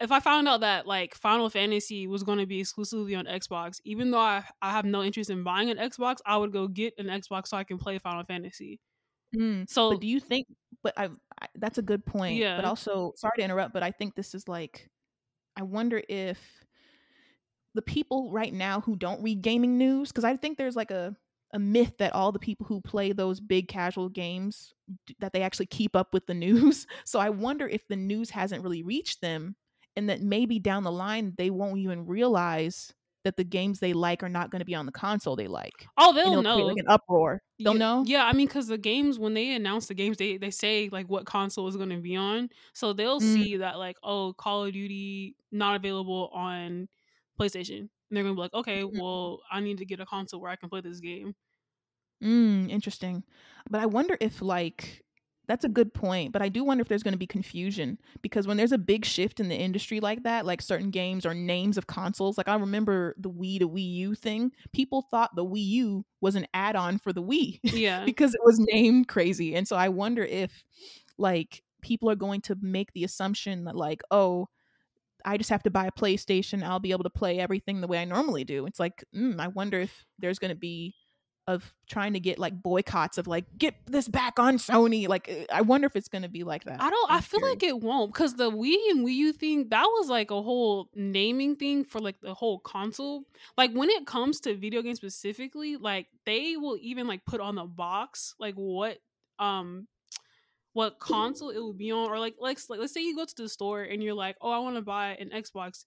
if 0.00 0.12
I 0.12 0.20
found 0.20 0.48
out 0.48 0.60
that 0.62 0.86
like 0.86 1.14
Final 1.14 1.50
Fantasy 1.50 2.06
was 2.06 2.24
going 2.24 2.38
to 2.38 2.46
be 2.46 2.60
exclusively 2.60 3.14
on 3.16 3.26
Xbox, 3.26 3.80
even 3.84 4.10
though 4.12 4.20
I, 4.20 4.44
I 4.62 4.72
have 4.72 4.84
no 4.86 5.02
interest 5.02 5.30
in 5.30 5.44
buying 5.44 5.70
an 5.70 5.78
Xbox, 5.78 6.18
I 6.26 6.36
would 6.38 6.52
go 6.52 6.68
get 6.68 6.94
an 6.98 7.06
Xbox 7.06 7.48
so 7.48 7.56
I 7.58 7.64
can 7.64 7.78
play 7.78 7.98
Final 7.98 8.24
Fantasy. 8.24 8.80
Mm, 9.34 9.66
So 9.66 9.96
do 9.96 10.06
you 10.06 10.20
think 10.20 10.46
but 10.82 10.94
I 10.98 11.10
that's 11.56 11.78
a 11.78 11.82
good 11.82 12.04
point. 12.04 12.36
Yeah. 12.36 12.56
But 12.56 12.64
also 12.64 13.12
sorry 13.16 13.34
to 13.36 13.42
interrupt, 13.42 13.72
but 13.72 13.82
I 13.82 13.90
think 13.90 14.14
this 14.14 14.34
is 14.34 14.48
like 14.48 14.88
I 15.56 15.62
wonder 15.62 16.02
if 16.08 16.38
the 17.74 17.82
people 17.82 18.30
right 18.30 18.52
now 18.52 18.80
who 18.80 18.96
don't 18.96 19.22
read 19.22 19.42
gaming 19.42 19.78
news 19.78 20.08
because 20.08 20.24
I 20.24 20.36
think 20.36 20.58
there's 20.58 20.76
like 20.76 20.90
a 20.90 21.16
a 21.52 21.58
myth 21.58 21.92
that 21.98 22.12
all 22.12 22.32
the 22.32 22.38
people 22.38 22.66
who 22.66 22.80
play 22.80 23.12
those 23.12 23.38
big 23.38 23.68
casual 23.68 24.08
games 24.08 24.74
that 25.20 25.32
they 25.32 25.42
actually 25.42 25.66
keep 25.66 25.94
up 25.94 26.12
with 26.12 26.26
the 26.26 26.34
news. 26.34 26.86
So 27.04 27.20
I 27.20 27.30
wonder 27.30 27.68
if 27.68 27.86
the 27.86 27.96
news 27.96 28.30
hasn't 28.30 28.64
really 28.64 28.82
reached 28.82 29.20
them 29.20 29.54
and 29.94 30.08
that 30.08 30.20
maybe 30.20 30.58
down 30.58 30.82
the 30.82 30.90
line 30.90 31.34
they 31.38 31.50
won't 31.50 31.78
even 31.78 32.06
realize 32.06 32.92
that 33.24 33.36
the 33.36 33.44
games 33.44 33.80
they 33.80 33.92
like 33.92 34.22
are 34.22 34.28
not 34.28 34.50
going 34.50 34.60
to 34.60 34.64
be 34.64 34.74
on 34.74 34.86
the 34.86 34.92
console 34.92 35.34
they 35.36 35.46
like. 35.48 35.86
oh, 35.96 36.12
they'll 36.12 36.42
know. 36.42 36.58
like 36.58 36.76
an 36.78 36.86
uproar. 36.88 37.42
They'll 37.58 37.72
yeah, 37.74 37.78
know. 37.78 38.04
Yeah, 38.06 38.24
I 38.24 38.32
mean, 38.32 38.46
because 38.46 38.66
the 38.66 38.78
games 38.78 39.18
when 39.18 39.34
they 39.34 39.54
announce 39.54 39.86
the 39.86 39.94
games, 39.94 40.16
they 40.16 40.36
they 40.36 40.50
say 40.50 40.88
like 40.92 41.08
what 41.08 41.24
console 41.26 41.66
is 41.68 41.76
going 41.76 41.90
to 41.90 41.98
be 41.98 42.16
on, 42.16 42.50
so 42.72 42.92
they'll 42.92 43.20
Mm. 43.20 43.34
see 43.34 43.56
that 43.58 43.78
like 43.78 43.96
oh, 44.02 44.32
Call 44.34 44.64
of 44.64 44.72
Duty 44.72 45.36
not 45.52 45.76
available 45.76 46.30
on 46.34 46.88
PlayStation, 47.40 47.78
and 47.78 47.88
they're 48.10 48.22
gonna 48.24 48.34
be 48.34 48.40
like, 48.40 48.54
okay, 48.54 48.82
Mhm. 48.82 49.00
well, 49.00 49.40
I 49.50 49.60
need 49.60 49.78
to 49.78 49.84
get 49.86 50.00
a 50.00 50.06
console 50.06 50.40
where 50.40 50.50
I 50.50 50.56
can 50.56 50.68
play 50.68 50.80
this 50.80 51.00
game. 51.00 51.34
Mm, 52.22 52.70
interesting. 52.70 53.24
But 53.70 53.80
I 53.80 53.86
wonder 53.86 54.16
if 54.20 54.40
like 54.42 55.02
that's 55.46 55.64
a 55.64 55.68
good 55.68 55.92
point, 55.92 56.32
but 56.32 56.42
I 56.42 56.48
do 56.48 56.64
wonder 56.64 56.82
if 56.82 56.88
there's 56.88 57.02
going 57.02 57.12
to 57.12 57.18
be 57.18 57.26
confusion 57.26 57.98
because 58.22 58.46
when 58.46 58.56
there's 58.56 58.72
a 58.72 58.78
big 58.78 59.04
shift 59.04 59.40
in 59.40 59.48
the 59.48 59.56
industry 59.56 60.00
like 60.00 60.22
that, 60.22 60.46
like 60.46 60.62
certain 60.62 60.90
games 60.90 61.26
or 61.26 61.34
names 61.34 61.76
of 61.76 61.86
consoles, 61.86 62.38
like 62.38 62.48
I 62.48 62.54
remember 62.56 63.14
the 63.18 63.30
Wii 63.30 63.58
to 63.60 63.68
Wii 63.68 63.94
U 63.94 64.14
thing, 64.14 64.52
people 64.72 65.02
thought 65.10 65.34
the 65.36 65.44
Wii 65.44 65.64
U 65.66 66.04
was 66.20 66.34
an 66.34 66.46
add-on 66.54 66.98
for 66.98 67.12
the 67.12 67.22
Wii 67.22 67.60
Yeah, 67.62 68.04
because 68.06 68.34
it 68.34 68.40
was 68.44 68.58
named 68.58 69.08
crazy. 69.08 69.54
And 69.54 69.68
so 69.68 69.76
I 69.76 69.88
wonder 69.88 70.24
if 70.24 70.64
like 71.18 71.62
people 71.82 72.10
are 72.10 72.16
going 72.16 72.40
to 72.42 72.56
make 72.60 72.92
the 72.92 73.04
assumption 73.04 73.64
that 73.64 73.76
like, 73.76 74.02
oh, 74.10 74.48
I 75.24 75.36
just 75.38 75.50
have 75.50 75.62
to 75.62 75.70
buy 75.70 75.86
a 75.86 75.92
PlayStation, 75.92 76.62
I'll 76.62 76.80
be 76.80 76.90
able 76.90 77.04
to 77.04 77.10
play 77.10 77.38
everything 77.38 77.80
the 77.80 77.86
way 77.86 77.98
I 77.98 78.04
normally 78.04 78.44
do. 78.44 78.66
It's 78.66 78.80
like, 78.80 79.04
mm, 79.14 79.38
I 79.40 79.48
wonder 79.48 79.80
if 79.80 80.04
there's 80.18 80.38
going 80.38 80.50
to 80.50 80.56
be 80.56 80.94
of 81.46 81.74
trying 81.88 82.14
to 82.14 82.20
get 82.20 82.38
like 82.38 82.62
boycotts 82.62 83.18
of 83.18 83.26
like 83.26 83.44
get 83.58 83.74
this 83.86 84.08
back 84.08 84.38
on 84.38 84.56
Sony. 84.56 85.08
Like 85.08 85.28
uh, 85.28 85.52
I 85.52 85.60
wonder 85.60 85.86
if 85.86 85.96
it's 85.96 86.08
going 86.08 86.22
to 86.22 86.28
be 86.28 86.44
like 86.44 86.64
that. 86.64 86.80
I 86.80 86.90
don't. 86.90 87.10
I'm 87.10 87.18
I 87.18 87.20
feel 87.20 87.40
curious. 87.40 87.62
like 87.62 87.62
it 87.62 87.80
won't 87.80 88.12
because 88.12 88.34
the 88.34 88.50
Wii 88.50 88.90
and 88.90 89.06
Wii 89.06 89.14
U 89.14 89.32
thing 89.32 89.68
that 89.68 89.84
was 89.84 90.08
like 90.08 90.30
a 90.30 90.40
whole 90.40 90.88
naming 90.94 91.56
thing 91.56 91.84
for 91.84 92.00
like 92.00 92.20
the 92.20 92.34
whole 92.34 92.58
console. 92.60 93.24
Like 93.58 93.72
when 93.72 93.90
it 93.90 94.06
comes 94.06 94.40
to 94.40 94.54
video 94.54 94.82
games 94.82 94.98
specifically, 94.98 95.76
like 95.76 96.06
they 96.24 96.56
will 96.56 96.78
even 96.80 97.06
like 97.06 97.24
put 97.26 97.40
on 97.40 97.54
the 97.54 97.64
box 97.64 98.34
like 98.38 98.54
what 98.54 98.98
um 99.38 99.86
what 100.72 100.98
console 100.98 101.50
it 101.50 101.58
will 101.58 101.72
be 101.72 101.92
on 101.92 102.10
or 102.10 102.18
like 102.18 102.34
like, 102.38 102.58
like 102.68 102.80
let's 102.80 102.92
say 102.92 103.02
you 103.02 103.16
go 103.16 103.24
to 103.24 103.34
the 103.36 103.48
store 103.48 103.82
and 103.82 104.02
you're 104.02 104.14
like 104.14 104.36
oh 104.40 104.50
i 104.50 104.58
want 104.58 104.76
to 104.76 104.82
buy 104.82 105.16
an 105.20 105.30
xbox 105.30 105.84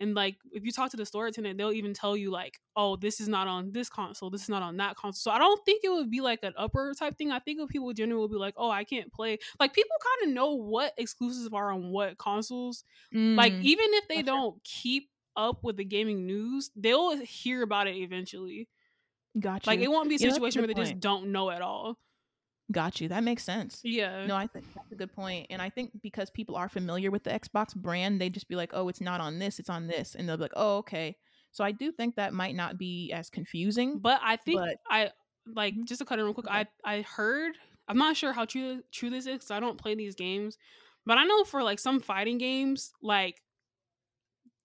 and 0.00 0.14
like 0.14 0.36
if 0.52 0.64
you 0.64 0.72
talk 0.72 0.90
to 0.90 0.96
the 0.96 1.06
store 1.06 1.26
attendant 1.26 1.56
they'll 1.58 1.72
even 1.72 1.94
tell 1.94 2.16
you 2.16 2.30
like 2.30 2.58
oh 2.76 2.96
this 2.96 3.20
is 3.20 3.28
not 3.28 3.46
on 3.48 3.72
this 3.72 3.88
console 3.88 4.30
this 4.30 4.42
is 4.42 4.48
not 4.48 4.62
on 4.62 4.76
that 4.76 4.96
console. 4.96 5.32
So 5.32 5.34
i 5.34 5.38
don't 5.38 5.64
think 5.64 5.84
it 5.84 5.88
would 5.90 6.10
be 6.10 6.20
like 6.20 6.40
an 6.42 6.52
upper 6.56 6.92
type 6.94 7.16
thing. 7.16 7.30
I 7.30 7.38
think 7.38 7.60
of 7.60 7.68
people 7.68 7.92
generally 7.92 8.20
will 8.20 8.28
be 8.28 8.36
like 8.36 8.54
oh 8.56 8.70
i 8.70 8.84
can't 8.84 9.12
play 9.12 9.38
like 9.60 9.72
people 9.74 9.96
kind 10.02 10.28
of 10.30 10.34
know 10.34 10.52
what 10.54 10.94
exclusives 10.98 11.48
are 11.52 11.70
on 11.72 11.90
what 11.90 12.18
consoles. 12.18 12.84
Like 13.36 13.54
Mm, 13.54 13.62
even 13.62 13.86
if 13.94 14.08
they 14.08 14.22
don't 14.22 14.62
keep 14.64 15.10
up 15.36 15.64
with 15.64 15.76
the 15.76 15.84
gaming 15.84 16.26
news 16.26 16.70
they'll 16.76 17.16
hear 17.18 17.62
about 17.62 17.86
it 17.88 17.96
eventually. 17.96 18.68
Gotcha. 19.38 19.76
like 19.76 19.80
it 19.80 19.90
won't 19.90 20.08
be 20.08 20.16
a 20.16 20.18
Yeah, 20.18 20.30
situation 20.30 20.60
where 20.60 20.66
good 20.66 20.68
they 20.68 20.74
just 20.74 21.00
don't 21.00 21.32
know 21.32 21.50
at 21.50 21.62
all 21.62 21.98
got 22.72 23.00
you. 23.00 23.08
That 23.08 23.24
makes 23.24 23.44
sense. 23.44 23.80
yeah 23.84 24.26
No, 24.26 24.36
I 24.36 24.46
think 24.46 24.66
that's 24.74 24.90
a 24.92 24.94
good 24.96 25.12
point. 25.12 25.46
And 25.50 25.60
I 25.62 25.70
think 25.70 25.90
because 26.02 26.30
people 26.30 26.56
are 26.56 26.68
familiar 26.68 27.10
with 27.10 27.24
the 27.24 27.30
Xbox 27.30 27.74
brand, 27.76 28.20
they 28.20 28.30
just 28.30 28.48
be 28.48 28.56
like, 28.56 28.70
"Oh, 28.74 28.88
it's 28.88 29.00
not 29.00 29.20
on 29.20 29.38
this, 29.38 29.58
it's 29.58 29.70
on 29.70 29.86
this." 29.86 30.14
And 30.14 30.28
they'll 30.28 30.36
be 30.36 30.42
like, 30.44 30.52
"Oh, 30.56 30.78
okay." 30.78 31.16
So 31.52 31.62
I 31.64 31.72
do 31.72 31.92
think 31.92 32.16
that 32.16 32.32
might 32.34 32.54
not 32.56 32.78
be 32.78 33.12
as 33.12 33.30
confusing. 33.30 33.98
But 34.00 34.20
I 34.22 34.36
think 34.36 34.60
But- 34.60 34.78
I 34.90 35.12
like 35.46 35.74
Mhm. 35.74 35.86
just 35.86 35.98
to 36.00 36.04
cut 36.06 36.18
in 36.18 36.24
real 36.24 36.34
quick. 36.34 36.46
Okay. 36.48 36.64
I 36.84 36.98
I 36.98 37.02
heard 37.02 37.56
I'm 37.86 37.98
not 37.98 38.16
sure 38.16 38.32
how 38.32 38.46
true 38.46 38.82
true 38.90 39.10
this 39.10 39.26
is 39.26 39.34
because 39.34 39.50
I 39.50 39.60
don't 39.60 39.76
play 39.78 39.94
these 39.94 40.14
games, 40.14 40.56
but 41.04 41.18
I 41.18 41.24
know 41.24 41.44
for 41.44 41.62
like 41.62 41.78
some 41.78 42.00
fighting 42.00 42.38
games, 42.38 42.92
like 43.02 43.42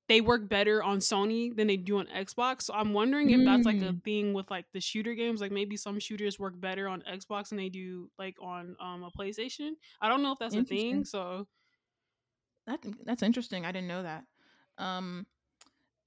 they 0.09 0.21
work 0.21 0.49
better 0.49 0.83
on 0.83 0.99
Sony 0.99 1.55
than 1.55 1.67
they 1.67 1.77
do 1.77 1.99
on 1.99 2.07
Xbox. 2.07 2.63
So 2.63 2.73
I'm 2.73 2.93
wondering 2.93 3.29
if 3.29 3.45
that's 3.45 3.65
like 3.65 3.77
a 3.77 3.93
Mm. 3.93 4.03
thing 4.03 4.33
with 4.33 4.51
like 4.51 4.65
the 4.73 4.81
shooter 4.81 5.13
games. 5.15 5.39
Like 5.39 5.51
maybe 5.53 5.77
some 5.77 5.99
shooters 5.99 6.39
work 6.39 6.59
better 6.59 6.89
on 6.89 7.03
Xbox 7.09 7.49
than 7.49 7.57
they 7.59 7.69
do 7.69 8.09
like 8.19 8.35
on 8.41 8.75
um 8.81 9.03
a 9.03 9.11
PlayStation. 9.11 9.73
I 10.01 10.09
don't 10.09 10.23
know 10.23 10.33
if 10.33 10.39
that's 10.39 10.57
a 10.57 10.63
thing. 10.65 11.05
So 11.05 11.47
That 12.67 12.79
that's 13.05 13.23
interesting. 13.23 13.65
I 13.65 13.71
didn't 13.71 13.87
know 13.87 14.03
that. 14.03 14.25
Um, 14.77 15.25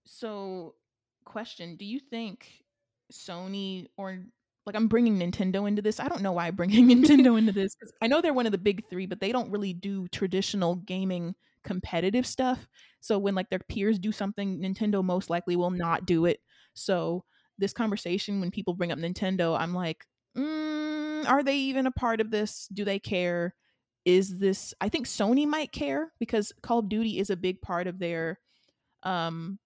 so 0.05 0.75
question: 1.25 1.77
Do 1.77 1.85
you 1.85 1.99
think 2.01 2.65
Sony 3.13 3.87
or 3.97 4.25
like 4.67 4.77
I'm 4.77 4.89
bringing 4.89 5.19
Nintendo 5.19 5.67
into 5.69 5.83
this? 5.83 6.01
I 6.01 6.09
don't 6.09 6.23
know 6.23 6.33
why 6.33 6.49
I'm 6.49 6.57
bringing 6.57 6.89
Nintendo 7.03 7.39
into 7.39 7.53
this 7.53 7.75
because 7.75 7.93
I 8.03 8.07
know 8.09 8.21
they're 8.21 8.35
one 8.35 8.47
of 8.47 8.53
the 8.53 8.59
big 8.59 8.89
three, 8.89 9.07
but 9.07 9.21
they 9.21 9.33
don't 9.33 9.51
really 9.51 9.73
do 9.73 10.09
traditional 10.09 10.77
gaming 10.77 11.35
competitive 11.65 12.27
stuff. 12.27 12.67
So 13.01 13.19
when 13.19 13.35
like 13.35 13.51
their 13.51 13.59
peers 13.59 13.99
do 13.99 14.13
something, 14.13 14.61
Nintendo 14.61 15.03
most 15.03 15.31
likely 15.31 15.57
will 15.57 15.71
not 15.71 16.07
do 16.07 16.27
it. 16.27 16.41
So 16.75 17.25
this 17.59 17.73
conversation, 17.73 18.41
when 18.41 18.51
people 18.51 18.75
bring 18.75 18.93
up 18.93 18.99
Nintendo, 18.99 19.59
I'm 19.59 19.75
like, 19.75 20.07
mm, 20.37 21.29
are 21.29 21.43
they 21.43 21.57
even 21.57 21.87
a 21.87 21.93
part 21.93 22.21
of 22.21 22.31
this? 22.31 22.69
Do 22.73 22.85
they 22.85 22.99
care? 22.99 23.55
Is 24.05 24.39
this? 24.39 24.75
I 24.81 24.89
think 24.89 25.07
Sony 25.07 25.47
might 25.47 25.71
care 25.73 26.13
because 26.19 26.53
Call 26.63 26.81
of 26.81 26.89
Duty 26.89 27.19
is 27.19 27.31
a 27.31 27.37
big 27.37 27.61
part 27.61 27.87
of 27.87 27.99
their, 27.99 28.41
um, 29.05 29.59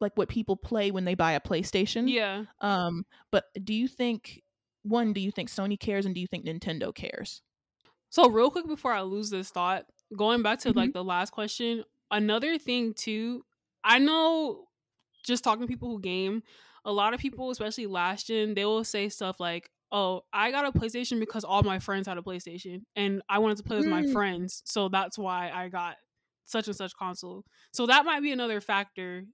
like 0.00 0.12
what 0.16 0.28
people 0.28 0.56
play 0.56 0.90
when 0.90 1.04
they 1.04 1.14
buy 1.14 1.32
a 1.32 1.40
PlayStation. 1.40 2.10
Yeah. 2.10 2.44
Um, 2.60 3.06
but 3.30 3.44
do 3.64 3.72
you 3.72 3.88
think 3.88 4.42
one? 4.82 5.14
Do 5.14 5.20
you 5.20 5.30
think 5.30 5.48
Sony 5.48 5.80
cares, 5.80 6.04
and 6.04 6.14
do 6.14 6.20
you 6.20 6.26
think 6.26 6.44
Nintendo 6.44 6.94
cares? 6.94 7.40
So 8.10 8.28
real 8.28 8.50
quick 8.50 8.66
before 8.66 8.92
I 8.92 9.02
lose 9.02 9.30
this 9.30 9.50
thought, 9.50 9.86
going 10.16 10.42
back 10.42 10.58
to 10.60 10.72
Mhm. 10.72 10.76
like 10.76 10.92
the 10.92 11.04
last 11.04 11.30
question, 11.30 11.84
another 12.10 12.58
thing 12.58 12.94
too, 12.94 13.44
I 13.84 13.98
know 13.98 14.68
just 15.24 15.44
talking 15.44 15.62
to 15.62 15.66
people 15.68 15.88
who 15.90 16.00
game, 16.00 16.42
a 16.84 16.92
lot 16.92 17.14
of 17.14 17.20
people, 17.20 17.50
especially 17.50 17.86
last 17.86 18.26
gen, 18.28 18.54
they 18.54 18.64
will 18.64 18.84
say 18.84 19.08
stuff 19.08 19.40
like, 19.40 19.70
Oh, 19.92 20.22
I 20.32 20.52
got 20.52 20.64
a 20.66 20.72
PlayStation 20.72 21.18
because 21.18 21.42
all 21.42 21.64
my 21.64 21.80
friends 21.80 22.06
had 22.06 22.16
a 22.16 22.22
PlayStation 22.22 22.82
and 22.94 23.22
I 23.28 23.40
wanted 23.40 23.56
to 23.58 23.64
play 23.64 23.76
with 23.76 23.86
my 23.86 24.02
Mm. 24.02 24.12
friends. 24.12 24.62
So 24.64 24.88
that's 24.88 25.18
why 25.18 25.50
I 25.50 25.68
got 25.68 25.96
such 26.44 26.68
and 26.68 26.76
such 26.76 26.94
console. 26.94 27.44
So 27.72 27.86
that 27.86 28.04
might 28.04 28.20
be 28.22 28.30
another 28.30 28.60
factor, 28.60 29.24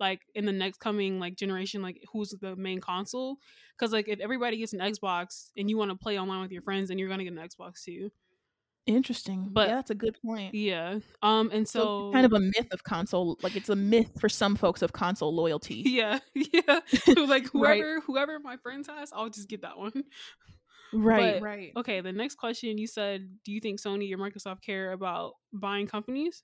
like 0.00 0.22
in 0.34 0.46
the 0.46 0.52
next 0.52 0.78
coming 0.78 1.18
like 1.20 1.36
generation, 1.36 1.82
like 1.82 2.02
who's 2.12 2.30
the 2.30 2.56
main 2.56 2.80
console. 2.80 3.36
Because 3.76 3.92
like 3.92 4.08
if 4.08 4.20
everybody 4.20 4.56
gets 4.56 4.72
an 4.72 4.80
Xbox 4.80 5.50
and 5.58 5.68
you 5.68 5.76
want 5.76 5.90
to 5.90 5.96
play 5.96 6.18
online 6.18 6.40
with 6.40 6.52
your 6.52 6.62
friends, 6.62 6.88
then 6.88 6.98
you're 6.98 7.08
gonna 7.10 7.24
get 7.24 7.34
an 7.34 7.38
Xbox 7.38 7.82
too. 7.84 8.10
Interesting. 8.88 9.48
But- 9.52 9.68
yeah, 9.68 9.74
that's 9.76 9.90
a 9.90 9.94
good 9.94 10.16
point. 10.24 10.54
Yeah. 10.54 10.98
Um. 11.22 11.50
And 11.52 11.68
So, 11.68 11.80
so, 12.08 12.12
kind 12.12 12.26
of 12.26 12.32
a 12.32 12.40
myth 12.40 12.68
of 12.72 12.82
console, 12.84 13.38
like 13.42 13.54
it's 13.56 13.68
a 13.68 13.76
myth 13.76 14.10
for 14.20 14.28
some 14.28 14.56
folks 14.56 14.82
of 14.82 14.92
console 14.92 15.34
loyalty. 15.34 15.82
yeah, 15.86 16.18
yeah. 16.34 16.80
like 17.16 17.48
Right. 17.54 17.80
whoever 17.80 18.00
whoever 18.00 18.38
my 18.40 18.56
friends 18.56 18.88
has, 18.88 19.12
I'll 19.14 19.28
just 19.30 19.48
get 19.48 19.62
that 19.62 19.78
one. 19.78 19.92
right, 20.92 21.34
But- 21.34 21.42
right. 21.42 21.72
Okay. 21.76 22.00
The 22.00 22.12
next 22.12 22.36
question 22.36 22.78
you 22.78 22.86
said, 22.86 23.28
do 23.44 23.52
you 23.52 23.60
think 23.60 23.80
Sony 23.80 24.12
or 24.12 24.18
Microsoft 24.18 24.62
care 24.62 24.92
about 24.92 25.34
buying 25.52 25.86
companies? 25.86 26.42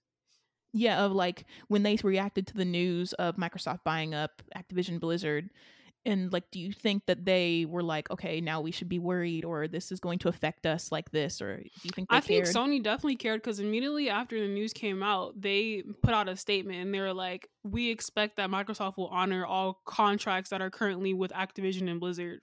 Yeah, 0.77 1.05
of 1.05 1.13
like 1.13 1.45
when 1.69 1.83
they 1.85 1.97
reacted 2.03 2.49
to 2.49 2.55
the 2.55 2.65
news 2.65 3.13
of 3.15 3.37
Microsoft 3.37 3.85
buying 3.85 4.13
up 4.13 4.43
Activision 4.57 4.99
Blizzard, 5.01 5.49
and 6.07 6.33
like, 6.33 6.51
do 6.51 6.61
you 6.61 6.73
think 6.73 7.07
that 7.07 7.25
they 7.25 7.65
were 7.67 7.83
like, 7.83 8.11
okay, 8.11 8.41
now 8.41 8.61
we 8.61 8.71
should 8.73 8.89
be 8.89 8.99
worried, 8.99 9.45
or 9.45 9.69
this 9.69 9.93
is 9.93 10.01
going 10.01 10.19
to 10.21 10.29
affect 10.29 10.67
us 10.67 10.93
like 10.93 11.11
this, 11.11 11.41
or 11.43 11.59
do 11.63 11.89
you 11.89 11.93
think 11.93 12.11
they 12.11 12.19
I 12.19 12.21
think? 12.21 12.47
Sony 12.47 12.83
definitely 12.83 13.17
cared 13.17 13.43
because 13.43 13.61
immediately 13.61 14.09
after 14.09 14.39
the 14.41 14.49
news 14.53 14.73
came 14.73 15.03
out, 15.03 15.41
they 15.41 15.83
put 16.03 16.15
out 16.15 16.29
a 16.29 16.37
statement 16.37 16.79
and 16.79 16.95
they 16.95 17.01
were 17.01 17.15
like, 17.15 17.49
"We 17.63 17.91
expect 17.91 18.37
that 18.37 18.51
Microsoft 18.51 18.97
will 18.97 19.09
honor 19.09 19.45
all 19.47 19.81
contracts 19.87 20.51
that 20.51 20.61
are 20.63 20.71
currently 20.71 21.15
with 21.15 21.33
Activision 21.33 21.91
and 21.91 22.01
Blizzard 22.01 22.41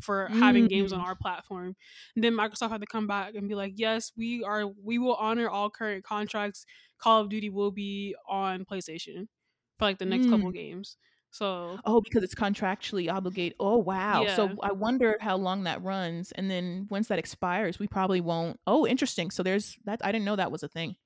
for 0.00 0.28
having 0.28 0.68
games 0.68 0.92
on 0.92 1.00
Mm. 1.00 1.06
our 1.06 1.16
platform." 1.16 1.76
And 2.16 2.24
then 2.24 2.34
Microsoft 2.34 2.70
had 2.70 2.80
to 2.82 2.86
come 2.86 3.06
back 3.06 3.34
and 3.34 3.48
be 3.48 3.54
like, 3.54 3.74
"Yes, 3.76 4.12
we 4.16 4.42
are. 4.44 4.66
We 4.66 4.98
will 4.98 5.16
honor 5.16 5.48
all 5.48 5.70
current 5.70 6.04
contracts. 6.04 6.66
Call 6.98 7.22
of 7.22 7.28
Duty 7.30 7.50
will 7.50 7.72
be 7.72 8.14
on 8.28 8.64
PlayStation 8.66 9.28
for 9.78 9.86
like 9.86 9.98
the 9.98 10.06
next 10.06 10.26
couple 10.26 10.50
Mm. 10.50 10.52
games." 10.52 10.96
So 11.30 11.80
Oh, 11.84 12.00
because 12.00 12.22
it's 12.22 12.34
contractually 12.34 13.12
obligated. 13.12 13.56
Oh, 13.60 13.76
wow. 13.78 14.26
Yeah. 14.26 14.26
So 14.26 14.58
I 14.62 14.72
wonder 14.72 15.16
how 15.20 15.36
long 15.36 15.64
that 15.64 15.82
runs, 15.82 16.32
and 16.32 16.50
then 16.50 16.86
once 16.90 17.08
that 17.08 17.18
expires, 17.18 17.78
we 17.78 17.86
probably 17.86 18.20
won't. 18.20 18.58
Oh, 18.66 18.86
interesting. 18.86 19.30
So 19.30 19.42
there's 19.42 19.76
that. 19.84 20.00
I 20.04 20.12
didn't 20.12 20.24
know 20.24 20.36
that 20.36 20.50
was 20.52 20.62
a 20.62 20.68
thing. 20.68 20.96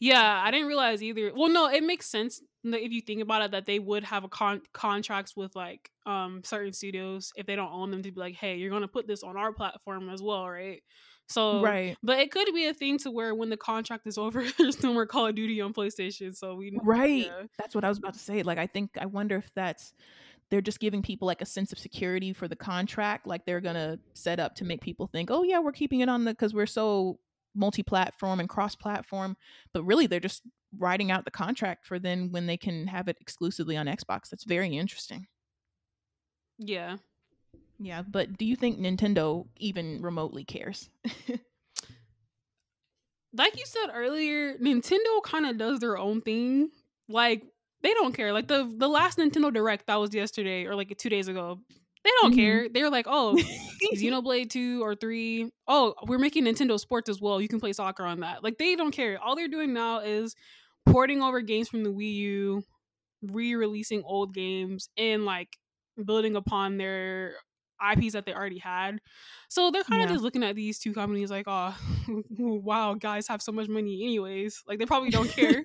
Yeah, 0.00 0.42
I 0.44 0.50
didn't 0.50 0.66
realize 0.68 1.02
either. 1.02 1.32
Well, 1.34 1.48
no, 1.48 1.68
it 1.68 1.82
makes 1.82 2.06
sense 2.06 2.40
if 2.64 2.92
you 2.92 3.00
think 3.00 3.22
about 3.22 3.42
it 3.42 3.50
that 3.52 3.66
they 3.66 3.78
would 3.78 4.04
have 4.04 4.24
a 4.24 4.28
con- 4.28 4.62
contracts 4.72 5.36
with 5.36 5.54
like 5.56 5.90
um 6.06 6.42
certain 6.44 6.72
studios 6.72 7.32
if 7.36 7.46
they 7.46 7.56
don't 7.56 7.72
own 7.72 7.90
them 7.90 8.02
to 8.02 8.12
be 8.12 8.20
like, 8.20 8.34
"Hey, 8.34 8.56
you're 8.56 8.70
going 8.70 8.82
to 8.82 8.88
put 8.88 9.06
this 9.06 9.22
on 9.22 9.36
our 9.36 9.52
platform 9.52 10.08
as 10.10 10.22
well, 10.22 10.48
right?" 10.48 10.82
So 11.28 11.62
right. 11.62 11.96
But 12.02 12.20
it 12.20 12.30
could 12.30 12.48
be 12.54 12.66
a 12.66 12.74
thing 12.74 12.98
to 12.98 13.10
where 13.10 13.34
when 13.34 13.50
the 13.50 13.56
contract 13.56 14.06
is 14.06 14.16
over, 14.16 14.44
there's 14.58 14.82
no 14.82 14.92
more 14.92 15.06
Call 15.06 15.26
of 15.26 15.34
Duty 15.34 15.60
on 15.60 15.72
PlayStation. 15.74 16.34
So 16.34 16.54
we 16.54 16.78
Right. 16.82 17.26
yeah. 17.26 17.42
That's 17.58 17.74
what 17.74 17.84
I 17.84 17.88
was 17.88 17.98
about 17.98 18.14
to 18.14 18.18
say. 18.18 18.42
Like, 18.42 18.58
I 18.58 18.66
think, 18.66 18.90
I 18.98 19.06
wonder 19.06 19.36
if 19.36 19.50
that's, 19.54 19.92
they're 20.50 20.62
just 20.62 20.80
giving 20.80 21.02
people 21.02 21.26
like 21.26 21.42
a 21.42 21.46
sense 21.46 21.72
of 21.72 21.78
security 21.78 22.32
for 22.32 22.48
the 22.48 22.56
contract. 22.56 23.26
Like, 23.26 23.44
they're 23.44 23.60
to 23.60 23.98
set 24.14 24.40
up 24.40 24.54
to 24.56 24.64
make 24.64 24.80
people 24.80 25.06
think, 25.06 25.30
oh, 25.30 25.42
yeah, 25.42 25.58
we're 25.58 25.72
keeping 25.72 26.00
it 26.00 26.08
on 26.08 26.24
the, 26.24 26.32
because 26.32 26.54
we're 26.54 26.66
so 26.66 27.18
multi 27.54 27.82
platform 27.82 28.40
and 28.40 28.48
cross 28.48 28.74
platform. 28.74 29.36
But 29.74 29.84
really, 29.84 30.06
they're 30.06 30.20
just 30.20 30.42
writing 30.78 31.10
out 31.10 31.26
the 31.26 31.30
contract 31.30 31.86
for 31.86 31.98
then 31.98 32.30
when 32.30 32.46
they 32.46 32.56
can 32.56 32.86
have 32.86 33.08
it 33.08 33.18
exclusively 33.20 33.76
on 33.76 33.86
Xbox. 33.86 34.30
That's 34.30 34.44
very 34.44 34.76
interesting. 34.76 35.26
Yeah. 36.58 36.96
Yeah. 37.78 38.02
But 38.02 38.36
do 38.36 38.44
you 38.44 38.56
think 38.56 38.78
Nintendo 38.78 39.46
even 39.56 40.02
remotely 40.02 40.44
cares? 40.44 40.88
Like 43.34 43.58
you 43.58 43.66
said 43.66 43.90
earlier, 43.92 44.54
Nintendo 44.56 45.22
kind 45.22 45.46
of 45.46 45.58
does 45.58 45.80
their 45.80 45.98
own 45.98 46.22
thing. 46.22 46.70
Like 47.08 47.42
they 47.82 47.92
don't 47.94 48.14
care. 48.14 48.32
Like 48.32 48.48
the 48.48 48.72
the 48.76 48.88
last 48.88 49.18
Nintendo 49.18 49.52
Direct 49.52 49.86
that 49.86 49.96
was 49.96 50.14
yesterday 50.14 50.64
or 50.64 50.74
like 50.74 50.96
2 50.96 51.08
days 51.08 51.28
ago. 51.28 51.60
They 52.04 52.10
don't 52.22 52.32
Mhm. 52.32 52.36
care. 52.36 52.68
They're 52.70 52.90
like, 52.90 53.06
"Oh, 53.08 53.36
Xenoblade 53.94 54.48
2 54.50 54.82
or 54.82 54.94
3. 54.94 55.50
Oh, 55.66 55.94
we're 56.06 56.18
making 56.18 56.44
Nintendo 56.44 56.78
Sports 56.80 57.10
as 57.10 57.20
well. 57.20 57.40
You 57.40 57.48
can 57.48 57.60
play 57.60 57.72
soccer 57.74 58.04
on 58.04 58.20
that. 58.20 58.42
Like 58.42 58.56
they 58.56 58.76
don't 58.76 58.92
care. 58.92 59.22
All 59.22 59.36
they're 59.36 59.48
doing 59.48 59.74
now 59.74 59.98
is 60.00 60.34
porting 60.86 61.22
over 61.22 61.42
games 61.42 61.68
from 61.68 61.82
the 61.84 61.90
Wii 61.90 62.14
U, 62.14 62.62
re-releasing 63.22 64.02
old 64.04 64.34
games 64.34 64.88
and 64.96 65.24
like 65.26 65.58
building 66.02 66.36
upon 66.36 66.78
their 66.78 67.34
IPs 67.92 68.12
that 68.14 68.26
they 68.26 68.32
already 68.34 68.58
had. 68.58 69.00
So 69.48 69.70
they're 69.70 69.82
kind 69.84 70.02
of 70.02 70.08
Yeah. 70.08 70.14
just 70.14 70.24
looking 70.24 70.42
at 70.44 70.56
these 70.56 70.78
two 70.78 70.92
companies 70.92 71.30
like, 71.30 71.44
"Oh, 71.46 71.74
wow, 72.38 72.94
guys 72.94 73.28
have 73.28 73.40
so 73.42 73.52
much 73.52 73.68
money 73.68 74.02
anyways." 74.02 74.62
Like 74.66 74.78
they 74.78 74.86
probably 74.86 75.10
don't 75.10 75.30
care. 75.40 75.64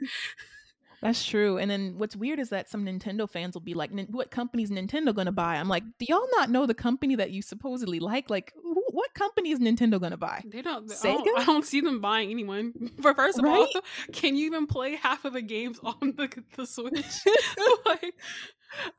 That's 1.01 1.25
true. 1.25 1.57
And 1.57 1.69
then 1.69 1.95
what's 1.97 2.15
weird 2.15 2.39
is 2.39 2.49
that 2.49 2.69
some 2.69 2.85
Nintendo 2.85 3.29
fans 3.29 3.55
will 3.55 3.61
be 3.61 3.73
like, 3.73 3.91
"Nin- 3.91 4.07
"What 4.11 4.31
company's 4.31 4.71
Nintendo 4.71 5.13
going 5.13 5.25
to 5.25 5.33
buy?" 5.33 5.55
I'm 5.55 5.67
like, 5.67 5.83
"Do 5.99 6.05
y'all 6.07 6.27
not 6.37 6.49
know 6.49 6.65
the 6.65 6.73
company 6.73 7.15
that 7.15 7.31
you 7.31 7.41
supposedly 7.41 7.99
like? 7.99 8.29
Like, 8.29 8.53
wh- 8.55 8.82
what 9.13 9.27
company 9.27 9.51
is 9.51 9.59
Nintendo 9.59 10.09
to 10.09 10.17
buy?" 10.17 10.43
They 10.45 10.61
don't, 10.61 10.91
I 10.91 10.95
don't. 11.03 11.27
Oh, 11.27 11.41
I 11.41 11.45
don't 11.45 11.65
see 11.65 11.81
them 11.81 12.01
buying 12.01 12.31
anyone. 12.31 12.73
For 13.01 13.13
first 13.13 13.39
of 13.39 13.45
all, 13.45 13.67
can 14.11 14.35
you 14.35 14.45
even 14.45 14.67
play 14.67 14.95
half 14.95 15.25
of 15.25 15.33
the 15.33 15.41
games 15.41 15.79
on 15.83 16.13
the 16.15 16.29
the 16.55 16.65
Switch? 16.65 16.95
like, 17.85 18.15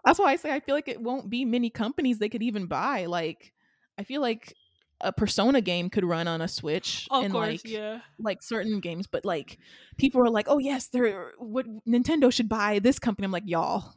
That's 0.04 0.18
why 0.18 0.32
I 0.32 0.36
say 0.36 0.52
I 0.52 0.60
feel 0.60 0.74
like 0.74 0.88
it 0.88 1.00
won't 1.00 1.30
be 1.30 1.44
many 1.44 1.70
companies 1.70 2.18
they 2.18 2.28
could 2.28 2.42
even 2.42 2.66
buy. 2.66 3.06
Like, 3.06 3.52
I 3.98 4.04
feel 4.04 4.20
like 4.20 4.54
a 5.00 5.12
Persona 5.12 5.60
game 5.60 5.90
could 5.90 6.04
run 6.04 6.28
on 6.28 6.40
a 6.40 6.48
Switch, 6.48 7.06
of 7.10 7.24
and 7.24 7.32
course, 7.32 7.46
like 7.46 7.68
yeah. 7.68 8.00
like 8.18 8.42
certain 8.42 8.80
games, 8.80 9.06
but 9.06 9.24
like 9.24 9.58
people 9.98 10.20
are 10.22 10.30
like, 10.30 10.46
"Oh 10.48 10.58
yes, 10.58 10.88
they're 10.88 11.32
what 11.38 11.66
Nintendo 11.86 12.32
should 12.32 12.48
buy 12.48 12.78
this 12.78 12.98
company." 12.98 13.26
I'm 13.26 13.32
like, 13.32 13.44
y'all, 13.46 13.94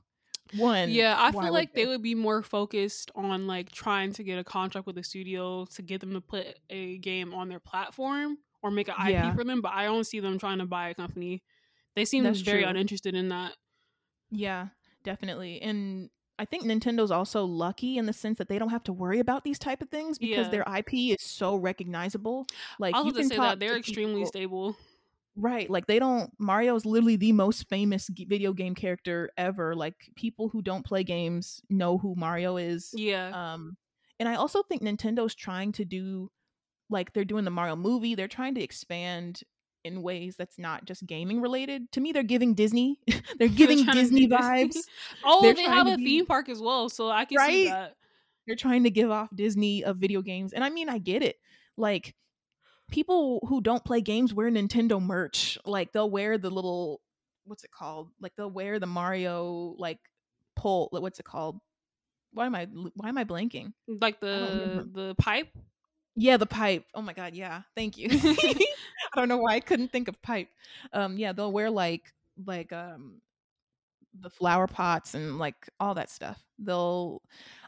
one, 0.55 0.89
Yeah, 0.89 1.15
I 1.17 1.31
feel 1.31 1.51
like 1.51 1.73
they 1.73 1.85
would 1.85 2.01
be 2.01 2.15
more 2.15 2.41
focused 2.41 3.11
on 3.15 3.47
like 3.47 3.71
trying 3.71 4.13
to 4.13 4.23
get 4.23 4.39
a 4.39 4.43
contract 4.43 4.87
with 4.87 4.97
a 4.97 5.03
studio 5.03 5.65
to 5.73 5.81
get 5.81 6.01
them 6.01 6.13
to 6.13 6.21
put 6.21 6.45
a 6.69 6.97
game 6.99 7.33
on 7.33 7.49
their 7.49 7.59
platform 7.59 8.37
or 8.61 8.71
make 8.71 8.87
an 8.87 8.95
IP 8.99 9.11
Yeah. 9.11 9.35
for 9.35 9.43
them. 9.43 9.61
But 9.61 9.73
I 9.73 9.85
don't 9.85 10.03
see 10.05 10.19
them 10.19 10.37
trying 10.39 10.59
to 10.59 10.65
buy 10.65 10.89
a 10.89 10.93
company. 10.93 11.43
They 11.95 12.05
seem 12.05 12.23
That's 12.23 12.41
very 12.41 12.61
true. 12.61 12.69
uninterested 12.69 13.15
in 13.15 13.29
that. 13.29 13.53
Yeah, 14.29 14.67
definitely. 15.03 15.61
And 15.61 16.09
I 16.39 16.45
think 16.45 16.63
Nintendo's 16.65 17.09
also 17.09 17.45
lucky 17.45 17.97
in 17.97 18.05
the 18.05 18.13
sense 18.13 18.37
that 18.37 18.47
they 18.47 18.59
don't 18.59 18.69
have 18.69 18.83
to 18.83 18.93
worry 18.93 19.19
about 19.19 19.43
these 19.43 19.57
type 19.57 19.81
of 19.81 19.89
things 19.89 20.19
because 20.19 20.45
Yeah. 20.47 20.51
their 20.51 20.63
IP 20.77 21.11
is 21.11 21.17
so 21.23 21.55
recognizable. 21.55 22.45
Like 22.77 22.93
I 22.93 22.99
was 22.99 23.07
you 23.07 23.13
can 23.13 23.23
to 23.23 23.29
say 23.29 23.37
that 23.37 23.59
they're 23.59 23.77
extremely 23.77 24.15
people- 24.21 24.27
stable. 24.27 24.77
Right, 25.39 25.69
like 25.69 25.85
they 25.85 25.99
don't 25.99 26.31
Mario 26.39 26.75
is 26.75 26.85
literally 26.85 27.15
the 27.15 27.31
most 27.31 27.69
famous 27.69 28.07
g- 28.07 28.25
video 28.25 28.53
game 28.53 28.73
character 28.73 29.29
ever. 29.37 29.75
Like 29.75 30.09
people 30.15 30.49
who 30.49 30.63
don't 30.63 30.83
play 30.83 31.03
games 31.03 31.61
know 31.69 31.99
who 31.99 32.15
Mario 32.15 32.57
is. 32.57 32.89
Yeah. 32.93 33.29
Um 33.33 33.77
and 34.19 34.27
I 34.27 34.33
also 34.33 34.63
think 34.63 34.81
Nintendo's 34.81 35.35
trying 35.35 35.73
to 35.73 35.85
do 35.85 36.31
like 36.89 37.13
they're 37.13 37.23
doing 37.23 37.45
the 37.45 37.51
Mario 37.51 37.75
movie, 37.75 38.15
they're 38.15 38.27
trying 38.27 38.55
to 38.55 38.63
expand 38.63 39.41
in 39.83 40.01
ways 40.01 40.35
that's 40.37 40.57
not 40.57 40.85
just 40.85 41.05
gaming 41.05 41.39
related. 41.39 41.91
To 41.91 42.01
me 42.01 42.11
they're 42.11 42.23
giving 42.23 42.55
Disney 42.55 42.99
they're 43.37 43.47
giving 43.47 43.85
to 43.85 43.91
Disney 43.91 44.27
vibes. 44.27 44.77
oh, 45.23 45.43
they're 45.43 45.53
they 45.53 45.63
have 45.63 45.85
a 45.85 45.97
be- 45.97 46.03
theme 46.03 46.25
park 46.25 46.49
as 46.49 46.59
well, 46.59 46.89
so 46.89 47.11
I 47.11 47.25
can 47.25 47.37
see 47.47 47.67
that. 47.67 47.93
they're 48.47 48.55
trying 48.55 48.85
to 48.85 48.89
give 48.89 49.11
off 49.11 49.29
Disney 49.35 49.83
of 49.83 49.97
video 49.97 50.23
games. 50.23 50.51
And 50.53 50.63
I 50.63 50.71
mean, 50.71 50.89
I 50.89 50.97
get 50.97 51.21
it. 51.21 51.35
Like 51.77 52.15
people 52.89 53.45
who 53.47 53.61
don't 53.61 53.83
play 53.83 54.01
games 54.01 54.33
wear 54.33 54.49
Nintendo 54.49 55.01
merch. 55.01 55.57
Like 55.65 55.91
they'll 55.91 56.09
wear 56.09 56.37
the 56.37 56.49
little 56.49 57.01
what's 57.45 57.63
it 57.63 57.71
called? 57.71 58.09
Like 58.21 58.33
they'll 58.35 58.51
wear 58.51 58.79
the 58.79 58.87
Mario 58.87 59.75
like 59.77 59.99
pole. 60.55 60.89
What's 60.91 61.19
it 61.19 61.25
called? 61.25 61.59
Why 62.33 62.45
am 62.45 62.55
I 62.55 62.65
why 62.95 63.09
am 63.09 63.17
I 63.17 63.23
blanking? 63.23 63.73
Like 63.87 64.19
the 64.19 64.87
the 64.91 65.15
pipe. 65.15 65.49
Yeah, 66.15 66.37
the 66.37 66.45
pipe. 66.45 66.85
Oh 66.95 67.01
my 67.01 67.13
god, 67.13 67.35
yeah. 67.35 67.61
Thank 67.75 67.97
you. 67.97 68.09
I 68.11 69.15
don't 69.15 69.29
know 69.29 69.37
why 69.37 69.55
I 69.55 69.59
couldn't 69.59 69.91
think 69.91 70.07
of 70.07 70.21
pipe. 70.21 70.49
Um, 70.93 71.17
yeah, 71.17 71.31
they'll 71.31 71.51
wear 71.51 71.69
like 71.69 72.13
like 72.45 72.71
um 72.73 73.21
the 74.19 74.29
flower 74.29 74.67
pots 74.67 75.13
and 75.13 75.37
like 75.37 75.69
all 75.79 75.95
that 75.95 76.09
stuff. 76.09 76.39
They'll 76.59 77.21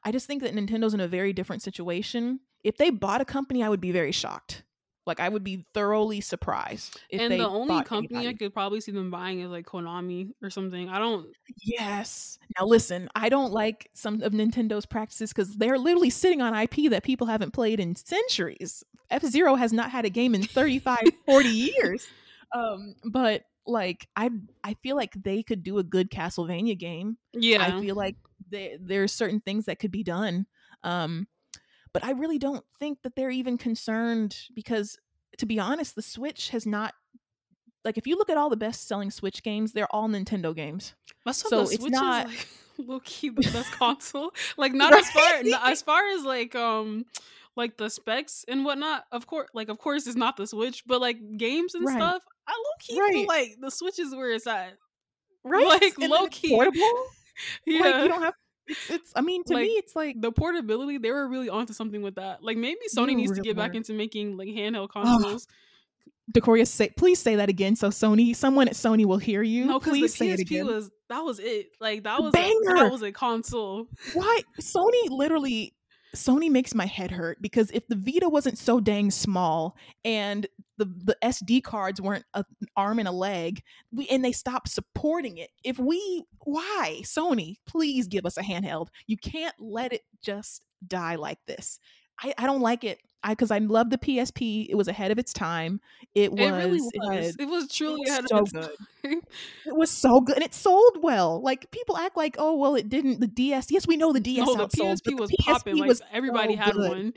I 0.03 0.11
just 0.11 0.27
think 0.27 0.43
that 0.43 0.53
Nintendo's 0.53 0.93
in 0.93 0.99
a 0.99 1.07
very 1.07 1.33
different 1.33 1.61
situation. 1.61 2.39
If 2.63 2.77
they 2.77 2.89
bought 2.89 3.21
a 3.21 3.25
company, 3.25 3.63
I 3.63 3.69
would 3.69 3.81
be 3.81 3.91
very 3.91 4.11
shocked. 4.11 4.63
Like 5.05 5.19
I 5.19 5.29
would 5.29 5.43
be 5.43 5.65
thoroughly 5.73 6.21
surprised. 6.21 6.99
and 7.11 7.33
the 7.33 7.47
only 7.47 7.83
company 7.83 8.17
anybody. 8.17 8.27
I 8.27 8.33
could 8.33 8.53
probably 8.53 8.79
see 8.81 8.91
them 8.91 9.09
buying 9.09 9.39
is 9.39 9.49
like 9.49 9.65
Konami 9.65 10.31
or 10.43 10.49
something. 10.49 10.89
I 10.89 10.99
don't. 10.99 11.27
Yes. 11.63 12.37
Now 12.59 12.65
listen, 12.65 13.09
I 13.15 13.29
don't 13.29 13.51
like 13.51 13.89
some 13.93 14.21
of 14.21 14.33
Nintendo's 14.33 14.85
practices 14.85 15.31
because 15.33 15.55
they're 15.55 15.79
literally 15.79 16.09
sitting 16.09 16.41
on 16.41 16.53
IP 16.53 16.91
that 16.91 17.03
people 17.03 17.27
haven't 17.27 17.51
played 17.51 17.79
in 17.79 17.95
centuries. 17.95 18.83
F 19.09 19.23
Zero 19.23 19.55
has 19.55 19.73
not 19.73 19.89
had 19.89 20.05
a 20.05 20.09
game 20.09 20.35
in 20.35 20.43
35, 20.43 20.99
40 21.25 21.49
years. 21.49 22.07
Um, 22.53 22.95
but 23.03 23.43
like 23.65 24.07
I 24.15 24.29
I 24.63 24.75
feel 24.83 24.95
like 24.95 25.13
they 25.13 25.43
could 25.43 25.63
do 25.63 25.77
a 25.79 25.83
good 25.83 26.11
Castlevania 26.11 26.77
game. 26.77 27.17
Yeah. 27.33 27.65
I 27.65 27.81
feel 27.81 27.95
like 27.95 28.15
they, 28.49 28.77
there's 28.79 29.11
certain 29.11 29.39
things 29.39 29.65
that 29.65 29.79
could 29.79 29.91
be 29.91 30.03
done. 30.03 30.45
Um 30.83 31.27
but 31.93 32.03
I 32.03 32.11
really 32.11 32.37
don't 32.37 32.63
think 32.79 32.99
that 33.03 33.15
they're 33.15 33.29
even 33.29 33.57
concerned 33.57 34.37
because 34.53 34.97
to 35.37 35.45
be 35.45 35.59
honest, 35.59 35.95
the 35.95 36.01
Switch 36.01 36.49
has 36.49 36.65
not 36.65 36.93
like 37.85 37.97
if 37.97 38.05
you 38.05 38.17
look 38.17 38.29
at 38.29 38.37
all 38.37 38.49
the 38.49 38.57
best 38.57 38.87
selling 38.87 39.11
Switch 39.11 39.41
games, 39.43 39.71
they're 39.71 39.93
all 39.93 40.09
Nintendo 40.09 40.55
games. 40.55 40.95
That's 41.25 41.39
so 41.47 41.61
it's 41.61 41.83
not 41.83 42.27
like, 42.27 42.47
low 42.77 42.99
key 43.03 43.29
the 43.35 43.41
best 43.41 43.71
console. 43.71 44.31
Like 44.57 44.73
not 44.73 44.91
right? 44.93 45.03
as 45.03 45.11
far 45.11 45.69
as 45.69 45.81
far 45.81 46.09
as 46.09 46.23
like 46.23 46.55
um 46.55 47.05
like 47.55 47.77
the 47.77 47.89
specs 47.89 48.45
and 48.47 48.65
whatnot. 48.65 49.05
Of 49.11 49.27
course, 49.27 49.49
like 49.53 49.69
of 49.69 49.77
course 49.77 50.07
it's 50.07 50.15
not 50.15 50.37
the 50.37 50.47
Switch, 50.47 50.83
but 50.85 51.01
like 51.01 51.17
games 51.37 51.75
and 51.75 51.85
right. 51.85 51.95
stuff. 51.95 52.23
I 52.47 52.51
low 52.51 52.71
key 52.79 52.99
right. 52.99 53.13
feel 53.13 53.27
like 53.27 53.55
the 53.59 53.71
Switch 53.71 53.99
is 53.99 54.13
where 54.13 54.31
it's 54.31 54.47
at. 54.47 54.73
Right, 55.43 55.65
like 55.65 55.97
and 55.99 56.09
low 56.09 56.27
key 56.27 56.49
portable. 56.49 57.05
yeah, 57.65 57.81
like, 57.91 58.03
you 58.03 58.07
don't 58.09 58.23
have 58.23 58.33
it's, 58.69 58.89
it's 58.89 59.13
I 59.15 59.21
mean 59.21 59.43
to 59.45 59.53
like, 59.53 59.63
me 59.63 59.69
it's 59.69 59.95
like 59.95 60.19
the 60.21 60.31
portability 60.31 60.97
they 60.97 61.11
were 61.11 61.27
really 61.27 61.49
onto 61.49 61.73
something 61.73 62.01
with 62.01 62.15
that. 62.15 62.43
Like 62.43 62.57
maybe 62.57 62.79
Sony 62.95 63.15
needs 63.15 63.31
really 63.31 63.41
to 63.41 63.47
get 63.47 63.57
back 63.57 63.75
into 63.75 63.93
making 63.93 64.37
like 64.37 64.49
handheld 64.49 64.89
consoles. 64.89 65.47
Oh. 65.49 65.53
Decoria, 66.31 66.67
say 66.67 66.89
please 66.89 67.19
say 67.19 67.37
that 67.37 67.49
again 67.49 67.75
so 67.75 67.89
Sony 67.89 68.35
someone 68.35 68.67
at 68.67 68.75
Sony 68.75 69.05
will 69.05 69.17
hear 69.17 69.41
you. 69.41 69.65
No, 69.65 69.79
please 69.79 70.13
the 70.15 70.29
PSP 70.29 70.63
was 70.63 70.91
that 71.09 71.21
was 71.21 71.39
it. 71.39 71.71
Like 71.79 72.03
that 72.03 72.21
was 72.21 72.33
a, 72.35 72.37
that 72.37 72.89
was 72.91 73.01
a 73.01 73.11
console. 73.11 73.87
Why 74.13 74.41
Sony 74.61 75.09
literally 75.09 75.73
Sony 76.15 76.49
makes 76.49 76.73
my 76.73 76.85
head 76.85 77.11
hurt 77.11 77.41
because 77.41 77.69
if 77.71 77.87
the 77.87 77.95
Vita 77.95 78.27
wasn't 78.27 78.57
so 78.57 78.79
dang 78.79 79.11
small 79.11 79.77
and 80.03 80.47
the, 80.77 80.85
the 80.85 81.17
SD 81.23 81.63
cards 81.63 82.01
weren't 82.01 82.25
an 82.33 82.43
arm 82.75 82.99
and 82.99 83.07
a 83.07 83.11
leg, 83.11 83.61
we, 83.91 84.07
and 84.07 84.23
they 84.23 84.31
stopped 84.31 84.69
supporting 84.69 85.37
it, 85.37 85.49
if 85.63 85.77
we, 85.77 86.23
why? 86.45 87.01
Sony, 87.03 87.55
please 87.67 88.07
give 88.07 88.25
us 88.25 88.37
a 88.37 88.41
handheld. 88.41 88.87
You 89.07 89.17
can't 89.17 89.55
let 89.59 89.93
it 89.93 90.01
just 90.23 90.65
die 90.87 91.15
like 91.15 91.39
this. 91.45 91.79
I, 92.21 92.33
I 92.37 92.45
don't 92.45 92.61
like 92.61 92.83
it. 92.83 92.99
I 93.21 93.31
because 93.31 93.51
I 93.51 93.57
love 93.57 93.89
the 93.89 93.97
PSP. 93.97 94.67
It 94.69 94.75
was 94.75 94.87
ahead 94.87 95.11
of 95.11 95.19
its 95.19 95.33
time. 95.33 95.81
It 96.15 96.31
was. 96.31 96.39
It, 96.39 96.51
really 96.51 96.71
was. 96.71 96.91
It, 96.93 97.13
had, 97.13 97.35
it 97.39 97.49
was 97.49 97.67
truly 97.67 98.01
it 98.05 98.31
was 98.31 98.49
so 98.51 98.59
good. 98.59 98.71
it 99.65 99.75
was 99.75 99.91
so 99.91 100.21
good, 100.21 100.35
and 100.35 100.45
it 100.45 100.53
sold 100.53 100.99
well. 101.01 101.41
Like 101.41 101.69
people 101.71 101.97
act 101.97 102.15
like, 102.15 102.37
oh 102.39 102.55
well, 102.55 102.75
it 102.75 102.87
didn't. 102.87 103.19
The 103.19 103.27
DS. 103.27 103.71
Yes, 103.71 103.87
we 103.87 103.97
know 103.97 104.13
the 104.13 104.21
DS. 104.21 104.47
No, 104.47 104.55
the 104.55 104.67
PSP 104.67 105.03
the 105.03 105.15
was 105.15 105.31
popping. 105.41 105.77
Like 105.77 105.97
everybody 106.13 106.55
so 106.55 106.61
had 106.61 106.73
good. 106.73 106.89
one. 106.89 107.13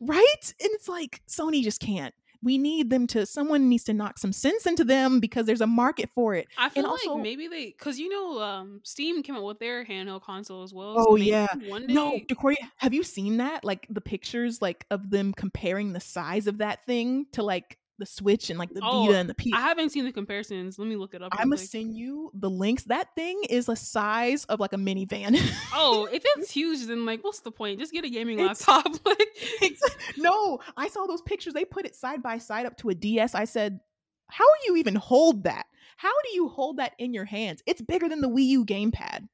Right, 0.00 0.54
and 0.60 0.70
it's 0.72 0.88
like 0.88 1.20
Sony 1.28 1.62
just 1.62 1.80
can't 1.80 2.14
we 2.42 2.58
need 2.58 2.90
them 2.90 3.06
to 3.08 3.26
someone 3.26 3.68
needs 3.68 3.84
to 3.84 3.92
knock 3.92 4.18
some 4.18 4.32
sense 4.32 4.66
into 4.66 4.84
them 4.84 5.20
because 5.20 5.46
there's 5.46 5.60
a 5.60 5.66
market 5.66 6.10
for 6.14 6.34
it. 6.34 6.46
I 6.56 6.68
feel 6.68 6.84
and 6.84 6.92
like 6.92 7.06
also, 7.06 7.16
maybe 7.16 7.48
they 7.48 7.66
because 7.66 7.98
you 7.98 8.08
know 8.08 8.40
um 8.40 8.80
Steam 8.84 9.22
came 9.22 9.34
out 9.34 9.44
with 9.44 9.58
their 9.58 9.84
handheld 9.84 10.22
console 10.22 10.62
as 10.62 10.72
well. 10.72 10.94
Oh 10.96 11.16
so 11.16 11.22
yeah. 11.22 11.48
One 11.66 11.86
day... 11.86 11.94
No, 11.94 12.20
Decoria, 12.28 12.70
have 12.76 12.94
you 12.94 13.02
seen 13.02 13.38
that? 13.38 13.64
Like 13.64 13.86
the 13.90 14.00
pictures 14.00 14.62
like 14.62 14.86
of 14.90 15.10
them 15.10 15.32
comparing 15.32 15.92
the 15.92 16.00
size 16.00 16.46
of 16.46 16.58
that 16.58 16.84
thing 16.86 17.26
to 17.32 17.42
like 17.42 17.77
the 17.98 18.06
Switch 18.06 18.50
and 18.50 18.58
like 18.58 18.72
the 18.72 18.80
oh, 18.82 19.06
Vita 19.06 19.18
and 19.18 19.28
the 19.28 19.34
P. 19.34 19.52
I 19.54 19.60
haven't 19.60 19.90
seen 19.90 20.04
the 20.04 20.12
comparisons. 20.12 20.78
Let 20.78 20.88
me 20.88 20.96
look 20.96 21.14
it 21.14 21.22
up. 21.22 21.32
I'm 21.32 21.50
gonna 21.50 21.58
send 21.58 21.96
you 21.96 22.30
the 22.34 22.50
links. 22.50 22.84
That 22.84 23.14
thing 23.14 23.42
is 23.48 23.66
the 23.66 23.76
size 23.76 24.44
of 24.44 24.60
like 24.60 24.72
a 24.72 24.76
minivan. 24.76 25.38
oh, 25.74 26.08
if 26.12 26.22
it's 26.36 26.50
huge, 26.50 26.86
then 26.86 27.04
like, 27.04 27.22
what's 27.22 27.40
the 27.40 27.50
point? 27.50 27.78
Just 27.78 27.92
get 27.92 28.04
a 28.04 28.10
gaming 28.10 28.38
it's, 28.38 28.66
laptop. 28.66 28.92
like, 29.04 29.78
no, 30.16 30.60
I 30.76 30.88
saw 30.88 31.06
those 31.06 31.22
pictures. 31.22 31.54
They 31.54 31.64
put 31.64 31.86
it 31.86 31.94
side 31.94 32.22
by 32.22 32.38
side 32.38 32.66
up 32.66 32.76
to 32.78 32.90
a 32.90 32.94
DS. 32.94 33.34
I 33.34 33.44
said, 33.44 33.80
how 34.28 34.44
do 34.44 34.72
you 34.72 34.76
even 34.76 34.94
hold 34.94 35.44
that? 35.44 35.66
How 35.96 36.12
do 36.22 36.34
you 36.34 36.48
hold 36.48 36.76
that 36.76 36.92
in 36.98 37.12
your 37.12 37.24
hands? 37.24 37.62
It's 37.66 37.80
bigger 37.80 38.08
than 38.08 38.20
the 38.20 38.28
Wii 38.28 38.46
U 38.46 38.64
gamepad. 38.64 39.28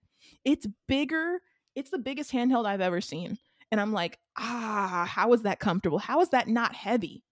It's 0.44 0.66
bigger. 0.88 1.40
It's 1.74 1.90
the 1.90 1.98
biggest 1.98 2.32
handheld 2.32 2.66
I've 2.66 2.80
ever 2.80 3.00
seen. 3.00 3.38
And 3.70 3.80
I'm 3.80 3.92
like, 3.92 4.18
ah, 4.38 5.06
how 5.08 5.32
is 5.32 5.42
that 5.42 5.58
comfortable? 5.58 5.98
How 5.98 6.20
is 6.20 6.30
that 6.30 6.48
not 6.48 6.74
heavy? 6.74 7.24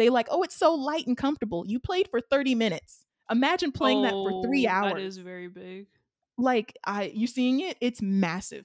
They 0.00 0.08
like, 0.08 0.28
oh, 0.30 0.42
it's 0.42 0.56
so 0.56 0.72
light 0.74 1.06
and 1.06 1.14
comfortable. 1.14 1.66
You 1.66 1.78
played 1.78 2.08
for 2.08 2.22
30 2.22 2.54
minutes. 2.54 3.04
Imagine 3.30 3.70
playing 3.70 3.98
oh, 3.98 4.02
that 4.04 4.12
for 4.12 4.42
three 4.42 4.66
hours. 4.66 4.92
Oh, 4.94 4.96
that 4.96 5.02
is 5.02 5.18
very 5.18 5.46
big. 5.46 5.88
Like, 6.38 6.74
I 6.86 7.12
you 7.14 7.26
seeing 7.26 7.60
it? 7.60 7.76
It's 7.82 8.00
massive. 8.00 8.64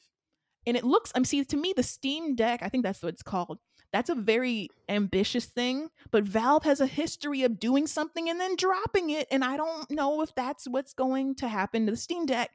And 0.66 0.78
it 0.78 0.86
looks, 0.86 1.12
I'm 1.14 1.26
see 1.26 1.44
to 1.44 1.58
me, 1.58 1.74
the 1.76 1.84
Steam 1.84 2.36
Deck, 2.36 2.62
I 2.64 2.70
think 2.70 2.86
that's 2.86 3.04
what 3.04 3.14
it's 3.14 3.22
called. 3.22 3.60
That's 3.92 4.10
a 4.10 4.16
very 4.16 4.70
ambitious 4.88 5.46
thing, 5.46 5.90
but 6.10 6.24
Valve 6.24 6.64
has 6.64 6.80
a 6.80 6.88
history 6.88 7.44
of 7.44 7.60
doing 7.60 7.86
something 7.86 8.30
and 8.30 8.40
then 8.40 8.56
dropping 8.56 9.10
it. 9.10 9.28
And 9.30 9.44
I 9.44 9.58
don't 9.58 9.92
know 9.92 10.22
if 10.22 10.34
that's 10.36 10.70
what's 10.70 10.94
going 10.94 11.36
to 11.36 11.50
happen 11.50 11.86
to 11.86 11.92
the 11.92 11.98
Steam 11.98 12.26
Deck 12.26 12.52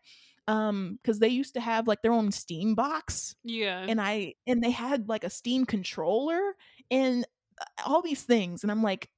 um 0.49 0.99
because 1.03 1.19
they 1.19 1.29
used 1.29 1.53
to 1.53 1.61
have 1.61 1.87
like 1.87 2.01
their 2.01 2.15
own 2.15 2.33
steam 2.33 2.75
box 2.75 3.37
yeah 3.45 3.85
and 3.87 4.01
i 4.01 4.33
and 4.47 4.65
they 4.65 4.71
had 4.71 5.07
like 5.07 5.23
a 5.23 5.29
steam 5.29 5.67
controller 5.67 6.41
and 6.91 7.27
all 7.87 8.03
these 8.03 8.23
things, 8.23 8.63
and 8.63 8.71
I'm 8.71 8.83
like, 8.83 9.11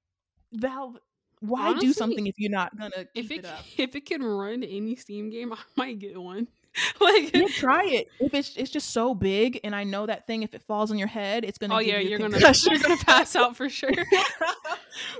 Valve, 0.53 0.99
why 1.43 1.69
Honestly, 1.69 1.89
do 1.89 1.93
something 1.93 2.27
if 2.27 2.39
you're 2.39 2.51
not 2.51 2.77
gonna 2.79 3.05
if 3.15 3.31
it, 3.31 3.45
it 3.45 3.47
if 3.79 3.97
it 3.97 4.07
can 4.07 4.23
run 4.23 4.63
any 4.63 4.95
Steam 4.97 5.29
game, 5.29 5.53
I 5.53 5.59
might 5.77 5.99
get 5.99 6.21
one. 6.21 6.49
like 7.01 7.35
yeah, 7.35 7.47
try 7.49 7.85
it. 7.85 8.09
If 8.19 8.33
it's 8.33 8.57
it's 8.57 8.71
just 8.71 8.91
so 8.91 9.15
big, 9.15 9.61
and 9.63 9.75
I 9.75 9.85
know 9.85 10.07
that 10.07 10.27
thing. 10.27 10.43
If 10.43 10.55
it 10.55 10.63
falls 10.63 10.91
on 10.91 10.99
your 10.99 11.09
head, 11.09 11.45
it's 11.45 11.59
gonna. 11.59 11.75
Oh 11.75 11.81
yeah, 11.81 11.99
you 11.99 12.15
are 12.15 12.19
gonna 12.19 12.39
you're 12.39 12.79
gonna 12.79 12.97
pass 12.97 13.37
out 13.37 13.57
for 13.57 13.69
sure. 13.69 13.91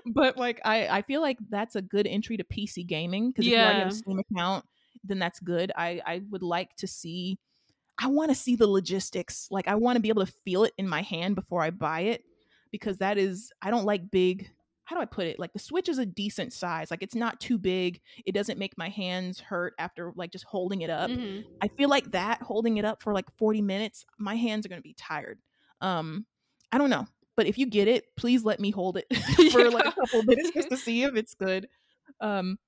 but 0.07 0.39
like 0.39 0.61
I 0.65 0.87
I 0.89 1.03
feel 1.03 1.21
like 1.21 1.37
that's 1.51 1.77
a 1.77 1.83
good 1.83 2.07
entry 2.07 2.39
to 2.39 2.45
PC 2.45 2.87
gaming 2.87 3.31
because 3.31 3.47
yeah. 3.47 3.51
if 3.51 3.59
you 3.59 3.65
already 3.65 3.79
have 3.81 3.89
a 3.89 3.95
Steam 3.95 4.19
account, 4.19 4.65
then 5.05 5.19
that's 5.19 5.41
good. 5.41 5.73
I 5.77 6.01
I 6.07 6.23
would 6.31 6.43
like 6.43 6.75
to 6.77 6.87
see. 6.87 7.39
I 7.99 8.07
want 8.07 8.31
to 8.31 8.35
see 8.35 8.57
the 8.57 8.67
logistics. 8.67 9.49
Like 9.51 9.69
I 9.69 9.75
want 9.75 9.97
to 9.97 10.01
be 10.01 10.09
able 10.09 10.25
to 10.25 10.33
feel 10.45 10.65
it 10.65 10.73
in 10.79 10.89
my 10.89 11.03
hand 11.03 11.35
before 11.35 11.63
I 11.63 11.71
buy 11.71 12.01
it 12.03 12.25
because 12.73 12.99
that 12.99 13.19
is 13.19 13.53
I 13.63 13.71
don't 13.71 13.85
like 13.85 14.11
big 14.11 14.51
how 14.85 14.97
do 14.97 15.03
I 15.03 15.07
put 15.07 15.27
it? 15.27 15.39
Like 15.39 15.53
the 15.53 15.59
Switch 15.59 15.89
is 15.89 15.99
a 15.99 16.07
decent 16.07 16.53
size. 16.53 16.91
Like 16.91 17.03
it's 17.03 17.15
not 17.15 17.41
too 17.41 17.57
big. 17.57 18.01
It 18.27 18.33
doesn't 18.33 18.59
make 18.59 18.77
my 18.77 18.89
hands 18.89 19.41
hurt 19.41 19.75
after 19.79 20.13
like 20.17 20.33
just 20.33 20.45
holding 20.45 20.83
it 20.83 20.91
up. 20.91 21.11
Mm-hmm. 21.11 21.49
I 21.63 21.69
feel 21.69 21.89
like 21.89 22.11
that 22.11 22.43
holding 22.43 22.77
it 22.77 22.85
up 22.85 23.03
for 23.03 23.15
like 23.15 23.27
40 23.39 23.63
minutes, 23.63 24.05
my 24.19 24.35
hands 24.35 24.67
are 24.67 24.69
going 24.69 24.81
to 24.81 24.87
be 24.87 24.95
tired. 24.95 25.39
Um 25.81 26.27
I 26.71 26.79
don't 26.79 26.91
know. 26.91 27.07
But 27.37 27.47
if 27.47 27.59
you 27.59 27.67
get 27.67 27.89
it, 27.89 28.05
please 28.17 28.45
let 28.45 28.61
me 28.61 28.71
hold 28.71 28.99
it 28.99 29.07
for 29.53 29.71
like 29.71 29.87
a 29.87 29.93
couple 29.93 30.25
minutes 30.25 30.51
just 30.51 30.69
to 30.71 30.77
see 30.77 31.05
if 31.05 31.15
it's 31.15 31.35
good. 31.35 31.69
Um 32.21 32.59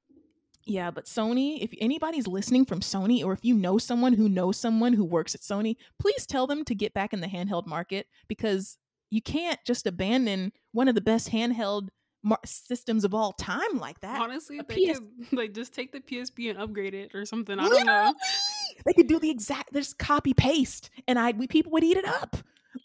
yeah, 0.67 0.91
but 0.91 1.05
Sony, 1.05 1.63
if 1.63 1.75
anybody's 1.79 2.27
listening 2.27 2.65
from 2.65 2.81
Sony 2.81 3.23
or 3.23 3.35
if 3.35 3.45
you 3.45 3.55
know 3.55 3.77
someone 3.77 4.15
who 4.15 4.31
knows 4.31 4.57
someone 4.57 4.95
who 4.95 5.05
works 5.05 5.35
at 5.35 5.43
Sony, 5.43 5.77
please 5.99 6.25
tell 6.27 6.47
them 6.47 6.65
to 6.65 6.75
get 6.75 6.95
back 6.95 7.13
in 7.13 7.21
the 7.21 7.27
handheld 7.27 7.67
market 7.67 8.07
because 8.29 8.79
you 9.15 9.23
can't 9.23 9.61
just 9.65 9.87
abandon 9.87 10.53
one 10.73 10.89
of 10.89 10.97
the 10.97 11.01
best 11.01 11.31
handheld 11.31 11.89
mar- 12.25 12.41
systems 12.45 13.05
of 13.05 13.15
all 13.15 13.33
time 13.33 13.79
like 13.79 14.01
that. 14.01 14.21
Honestly, 14.21 14.59
a 14.59 14.65
they 14.65 14.87
PS- 14.87 14.99
could 14.99 15.39
like 15.39 15.53
just 15.53 15.73
take 15.73 15.93
the 15.93 16.01
PSP 16.01 16.51
and 16.51 16.59
upgrade 16.59 16.95
it 16.95 17.15
or 17.15 17.25
something. 17.25 17.61
I 17.61 17.69
don't 17.69 17.87
know. 17.87 18.13
They 18.85 18.93
could 18.93 19.07
do 19.07 19.21
the 19.21 19.31
exact 19.31 19.73
just 19.73 19.99
copy 19.99 20.35
paste, 20.35 20.91
and 21.07 21.17
I 21.17 21.31
we 21.31 21.47
people 21.47 21.71
would 21.73 21.85
eat 21.85 21.97
it 21.97 22.05
up. 22.05 22.37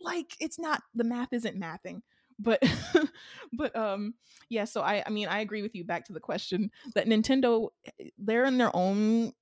Like 0.01 0.35
it's 0.39 0.59
not 0.59 0.83
the 0.93 1.03
math 1.03 1.33
isn't 1.33 1.59
mathing, 1.59 2.03
but 2.37 2.61
but 3.53 3.75
um 3.75 4.13
yeah. 4.49 4.65
So 4.65 4.81
I 4.81 5.01
I 5.03 5.09
mean 5.09 5.27
I 5.27 5.39
agree 5.39 5.63
with 5.63 5.73
you. 5.73 5.83
Back 5.83 6.05
to 6.05 6.13
the 6.13 6.19
question 6.19 6.69
that 6.93 7.07
Nintendo 7.07 7.69
eh, 7.87 8.09
they're 8.19 8.45
in 8.45 8.59
their 8.59 8.75
own 8.75 9.33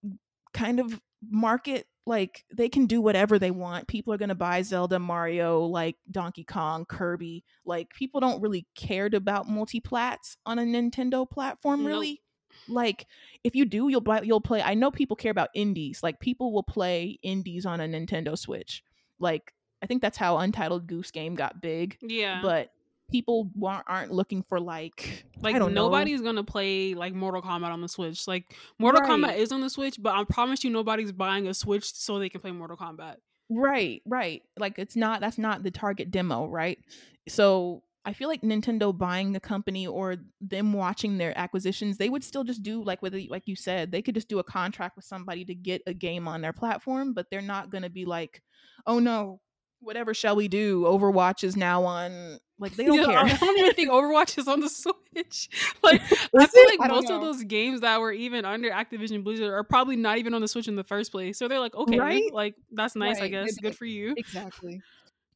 kind 0.53 0.79
of 0.79 1.01
market 1.29 1.85
like 2.07 2.45
they 2.53 2.69
can 2.69 2.85
do 2.85 3.01
whatever 3.01 3.37
they 3.37 3.51
want. 3.51 3.87
People 3.87 4.13
are 4.13 4.17
going 4.17 4.29
to 4.29 4.35
buy 4.35 4.61
Zelda, 4.61 4.97
Mario, 4.97 5.61
like 5.65 5.97
Donkey 6.09 6.45
Kong, 6.45 6.85
Kirby. 6.85 7.43
Like 7.65 7.93
people 7.93 8.21
don't 8.21 8.41
really 8.41 8.65
care 8.75 9.09
about 9.13 9.49
multi-plats 9.49 10.37
on 10.45 10.57
a 10.57 10.63
Nintendo 10.63 11.29
platform 11.29 11.85
really. 11.85 12.21
Like 12.67 13.05
if 13.43 13.55
you 13.55 13.65
do, 13.65 13.89
you'll 13.89 14.01
buy, 14.01 14.21
you'll 14.21 14.41
play. 14.41 14.61
I 14.61 14.73
know 14.73 14.89
people 14.89 15.15
care 15.15 15.31
about 15.31 15.49
indies. 15.53 16.01
Like 16.01 16.19
people 16.19 16.51
will 16.51 16.63
play 16.63 17.19
indies 17.21 17.65
on 17.65 17.81
a 17.81 17.85
Nintendo 17.85 18.37
Switch. 18.37 18.83
Like 19.19 19.53
I 19.83 19.85
think 19.85 20.01
that's 20.01 20.17
how 20.17 20.37
Untitled 20.37 20.87
Goose 20.87 21.11
Game 21.11 21.35
got 21.35 21.61
big. 21.61 21.97
Yeah. 22.01 22.39
But 22.41 22.71
people 23.09 23.49
aren't 23.87 24.11
looking 24.11 24.43
for 24.43 24.59
like 24.59 25.25
like 25.41 25.55
I 25.55 25.59
don't 25.59 25.73
know. 25.73 25.85
nobody's 25.85 26.21
gonna 26.21 26.43
play 26.43 26.93
like 26.93 27.13
Mortal 27.13 27.41
Kombat 27.41 27.69
on 27.71 27.81
the 27.81 27.87
Switch. 27.87 28.27
Like 28.27 28.55
Mortal 28.79 29.01
Right. 29.01 29.09
Kombat 29.09 29.37
is 29.37 29.51
on 29.51 29.61
the 29.61 29.69
Switch, 29.69 30.01
but 30.01 30.13
I 30.13 30.23
promise 30.23 30.63
you 30.63 30.69
nobody's 30.69 31.11
buying 31.11 31.47
a 31.47 31.53
Switch 31.53 31.93
so 31.93 32.19
they 32.19 32.29
can 32.29 32.41
play 32.41 32.51
Mortal 32.51 32.77
Kombat. 32.77 33.15
Right, 33.49 34.01
right. 34.05 34.41
Like 34.57 34.77
it's 34.77 34.95
not 34.95 35.21
that's 35.21 35.37
not 35.37 35.63
the 35.63 35.71
target 35.71 36.11
demo, 36.11 36.47
right? 36.47 36.79
So 37.27 37.83
I 38.05 38.13
feel 38.13 38.29
like 38.29 38.41
Nintendo 38.41 38.97
buying 38.97 39.33
the 39.33 39.39
company 39.39 39.85
or 39.85 40.15
them 40.39 40.71
watching 40.71 41.17
their 41.17 41.37
acquisitions, 41.37 41.97
they 41.97 42.07
would 42.09 42.23
still 42.23 42.45
just 42.45 42.63
do 42.63 42.81
like 42.83 43.01
with 43.01 43.13
like 43.29 43.43
you 43.47 43.55
said, 43.55 43.91
they 43.91 44.01
could 44.01 44.15
just 44.15 44.29
do 44.29 44.39
a 44.39 44.43
contract 44.43 44.95
with 44.95 45.05
somebody 45.05 45.43
to 45.45 45.53
get 45.53 45.81
a 45.87 45.93
game 45.93 46.27
on 46.27 46.41
their 46.41 46.53
platform, 46.53 47.13
but 47.13 47.27
they're 47.29 47.41
not 47.41 47.69
going 47.69 47.83
to 47.83 47.89
be 47.89 48.05
like, 48.05 48.41
"Oh 48.85 48.99
no, 48.99 49.41
whatever 49.80 50.13
shall 50.13 50.36
we 50.36 50.47
do? 50.47 50.84
Overwatch 50.84 51.43
is 51.43 51.55
now 51.55 51.84
on." 51.86 52.39
Like 52.59 52.75
they 52.75 52.86
don't 52.86 52.97
Yeah, 52.97 53.05
care. 53.05 53.17
I 53.19 53.38
don't 53.38 53.57
even 53.59 53.73
think 53.75 53.89
Overwatch 53.91 54.38
is 54.39 54.47
on 54.47 54.61
the 54.61 54.69
Switch. 55.13 55.49
like 55.84 56.01
I 56.01 56.47
feel 56.47 56.65
like 56.65 56.80
I 56.82 56.88
most 56.88 57.09
of 57.11 57.21
those 57.21 57.43
games 57.43 57.82
that 57.82 57.99
were 58.01 58.11
even 58.11 58.45
under 58.45 58.71
Activision 58.71 59.23
Blizzard 59.23 59.51
are 59.51 59.63
probably 59.63 59.95
not 59.95 60.17
even 60.17 60.34
on 60.34 60.41
the 60.41 60.47
Switch 60.47 60.67
in 60.67 60.75
the 60.75 60.84
first 60.84 61.11
place. 61.11 61.38
So 61.38 61.47
they're 61.47 61.59
like, 61.59 61.75
okay, 61.75 61.99
Right? 61.99 62.34
like 62.34 62.55
that's 62.71 62.95
nice, 62.95 63.21
I 63.21 63.28
guess. 63.28 63.55
It- 63.57 63.61
Good 63.61 63.75
for 63.78 63.86
you. 63.86 64.15
Exactly. 64.17 64.82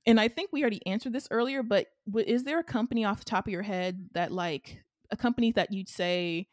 And 0.08 0.20
I 0.20 0.30
think 0.30 0.50
we 0.52 0.62
already 0.62 0.84
answered 0.88 1.14
this 1.14 1.28
earlier, 1.30 1.62
but 1.62 1.86
w- 2.08 2.26
is 2.28 2.44
there 2.44 2.58
a 2.58 2.64
company 2.64 3.06
off 3.06 3.20
the 3.20 3.26
top 3.26 3.46
of 3.46 3.54
your 3.54 3.62
head 3.62 4.10
that 4.14 4.32
like 4.32 4.84
a 5.12 5.16
company 5.16 5.52
that 5.52 5.72
you'd 5.72 5.90
say 5.90 6.48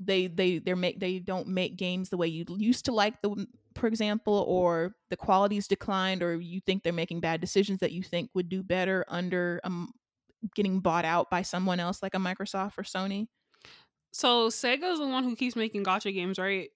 they 0.00 0.26
they 0.26 0.58
they 0.58 0.74
make 0.74 1.00
they 1.00 1.18
don't 1.18 1.46
make 1.48 1.78
games 1.78 2.10
the 2.10 2.18
way 2.18 2.26
you 2.26 2.44
used 2.58 2.84
to 2.86 2.92
like 2.92 3.22
them, 3.22 3.46
for 3.80 3.86
example, 3.86 4.44
or 4.46 4.94
the 5.08 5.16
quality's 5.16 5.66
declined, 5.66 6.22
or 6.22 6.40
you 6.40 6.60
think 6.60 6.82
they're 6.82 6.92
making 6.92 7.20
bad 7.20 7.40
decisions 7.40 7.80
that 7.80 7.92
you 7.92 8.02
think 8.02 8.30
would 8.34 8.48
do 8.48 8.62
better 8.62 9.04
under 9.08 9.60
um 9.64 9.90
getting 10.54 10.80
bought 10.80 11.04
out 11.04 11.30
by 11.30 11.42
someone 11.42 11.80
else 11.80 12.02
like 12.02 12.14
a 12.14 12.18
Microsoft 12.18 12.78
or 12.78 12.82
Sony? 12.82 13.26
So 14.12 14.48
Sega's 14.48 14.98
the 14.98 15.06
one 15.06 15.24
who 15.24 15.36
keeps 15.36 15.56
making 15.56 15.84
gacha 15.84 16.12
games, 16.14 16.38
right? 16.38 16.70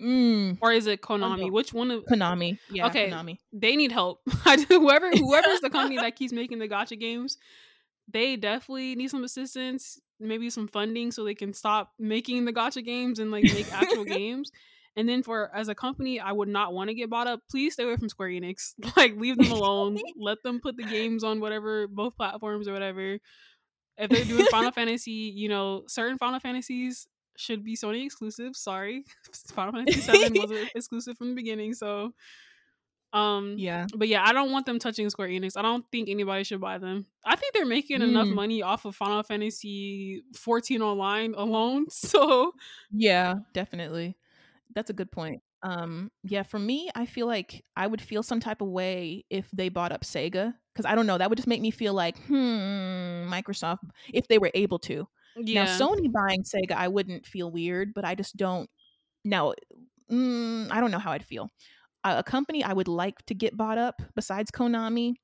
Mm, 0.00 0.58
Or 0.60 0.72
is 0.72 0.86
it 0.86 1.02
Konami? 1.02 1.50
Which 1.50 1.72
one 1.72 1.90
of 1.90 2.04
Konami, 2.06 2.58
yeah, 2.70 2.86
Okay. 2.86 3.10
Konami. 3.10 3.38
they 3.52 3.76
need 3.76 3.92
help. 3.92 4.20
whoever 4.68 5.10
whoever's 5.16 5.60
the 5.60 5.70
company 5.70 5.96
that 5.96 6.16
keeps 6.16 6.32
making 6.32 6.58
the 6.58 6.68
gacha 6.68 6.98
games, 6.98 7.36
they 8.10 8.36
definitely 8.36 8.94
need 8.94 9.10
some 9.10 9.22
assistance, 9.22 10.00
maybe 10.18 10.50
some 10.50 10.66
funding 10.66 11.12
so 11.12 11.24
they 11.24 11.34
can 11.34 11.52
stop 11.52 11.92
making 11.98 12.44
the 12.46 12.52
gacha 12.52 12.84
games 12.84 13.18
and 13.18 13.30
like 13.30 13.44
make 13.44 13.72
actual 13.72 14.04
games. 14.18 14.50
And 14.94 15.08
then 15.08 15.22
for 15.22 15.50
as 15.54 15.68
a 15.68 15.74
company, 15.74 16.20
I 16.20 16.32
would 16.32 16.48
not 16.48 16.74
want 16.74 16.88
to 16.90 16.94
get 16.94 17.08
bought 17.08 17.26
up. 17.26 17.40
Please 17.50 17.72
stay 17.74 17.84
away 17.84 17.96
from 17.96 18.08
Square 18.10 18.28
Enix. 18.30 18.74
Like 18.96 19.16
leave 19.16 19.38
them 19.38 19.50
alone. 19.50 19.98
Let 20.16 20.42
them 20.42 20.60
put 20.60 20.76
the 20.76 20.84
games 20.84 21.24
on 21.24 21.40
whatever 21.40 21.86
both 21.88 22.14
platforms 22.16 22.68
or 22.68 22.72
whatever. 22.74 23.18
If 23.98 24.10
they're 24.10 24.24
doing 24.24 24.46
Final 24.46 24.70
Fantasy, 24.80 25.10
you 25.34 25.48
know, 25.48 25.84
certain 25.86 26.18
Final 26.18 26.40
Fantasies 26.40 27.06
should 27.36 27.64
be 27.64 27.74
Sony 27.76 28.04
exclusive. 28.04 28.54
Sorry. 28.54 29.04
Final 29.54 29.72
Fantasy 29.72 30.00
7 30.02 30.34
wasn't 30.34 30.70
exclusive 30.74 31.16
from 31.16 31.30
the 31.30 31.34
beginning, 31.34 31.72
so 31.72 32.12
um 33.14 33.56
Yeah, 33.58 33.86
but 33.94 34.08
yeah, 34.08 34.24
I 34.26 34.32
don't 34.32 34.52
want 34.52 34.64
them 34.66 34.78
touching 34.78 35.08
Square 35.10 35.28
Enix. 35.28 35.56
I 35.56 35.62
don't 35.62 35.84
think 35.92 36.08
anybody 36.08 36.44
should 36.44 36.60
buy 36.60 36.78
them. 36.78 37.04
I 37.24 37.36
think 37.36 37.52
they're 37.54 37.66
making 37.66 38.00
enough 38.02 38.26
Mm. 38.28 38.34
money 38.34 38.62
off 38.62 38.84
of 38.86 38.96
Final 38.96 39.22
Fantasy 39.22 40.22
14 40.34 40.80
online 40.82 41.34
alone. 41.34 41.86
So 41.90 42.52
Yeah, 42.90 43.36
definitely. 43.52 44.16
That's 44.74 44.90
a 44.90 44.94
good 44.94 45.10
point. 45.10 45.42
Um, 45.62 46.10
yeah, 46.24 46.42
for 46.42 46.58
me, 46.58 46.90
I 46.94 47.06
feel 47.06 47.26
like 47.26 47.64
I 47.76 47.86
would 47.86 48.00
feel 48.00 48.22
some 48.22 48.40
type 48.40 48.60
of 48.60 48.68
way 48.68 49.24
if 49.30 49.48
they 49.52 49.68
bought 49.68 49.92
up 49.92 50.02
Sega 50.02 50.54
because 50.72 50.86
I 50.86 50.94
don't 50.94 51.06
know, 51.06 51.18
that 51.18 51.28
would 51.28 51.36
just 51.36 51.48
make 51.48 51.60
me 51.60 51.70
feel 51.70 51.94
like, 51.94 52.18
hmm, 52.26 53.32
Microsoft, 53.32 53.78
if 54.12 54.26
they 54.28 54.38
were 54.38 54.50
able 54.54 54.78
to. 54.80 55.06
yeah, 55.36 55.64
Now, 55.64 55.78
Sony 55.78 56.10
buying 56.10 56.42
Sega, 56.42 56.72
I 56.72 56.88
wouldn't 56.88 57.26
feel 57.26 57.50
weird, 57.50 57.94
but 57.94 58.04
I 58.04 58.14
just 58.14 58.36
don't. 58.36 58.68
Now, 59.24 59.54
mm, 60.10 60.70
I 60.70 60.80
don't 60.80 60.90
know 60.90 60.98
how 60.98 61.12
I'd 61.12 61.24
feel. 61.24 61.48
A, 62.04 62.18
a 62.18 62.22
company 62.22 62.64
I 62.64 62.72
would 62.72 62.88
like 62.88 63.24
to 63.26 63.34
get 63.34 63.56
bought 63.56 63.78
up 63.78 64.02
besides 64.16 64.50
Konami, 64.50 65.14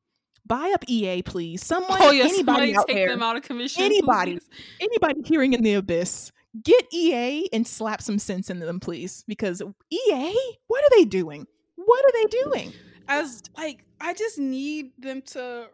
buy 0.47 0.71
up 0.75 0.85
EA, 0.87 1.23
please. 1.23 1.65
Someone, 1.67 1.99
oh 2.01 2.11
yeah, 2.11 2.25
anybody 2.25 2.77
out 2.77 2.87
take 2.87 2.97
there, 2.97 3.09
them 3.09 3.23
out 3.23 3.37
of 3.37 3.43
commission. 3.43 3.83
Anybody. 3.83 4.39
please. 4.39 4.49
anybody 4.81 5.21
hearing 5.25 5.53
in 5.55 5.63
the 5.63 5.75
abyss, 5.75 6.31
get 6.63 6.87
EA 6.93 7.49
and 7.53 7.67
slap 7.67 8.03
some 8.03 8.19
sense 8.19 8.51
into 8.51 8.67
them, 8.67 8.81
please. 8.81 9.25
Because 9.27 9.63
EA, 9.91 10.35
what 10.67 10.85
are 10.85 10.97
they 10.97 11.05
doing? 11.05 11.47
What 11.77 12.05
are 12.05 12.13
they 12.13 12.25
doing? 12.45 12.73
As 13.09 13.43
like, 13.57 13.85
I 14.01 14.15
just 14.15 14.39
need 14.39 14.93
them 14.99 15.23
to. 15.33 15.69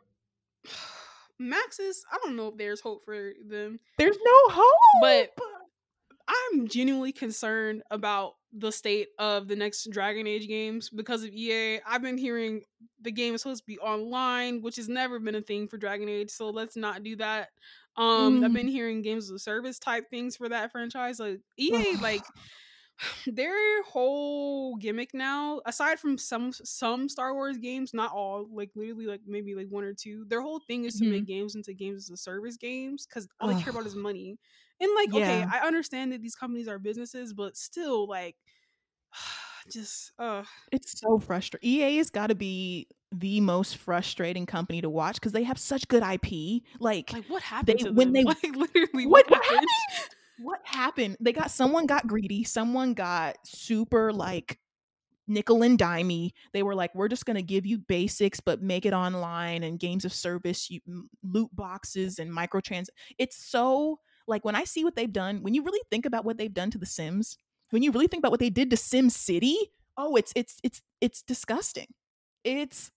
Maxis, 1.43 2.03
I 2.13 2.19
don't 2.23 2.37
know 2.37 2.49
if 2.49 2.57
there's 2.57 2.81
hope 2.81 3.05
for 3.05 3.33
them. 3.49 3.81
There's 3.99 4.17
no 4.17 4.53
hope. 4.53 4.77
But- 5.03 5.45
I'm 6.27 6.69
genuinely 6.69 7.13
concerned 7.13 7.83
about 7.91 8.37
the 8.53 8.71
state 8.71 9.09
of 9.19 9.49
the 9.49 9.57
next 9.57 9.91
Dragon 9.91 10.27
Age 10.27 10.47
games 10.47 10.89
because 10.89 11.25
of 11.25 11.31
EA. 11.31 11.81
I've 11.87 12.03
been 12.03 12.17
hearing 12.17 12.63
the 13.03 13.13
game 13.13 13.35
is 13.35 13.43
supposed 13.43 13.63
to 13.63 13.67
be 13.67 13.79
online, 13.81 14.63
which 14.63 14.77
has 14.77 14.89
never 14.89 15.19
been 15.19 15.35
a 15.35 15.43
thing 15.43 15.69
for 15.69 15.77
Dragon 15.77 16.09
Age, 16.09 16.31
so 16.31 16.51
let's 16.51 16.77
not 16.77 17.03
do 17.03 17.17
that. 17.17 17.49
Um, 17.97 18.41
I've 18.43 18.53
Mm. 18.53 18.55
been 18.55 18.69
hearing 18.69 19.03
games 19.03 19.31
of 19.31 19.41
service 19.41 19.79
type 19.79 20.11
things 20.11 20.37
for 20.37 20.49
that 20.49 20.73
franchise. 20.73 21.21
Like 21.21 21.41
EA, 21.57 21.97
like 21.99 22.33
their 23.27 23.83
whole 23.85 24.77
gimmick 24.77 25.15
now, 25.15 25.61
aside 25.67 26.01
from 26.01 26.19
some 26.19 26.53
some 26.53 27.09
Star 27.09 27.35
Wars 27.35 27.59
games, 27.59 27.95
not 27.95 28.13
all, 28.13 28.47
like 28.51 28.71
literally 28.75 29.07
like 29.07 29.23
maybe 29.27 29.55
like 29.55 29.69
one 29.69 29.85
or 29.85 29.95
two, 29.95 30.25
their 30.27 30.43
whole 30.43 30.61
thing 30.61 30.85
is 30.85 30.97
to 30.99 31.05
Mhm. 31.05 31.11
make 31.11 31.27
games 31.27 31.55
into 31.55 31.75
games 31.75 32.05
as 32.05 32.11
a 32.11 32.17
service 32.17 32.57
games 32.57 33.07
because 33.07 33.29
all 33.41 33.49
they 33.49 33.55
care 33.57 33.71
about 33.73 33.87
is 33.87 33.97
money. 33.97 34.39
And 34.81 34.91
like, 34.97 35.11
okay, 35.15 35.45
I 35.51 35.61
understand 35.67 36.13
that 36.13 36.23
these 36.23 36.37
companies 36.37 36.69
are 36.69 36.79
businesses, 36.79 37.35
but 37.35 37.57
still, 37.57 38.09
like, 38.09 38.37
just 39.71 40.13
uh, 40.19 40.45
it's 40.73 40.99
so 41.01 41.19
frustrating. 41.19 41.69
EA 41.69 41.97
has 41.99 42.11
got 42.11 42.29
to 42.29 42.35
be 42.35 42.89
the 43.19 43.41
most 43.41 43.77
frustrating 43.77 44.47
company 44.47 44.81
to 44.81 44.91
watch 44.91 45.17
because 45.17 45.33
they 45.33 45.43
have 45.45 45.59
such 45.59 45.87
good 45.89 46.03
IP. 46.03 46.63
Like, 46.81 47.13
like 47.13 47.27
what 47.29 47.43
happened 47.43 47.79
They- 47.81 47.85
to 47.85 47.93
when 47.93 48.13
them? 48.13 48.25
they- 48.25 48.25
like 48.51 48.57
literally 48.57 49.07
what, 49.07 49.29
what, 49.31 49.45
happened? 49.45 49.69
happened? 49.69 50.15
What 50.39 50.61
happened? 50.65 51.17
They 51.21 51.33
got 51.33 51.51
someone 51.51 51.87
got 51.87 52.07
greedy. 52.07 52.43
Someone 52.45 52.95
got 52.95 53.37
super 53.45 54.13
like 54.13 54.59
nickel 55.27 55.63
and 55.63 55.79
dimey. 55.79 56.31
They 56.53 56.63
were 56.63 56.75
like, 56.75 56.95
we're 56.95 57.09
just 57.09 57.25
gonna 57.25 57.41
give 57.43 57.65
you 57.65 57.79
basics, 57.79 58.41
but 58.41 58.61
make 58.63 58.85
it 58.85 58.93
online 58.93 59.63
and 59.63 59.79
games 59.79 60.05
of 60.05 60.13
service, 60.13 60.71
you 60.71 60.81
loot 61.23 61.49
boxes 61.55 62.19
and 62.19 62.31
microtrans. 62.31 62.89
It's 63.19 63.37
so 63.49 64.01
like 64.27 64.45
when 64.45 64.55
I 64.57 64.65
see 64.65 64.85
what 64.85 64.97
they've 64.97 65.13
done. 65.13 65.43
When 65.43 65.55
you 65.55 65.63
really 65.63 65.81
think 65.91 66.05
about 66.07 66.25
what 66.25 66.37
they've 66.37 66.53
done 66.53 66.71
to 66.73 66.79
The 66.79 66.87
Sims, 66.87 67.37
when 67.71 67.83
you 67.83 67.93
really 67.93 68.07
think 68.09 68.21
about 68.23 68.31
what 68.33 68.41
they 68.41 68.51
did 68.51 68.71
to 68.71 68.77
Sim 68.77 69.11
City, 69.11 69.57
oh, 69.97 70.17
it's 70.17 70.33
it's 70.35 70.57
it's 70.63 70.83
it's 71.01 71.23
disgusting. 71.23 71.87
It's 72.43 72.91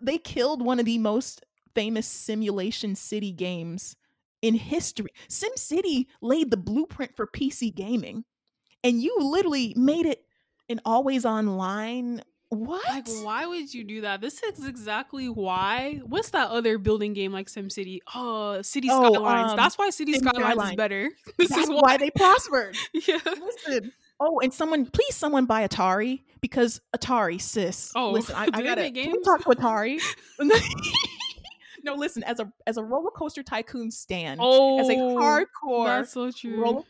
they 0.00 0.18
killed 0.18 0.62
one 0.62 0.78
of 0.78 0.86
the 0.86 0.98
most 0.98 1.44
famous 1.74 2.06
simulation 2.06 2.94
city 2.94 3.32
games 3.32 3.96
in 4.42 4.54
history. 4.54 5.10
SimCity 5.28 6.06
laid 6.22 6.50
the 6.50 6.56
blueprint 6.56 7.16
for 7.16 7.26
PC 7.26 7.74
gaming, 7.74 8.24
and 8.84 9.02
you 9.02 9.16
literally 9.20 9.74
made 9.76 10.06
it 10.06 10.24
an 10.68 10.80
always 10.84 11.24
online. 11.24 12.22
What? 12.50 12.82
Like, 12.88 13.06
why 13.22 13.46
would 13.46 13.74
you 13.74 13.84
do 13.84 14.00
that? 14.02 14.22
This 14.22 14.42
is 14.42 14.66
exactly 14.66 15.28
why. 15.28 16.00
What's 16.06 16.30
that 16.30 16.48
other 16.48 16.78
building 16.78 17.12
game 17.12 17.30
like 17.30 17.48
SimCity? 17.48 17.98
Oh, 18.14 18.62
City 18.62 18.88
Oh, 18.90 19.12
Skylines. 19.12 19.50
um, 19.50 19.56
That's 19.56 19.76
why 19.76 19.90
City 19.90 20.14
City 20.14 20.26
Skylines 20.26 20.70
is 20.70 20.76
better. 20.76 21.10
This 21.36 21.50
That's 21.50 21.64
is 21.64 21.70
why 21.70 21.98
they 21.98 22.10
prospered. 22.10 22.76
Yeah. 23.06 23.18
Listen. 23.26 23.92
Oh, 24.20 24.40
and 24.40 24.52
someone, 24.52 24.86
please, 24.86 25.14
someone 25.14 25.46
buy 25.46 25.66
Atari 25.66 26.22
because 26.40 26.80
Atari, 26.96 27.40
sis. 27.40 27.92
Oh, 27.94 28.10
listen, 28.10 28.34
I, 28.34 28.44
I 28.52 28.62
gotta 28.62 28.82
make 28.82 28.94
can 28.94 29.06
we 29.06 29.12
games? 29.12 29.24
talk 29.24 29.42
to 29.44 29.50
Atari. 29.50 30.00
no, 31.84 31.94
listen. 31.94 32.22
As 32.24 32.40
a 32.40 32.52
as 32.66 32.76
a 32.76 32.82
roller 32.82 33.10
coaster 33.10 33.42
tycoon 33.42 33.90
stand, 33.90 34.40
Oh, 34.42 34.80
as 34.80 34.88
a 34.88 34.94
oh, 34.94 35.16
hardcore 35.16 35.86
That's 35.86 36.12
so 36.12 36.30
true. 36.30 36.60
roller 36.60 36.82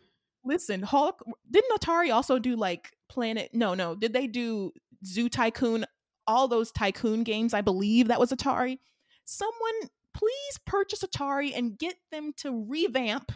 listen 0.45 0.81
hulk 0.83 1.23
didn't 1.51 1.79
atari 1.79 2.15
also 2.15 2.39
do 2.39 2.55
like 2.57 2.93
planet 3.11 3.51
no 3.53 3.75
no 3.75 3.95
did 3.97 4.13
they 4.15 4.27
do 4.27 4.73
zoo 5.05 5.29
tycoon 5.29 5.85
all 6.29 6.47
those 6.47 6.71
tycoon 6.71 7.23
games 7.25 7.53
i 7.53 7.61
believe 7.61 8.07
that 8.09 8.21
was 8.21 8.31
atari 8.31 8.79
someone 9.25 9.75
please 10.15 10.59
purchase 10.65 11.03
atari 11.03 11.53
and 11.55 11.77
get 11.77 11.97
them 12.13 12.33
to 12.37 12.65
revamp 12.67 13.33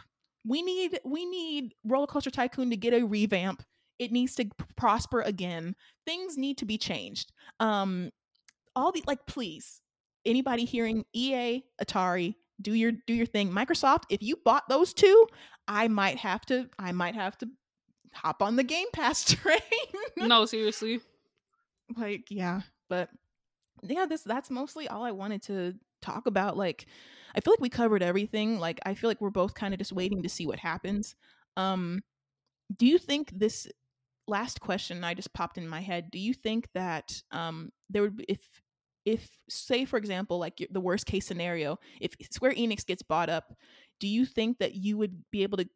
we 0.47 0.63
need 0.63 1.01
we 1.05 1.27
need 1.27 1.75
roller 1.85 2.07
coaster 2.07 2.31
tycoon 2.31 2.71
to 2.71 2.77
get 2.77 2.95
a 2.95 3.05
revamp 3.05 3.63
it 4.03 4.13
needs 4.13 4.35
to 4.35 4.45
prosper 4.77 5.21
again 5.23 5.75
things 6.07 6.37
need 6.37 6.59
to 6.59 6.65
be 6.65 6.77
changed 6.77 7.33
um 7.61 8.11
all 8.77 8.93
the 8.93 9.03
like 9.07 9.25
please 9.27 9.81
anybody 10.25 10.65
hearing 10.65 11.05
ea 11.15 11.63
atari 11.83 12.35
do 12.61 12.75
your 12.75 12.93
do 13.07 13.15
your 13.15 13.27
thing 13.27 13.51
microsoft 13.51 14.03
if 14.11 14.23
you 14.23 14.37
bought 14.45 14.69
those 14.69 14.93
two 14.93 15.27
I 15.69 15.89
might 15.89 16.19
have 16.19 16.45
to 16.47 16.69
I 16.79 16.93
might 16.93 17.15
have 17.15 17.37
to 17.39 17.49
hop 18.13 18.43
on 18.43 18.57
the 18.57 18.65
Game 18.65 18.89
Pass 18.93 19.25
train. 19.35 19.59
no, 20.17 20.45
seriously. 20.45 21.01
Like, 21.97 22.27
yeah, 22.31 22.63
but 22.89 23.09
yeah, 23.83 24.07
this 24.07 24.23
that's 24.23 24.51
mostly 24.51 24.89
all 24.89 25.05
I 25.05 25.13
wanted 25.13 25.43
to 25.45 25.75
talk 26.01 26.27
about. 26.27 26.57
Like, 26.57 26.87
I 27.35 27.41
feel 27.41 27.53
like 27.53 27.61
we 27.61 27.69
covered 27.69 28.03
everything. 28.03 28.59
Like, 28.59 28.81
I 28.85 28.95
feel 28.95 29.09
like 29.09 29.21
we're 29.21 29.31
both 29.31 29.55
kind 29.55 29.75
of 29.75 29.79
just 29.79 29.93
waiting 29.93 30.23
to 30.23 30.29
see 30.29 30.47
what 30.47 30.59
happens. 30.59 31.15
Um, 31.57 32.03
do 32.77 32.87
you 32.87 32.99
think 32.99 33.31
this 33.39 33.69
last 34.29 34.61
question 34.61 35.05
I 35.05 35.15
just 35.15 35.33
popped 35.33 35.59
in 35.59 35.69
my 35.69 35.81
head? 35.81 36.11
Do 36.11 36.19
you 36.19 36.35
think 36.35 36.69
that 36.75 37.23
um 37.31 37.71
there 37.91 38.03
would 38.03 38.17
be, 38.17 38.25
if 38.29 38.41
if 39.05 39.29
say 39.49 39.85
for 39.85 39.97
example 39.97 40.39
like 40.39 40.67
the 40.71 40.81
worst 40.81 41.07
case 41.07 41.27
scenario 41.27 41.79
if 42.01 42.15
square 42.31 42.53
enix 42.53 42.87
gets 42.87 43.03
bought 43.03 43.29
up 43.29 43.53
do 44.01 44.07
you 44.07 44.25
think 44.25 44.59
that 44.59 44.75
you 44.75 44.97
would 44.97 45.23
be 45.31 45.43
able 45.43 45.59
to 45.59 45.69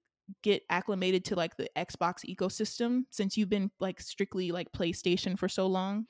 get 0.42 0.62
acclimated 0.70 1.24
to 1.24 1.34
like 1.34 1.56
the 1.56 1.68
xbox 1.76 2.24
ecosystem 2.24 3.02
since 3.10 3.36
you've 3.36 3.48
been 3.48 3.70
like 3.80 4.00
strictly 4.00 4.50
like 4.52 4.70
playstation 4.72 5.38
for 5.38 5.48
so 5.48 5.66
long 5.66 6.06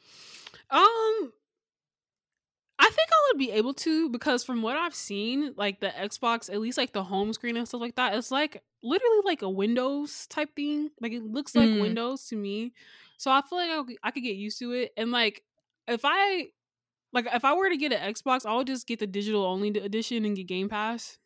um 0.71 1.33
I 2.79 2.85
think 2.85 3.09
I 3.11 3.31
would 3.31 3.39
be 3.39 3.51
able 3.53 3.75
to 3.75 4.11
because 4.11 4.45
from 4.45 4.63
what 4.63 4.77
I've 4.77 4.95
seen, 4.95 5.55
like 5.57 5.81
the 5.81 5.89
Xbox, 5.89 6.53
at 6.53 6.61
least 6.61 6.77
like 6.77 6.93
the 6.93 7.03
home 7.03 7.33
screen 7.33 7.57
and 7.57 7.67
stuff 7.67 7.81
like 7.81 7.97
that, 7.97 8.15
it's 8.15 8.31
like 8.31 8.63
literally 8.83 9.21
like 9.25 9.43
a 9.43 9.49
Windows 9.51 10.27
type 10.27 10.55
thing. 10.55 10.91
Like 11.01 11.13
it 11.13 11.23
looks 11.23 11.55
like 11.55 11.69
mm. 11.69 11.81
Windows 11.81 12.27
to 12.29 12.37
me. 12.37 12.73
So 13.17 13.31
I 13.31 13.41
feel 13.49 13.59
like 13.59 13.99
I, 14.03 14.11
could 14.11 14.23
get 14.23 14.37
used 14.37 14.59
to 14.59 14.73
it. 14.73 14.93
And 14.97 15.11
like 15.11 15.43
if 15.89 16.03
I 16.05 16.49
like 17.13 17.27
if 17.33 17.45
I 17.45 17.55
were 17.55 17.71
to 17.71 17.77
get 17.77 17.93
an 17.93 18.13
Xbox, 18.13 18.45
I 18.45 18.55
would 18.55 18.67
just 18.67 18.87
get 18.87 18.99
the 18.99 19.07
digital 19.07 19.45
only 19.45 19.69
edition 19.69 20.25
and 20.25 20.37
get 20.37 20.47
Game 20.47 20.69
Pass. 20.69 21.19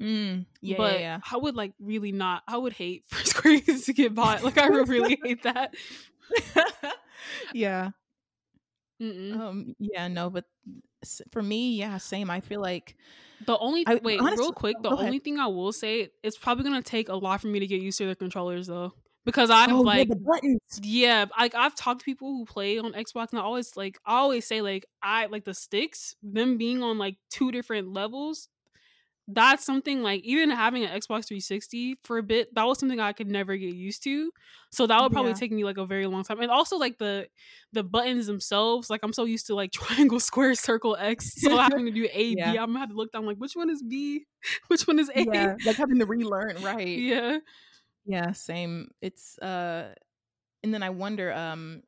Mm, 0.00 0.44
yeah, 0.60 0.76
but 0.76 0.94
yeah, 0.94 0.98
yeah. 0.98 1.20
I 1.30 1.36
would 1.36 1.56
like 1.56 1.72
really 1.78 2.12
not. 2.12 2.42
I 2.46 2.56
would 2.56 2.72
hate 2.72 3.04
for 3.06 3.24
Square 3.24 3.60
Enix 3.60 3.84
to 3.86 3.92
get 3.92 4.14
bought. 4.14 4.44
Like 4.44 4.58
I 4.58 4.68
would 4.68 4.88
really 4.88 5.18
hate 5.22 5.42
that. 5.42 5.74
yeah. 7.52 7.90
Mm-mm. 9.00 9.38
Um. 9.38 9.74
Yeah. 9.78 10.08
No. 10.08 10.30
But 10.30 10.44
for 11.30 11.42
me, 11.42 11.76
yeah, 11.76 11.98
same. 11.98 12.30
I 12.30 12.40
feel 12.40 12.60
like 12.60 12.96
the 13.44 13.56
only 13.58 13.86
I, 13.86 13.96
wait, 13.96 14.20
honestly, 14.20 14.44
real 14.44 14.52
quick, 14.52 14.76
the 14.82 14.90
only 14.90 15.18
thing 15.18 15.38
I 15.38 15.46
will 15.46 15.72
say, 15.72 16.10
it's 16.22 16.36
probably 16.38 16.64
gonna 16.64 16.82
take 16.82 17.08
a 17.08 17.16
lot 17.16 17.40
for 17.40 17.48
me 17.48 17.60
to 17.60 17.66
get 17.66 17.80
used 17.80 17.98
to 17.98 18.06
the 18.06 18.16
controllers 18.16 18.66
though 18.66 18.92
because 19.26 19.50
I've 19.50 19.72
oh, 19.72 19.80
like 19.80 20.08
yeah, 20.08 20.14
the 20.14 20.20
buttons. 20.20 20.60
Yeah, 20.82 21.26
like 21.38 21.54
I've 21.54 21.74
talked 21.74 22.00
to 22.00 22.04
people 22.04 22.28
who 22.28 22.46
play 22.46 22.78
on 22.78 22.92
Xbox, 22.92 23.32
and 23.32 23.40
I 23.40 23.42
always 23.42 23.76
like 23.76 23.98
I 24.06 24.18
always 24.18 24.46
say 24.46 24.62
like 24.62 24.86
I 25.02 25.26
like 25.26 25.44
the 25.44 25.52
sticks, 25.52 26.14
them 26.22 26.56
being 26.56 26.82
on 26.82 26.96
like 26.96 27.16
two 27.28 27.50
different 27.50 27.92
levels. 27.92 28.48
That's 29.28 29.64
something 29.64 30.02
like 30.02 30.22
even 30.22 30.50
having 30.50 30.84
an 30.84 30.90
Xbox 30.90 31.26
360 31.26 31.98
for 32.04 32.18
a 32.18 32.22
bit, 32.22 32.54
that 32.54 32.62
was 32.64 32.78
something 32.78 33.00
I 33.00 33.12
could 33.12 33.26
never 33.26 33.56
get 33.56 33.74
used 33.74 34.04
to. 34.04 34.30
So 34.70 34.86
that 34.86 35.02
would 35.02 35.10
probably 35.10 35.32
yeah. 35.32 35.36
take 35.36 35.50
me 35.50 35.64
like 35.64 35.78
a 35.78 35.86
very 35.86 36.06
long 36.06 36.22
time. 36.22 36.40
And 36.40 36.50
also 36.50 36.76
like 36.76 36.98
the 36.98 37.26
the 37.72 37.82
buttons 37.82 38.26
themselves, 38.26 38.88
like 38.88 39.00
I'm 39.02 39.12
so 39.12 39.24
used 39.24 39.48
to 39.48 39.56
like 39.56 39.72
triangle, 39.72 40.20
square, 40.20 40.54
circle, 40.54 40.96
X. 40.98 41.40
So 41.40 41.56
having 41.56 41.86
to 41.86 41.92
do 41.92 42.08
A, 42.12 42.24
yeah. 42.36 42.52
B, 42.52 42.58
I'm 42.58 42.66
gonna 42.68 42.78
have 42.80 42.90
to 42.90 42.94
look 42.94 43.10
down 43.10 43.26
like 43.26 43.38
which 43.38 43.54
one 43.54 43.68
is 43.68 43.82
B, 43.82 44.26
which 44.68 44.86
one 44.86 45.00
is 45.00 45.10
A. 45.14 45.24
Yeah, 45.32 45.56
like 45.64 45.76
having 45.76 45.98
to 45.98 46.06
relearn, 46.06 46.62
right? 46.62 46.86
Yeah. 46.86 47.38
Yeah, 48.04 48.30
same. 48.32 48.90
It's 49.00 49.36
uh 49.40 49.92
and 50.62 50.72
then 50.72 50.84
I 50.84 50.90
wonder 50.90 51.32
um 51.32 51.82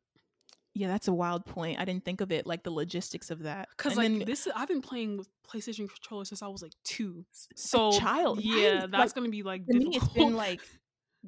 yeah, 0.79 0.87
that's 0.87 1.09
a 1.09 1.13
wild 1.13 1.45
point. 1.45 1.81
I 1.81 1.85
didn't 1.85 2.05
think 2.05 2.21
of 2.21 2.31
it 2.31 2.47
like 2.47 2.63
the 2.63 2.71
logistics 2.71 3.33
of 3.33 3.43
that. 3.43 3.69
Cuz 3.77 3.97
like 3.97 4.05
then, 4.05 4.21
this 4.21 4.47
I've 4.55 4.69
been 4.69 4.81
playing 4.81 5.17
with 5.17 5.29
PlayStation 5.43 5.89
controllers 5.89 6.29
since 6.29 6.41
I 6.41 6.47
was 6.47 6.63
like 6.63 6.73
2. 6.85 7.25
So 7.57 7.91
child. 7.91 8.41
Yeah, 8.41 8.83
right? 8.83 8.91
that's 8.91 9.17
like, 9.17 9.25
to 9.25 9.29
be 9.29 9.43
like 9.43 9.67
for 9.67 9.73
difficult. 9.73 9.91
me 9.91 9.97
it's 9.97 10.09
been 10.15 10.37
like 10.37 10.61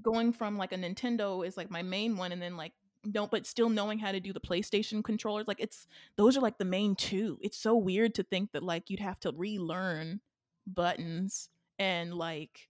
going 0.00 0.32
from 0.32 0.56
like 0.56 0.70
a 0.70 0.76
Nintendo 0.76 1.44
is 1.44 1.56
like 1.56 1.68
my 1.68 1.82
main 1.82 2.16
one 2.16 2.30
and 2.30 2.40
then 2.40 2.56
like 2.56 2.74
no 3.04 3.26
but 3.26 3.44
still 3.44 3.68
knowing 3.68 3.98
how 3.98 4.12
to 4.12 4.20
do 4.20 4.32
the 4.32 4.38
PlayStation 4.40 5.02
controllers 5.02 5.48
like 5.48 5.58
it's 5.58 5.88
those 6.14 6.36
are 6.36 6.40
like 6.40 6.58
the 6.58 6.64
main 6.64 6.94
two. 6.94 7.36
It's 7.42 7.58
so 7.58 7.76
weird 7.76 8.14
to 8.14 8.22
think 8.22 8.52
that 8.52 8.62
like 8.62 8.88
you'd 8.88 9.00
have 9.00 9.18
to 9.20 9.32
relearn 9.36 10.20
buttons 10.64 11.48
and 11.76 12.14
like 12.14 12.69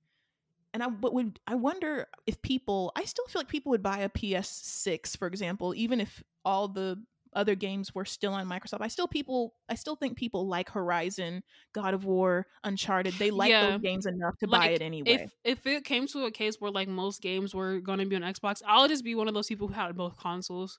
and 0.72 0.82
I 0.82 0.88
but 0.88 1.12
would 1.14 1.40
I 1.46 1.54
wonder 1.54 2.06
if 2.26 2.40
people 2.42 2.92
I 2.96 3.04
still 3.04 3.26
feel 3.26 3.40
like 3.40 3.48
people 3.48 3.70
would 3.70 3.82
buy 3.82 3.98
a 3.98 4.08
PS6 4.08 5.16
for 5.16 5.26
example 5.26 5.74
even 5.74 6.00
if 6.00 6.22
all 6.44 6.68
the 6.68 7.02
other 7.32 7.54
games 7.54 7.94
were 7.94 8.04
still 8.04 8.32
on 8.32 8.48
Microsoft. 8.48 8.80
I 8.80 8.88
still 8.88 9.06
people 9.06 9.54
I 9.68 9.74
still 9.74 9.96
think 9.96 10.16
people 10.16 10.46
like 10.48 10.70
Horizon, 10.70 11.42
God 11.72 11.94
of 11.94 12.04
War, 12.04 12.46
Uncharted. 12.64 13.14
They 13.14 13.30
like 13.30 13.50
yeah. 13.50 13.70
those 13.70 13.80
games 13.80 14.06
enough 14.06 14.36
to 14.38 14.46
like, 14.48 14.60
buy 14.60 14.68
it 14.70 14.82
anyway. 14.82 15.12
If 15.12 15.32
if 15.44 15.66
it 15.66 15.84
came 15.84 16.06
to 16.08 16.24
a 16.24 16.30
case 16.30 16.56
where 16.58 16.70
like 16.70 16.88
most 16.88 17.22
games 17.22 17.54
were 17.54 17.80
going 17.80 17.98
to 17.98 18.06
be 18.06 18.16
on 18.16 18.22
Xbox, 18.22 18.62
I'll 18.66 18.88
just 18.88 19.04
be 19.04 19.14
one 19.14 19.28
of 19.28 19.34
those 19.34 19.46
people 19.46 19.68
who 19.68 19.74
had 19.74 19.96
both 19.96 20.16
consoles. 20.16 20.78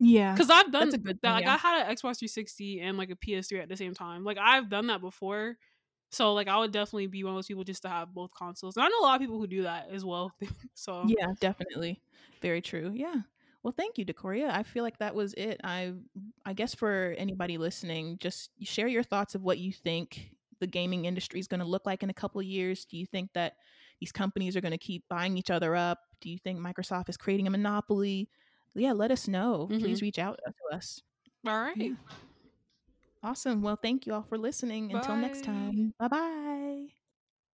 Yeah, 0.00 0.32
because 0.32 0.50
I've 0.50 0.70
done 0.70 0.90
that. 0.90 1.02
Thing, 1.02 1.18
like 1.22 1.44
yeah. 1.44 1.54
I 1.54 1.56
had 1.56 1.86
an 1.86 1.94
Xbox 1.94 2.18
360 2.18 2.80
and 2.80 2.96
like 2.96 3.10
a 3.10 3.16
PS3 3.16 3.62
at 3.62 3.68
the 3.68 3.76
same 3.76 3.94
time. 3.94 4.24
Like 4.24 4.38
I've 4.38 4.68
done 4.68 4.88
that 4.88 5.00
before. 5.00 5.56
So 6.10 6.32
like 6.34 6.48
I 6.48 6.58
would 6.58 6.72
definitely 6.72 7.06
be 7.06 7.24
one 7.24 7.32
of 7.32 7.36
those 7.36 7.46
people 7.46 7.64
just 7.64 7.82
to 7.82 7.88
have 7.88 8.14
both 8.14 8.30
consoles. 8.36 8.76
And 8.76 8.84
I 8.84 8.88
know 8.88 9.00
a 9.00 9.02
lot 9.02 9.16
of 9.16 9.20
people 9.20 9.38
who 9.38 9.46
do 9.46 9.62
that 9.62 9.88
as 9.90 10.04
well. 10.04 10.32
so 10.74 11.04
yeah, 11.06 11.32
definitely, 11.40 12.00
very 12.40 12.62
true. 12.62 12.90
Yeah. 12.94 13.16
Well, 13.62 13.74
thank 13.76 13.98
you, 13.98 14.04
Decoria. 14.04 14.50
I 14.50 14.62
feel 14.62 14.84
like 14.84 14.98
that 14.98 15.14
was 15.14 15.34
it. 15.34 15.60
I 15.64 15.92
I 16.46 16.52
guess 16.52 16.74
for 16.74 17.14
anybody 17.18 17.58
listening, 17.58 18.18
just 18.20 18.50
share 18.62 18.88
your 18.88 19.02
thoughts 19.02 19.34
of 19.34 19.42
what 19.42 19.58
you 19.58 19.72
think 19.72 20.30
the 20.60 20.66
gaming 20.66 21.04
industry 21.04 21.40
is 21.40 21.46
going 21.46 21.60
to 21.60 21.66
look 21.66 21.86
like 21.86 22.02
in 22.02 22.10
a 22.10 22.14
couple 22.14 22.40
of 22.40 22.46
years. 22.46 22.84
Do 22.84 22.96
you 22.96 23.06
think 23.06 23.32
that 23.34 23.54
these 24.00 24.12
companies 24.12 24.56
are 24.56 24.60
going 24.60 24.72
to 24.72 24.78
keep 24.78 25.04
buying 25.08 25.36
each 25.36 25.50
other 25.50 25.76
up? 25.76 26.00
Do 26.20 26.30
you 26.30 26.38
think 26.38 26.58
Microsoft 26.58 27.08
is 27.08 27.16
creating 27.16 27.46
a 27.46 27.50
monopoly? 27.50 28.28
Yeah, 28.74 28.92
let 28.92 29.10
us 29.10 29.28
know. 29.28 29.68
Mm-hmm. 29.70 29.80
Please 29.80 30.02
reach 30.02 30.18
out 30.18 30.38
to 30.44 30.76
us. 30.76 31.02
All 31.46 31.60
right. 31.60 31.76
Yeah. 31.76 31.92
Awesome. 33.22 33.62
Well, 33.62 33.76
thank 33.76 34.06
you 34.06 34.14
all 34.14 34.22
for 34.22 34.38
listening. 34.38 34.90
Bye. 34.90 35.00
Until 35.00 35.16
next 35.16 35.42
time. 35.42 35.94
Bye 35.98 36.08
bye. 36.08 36.88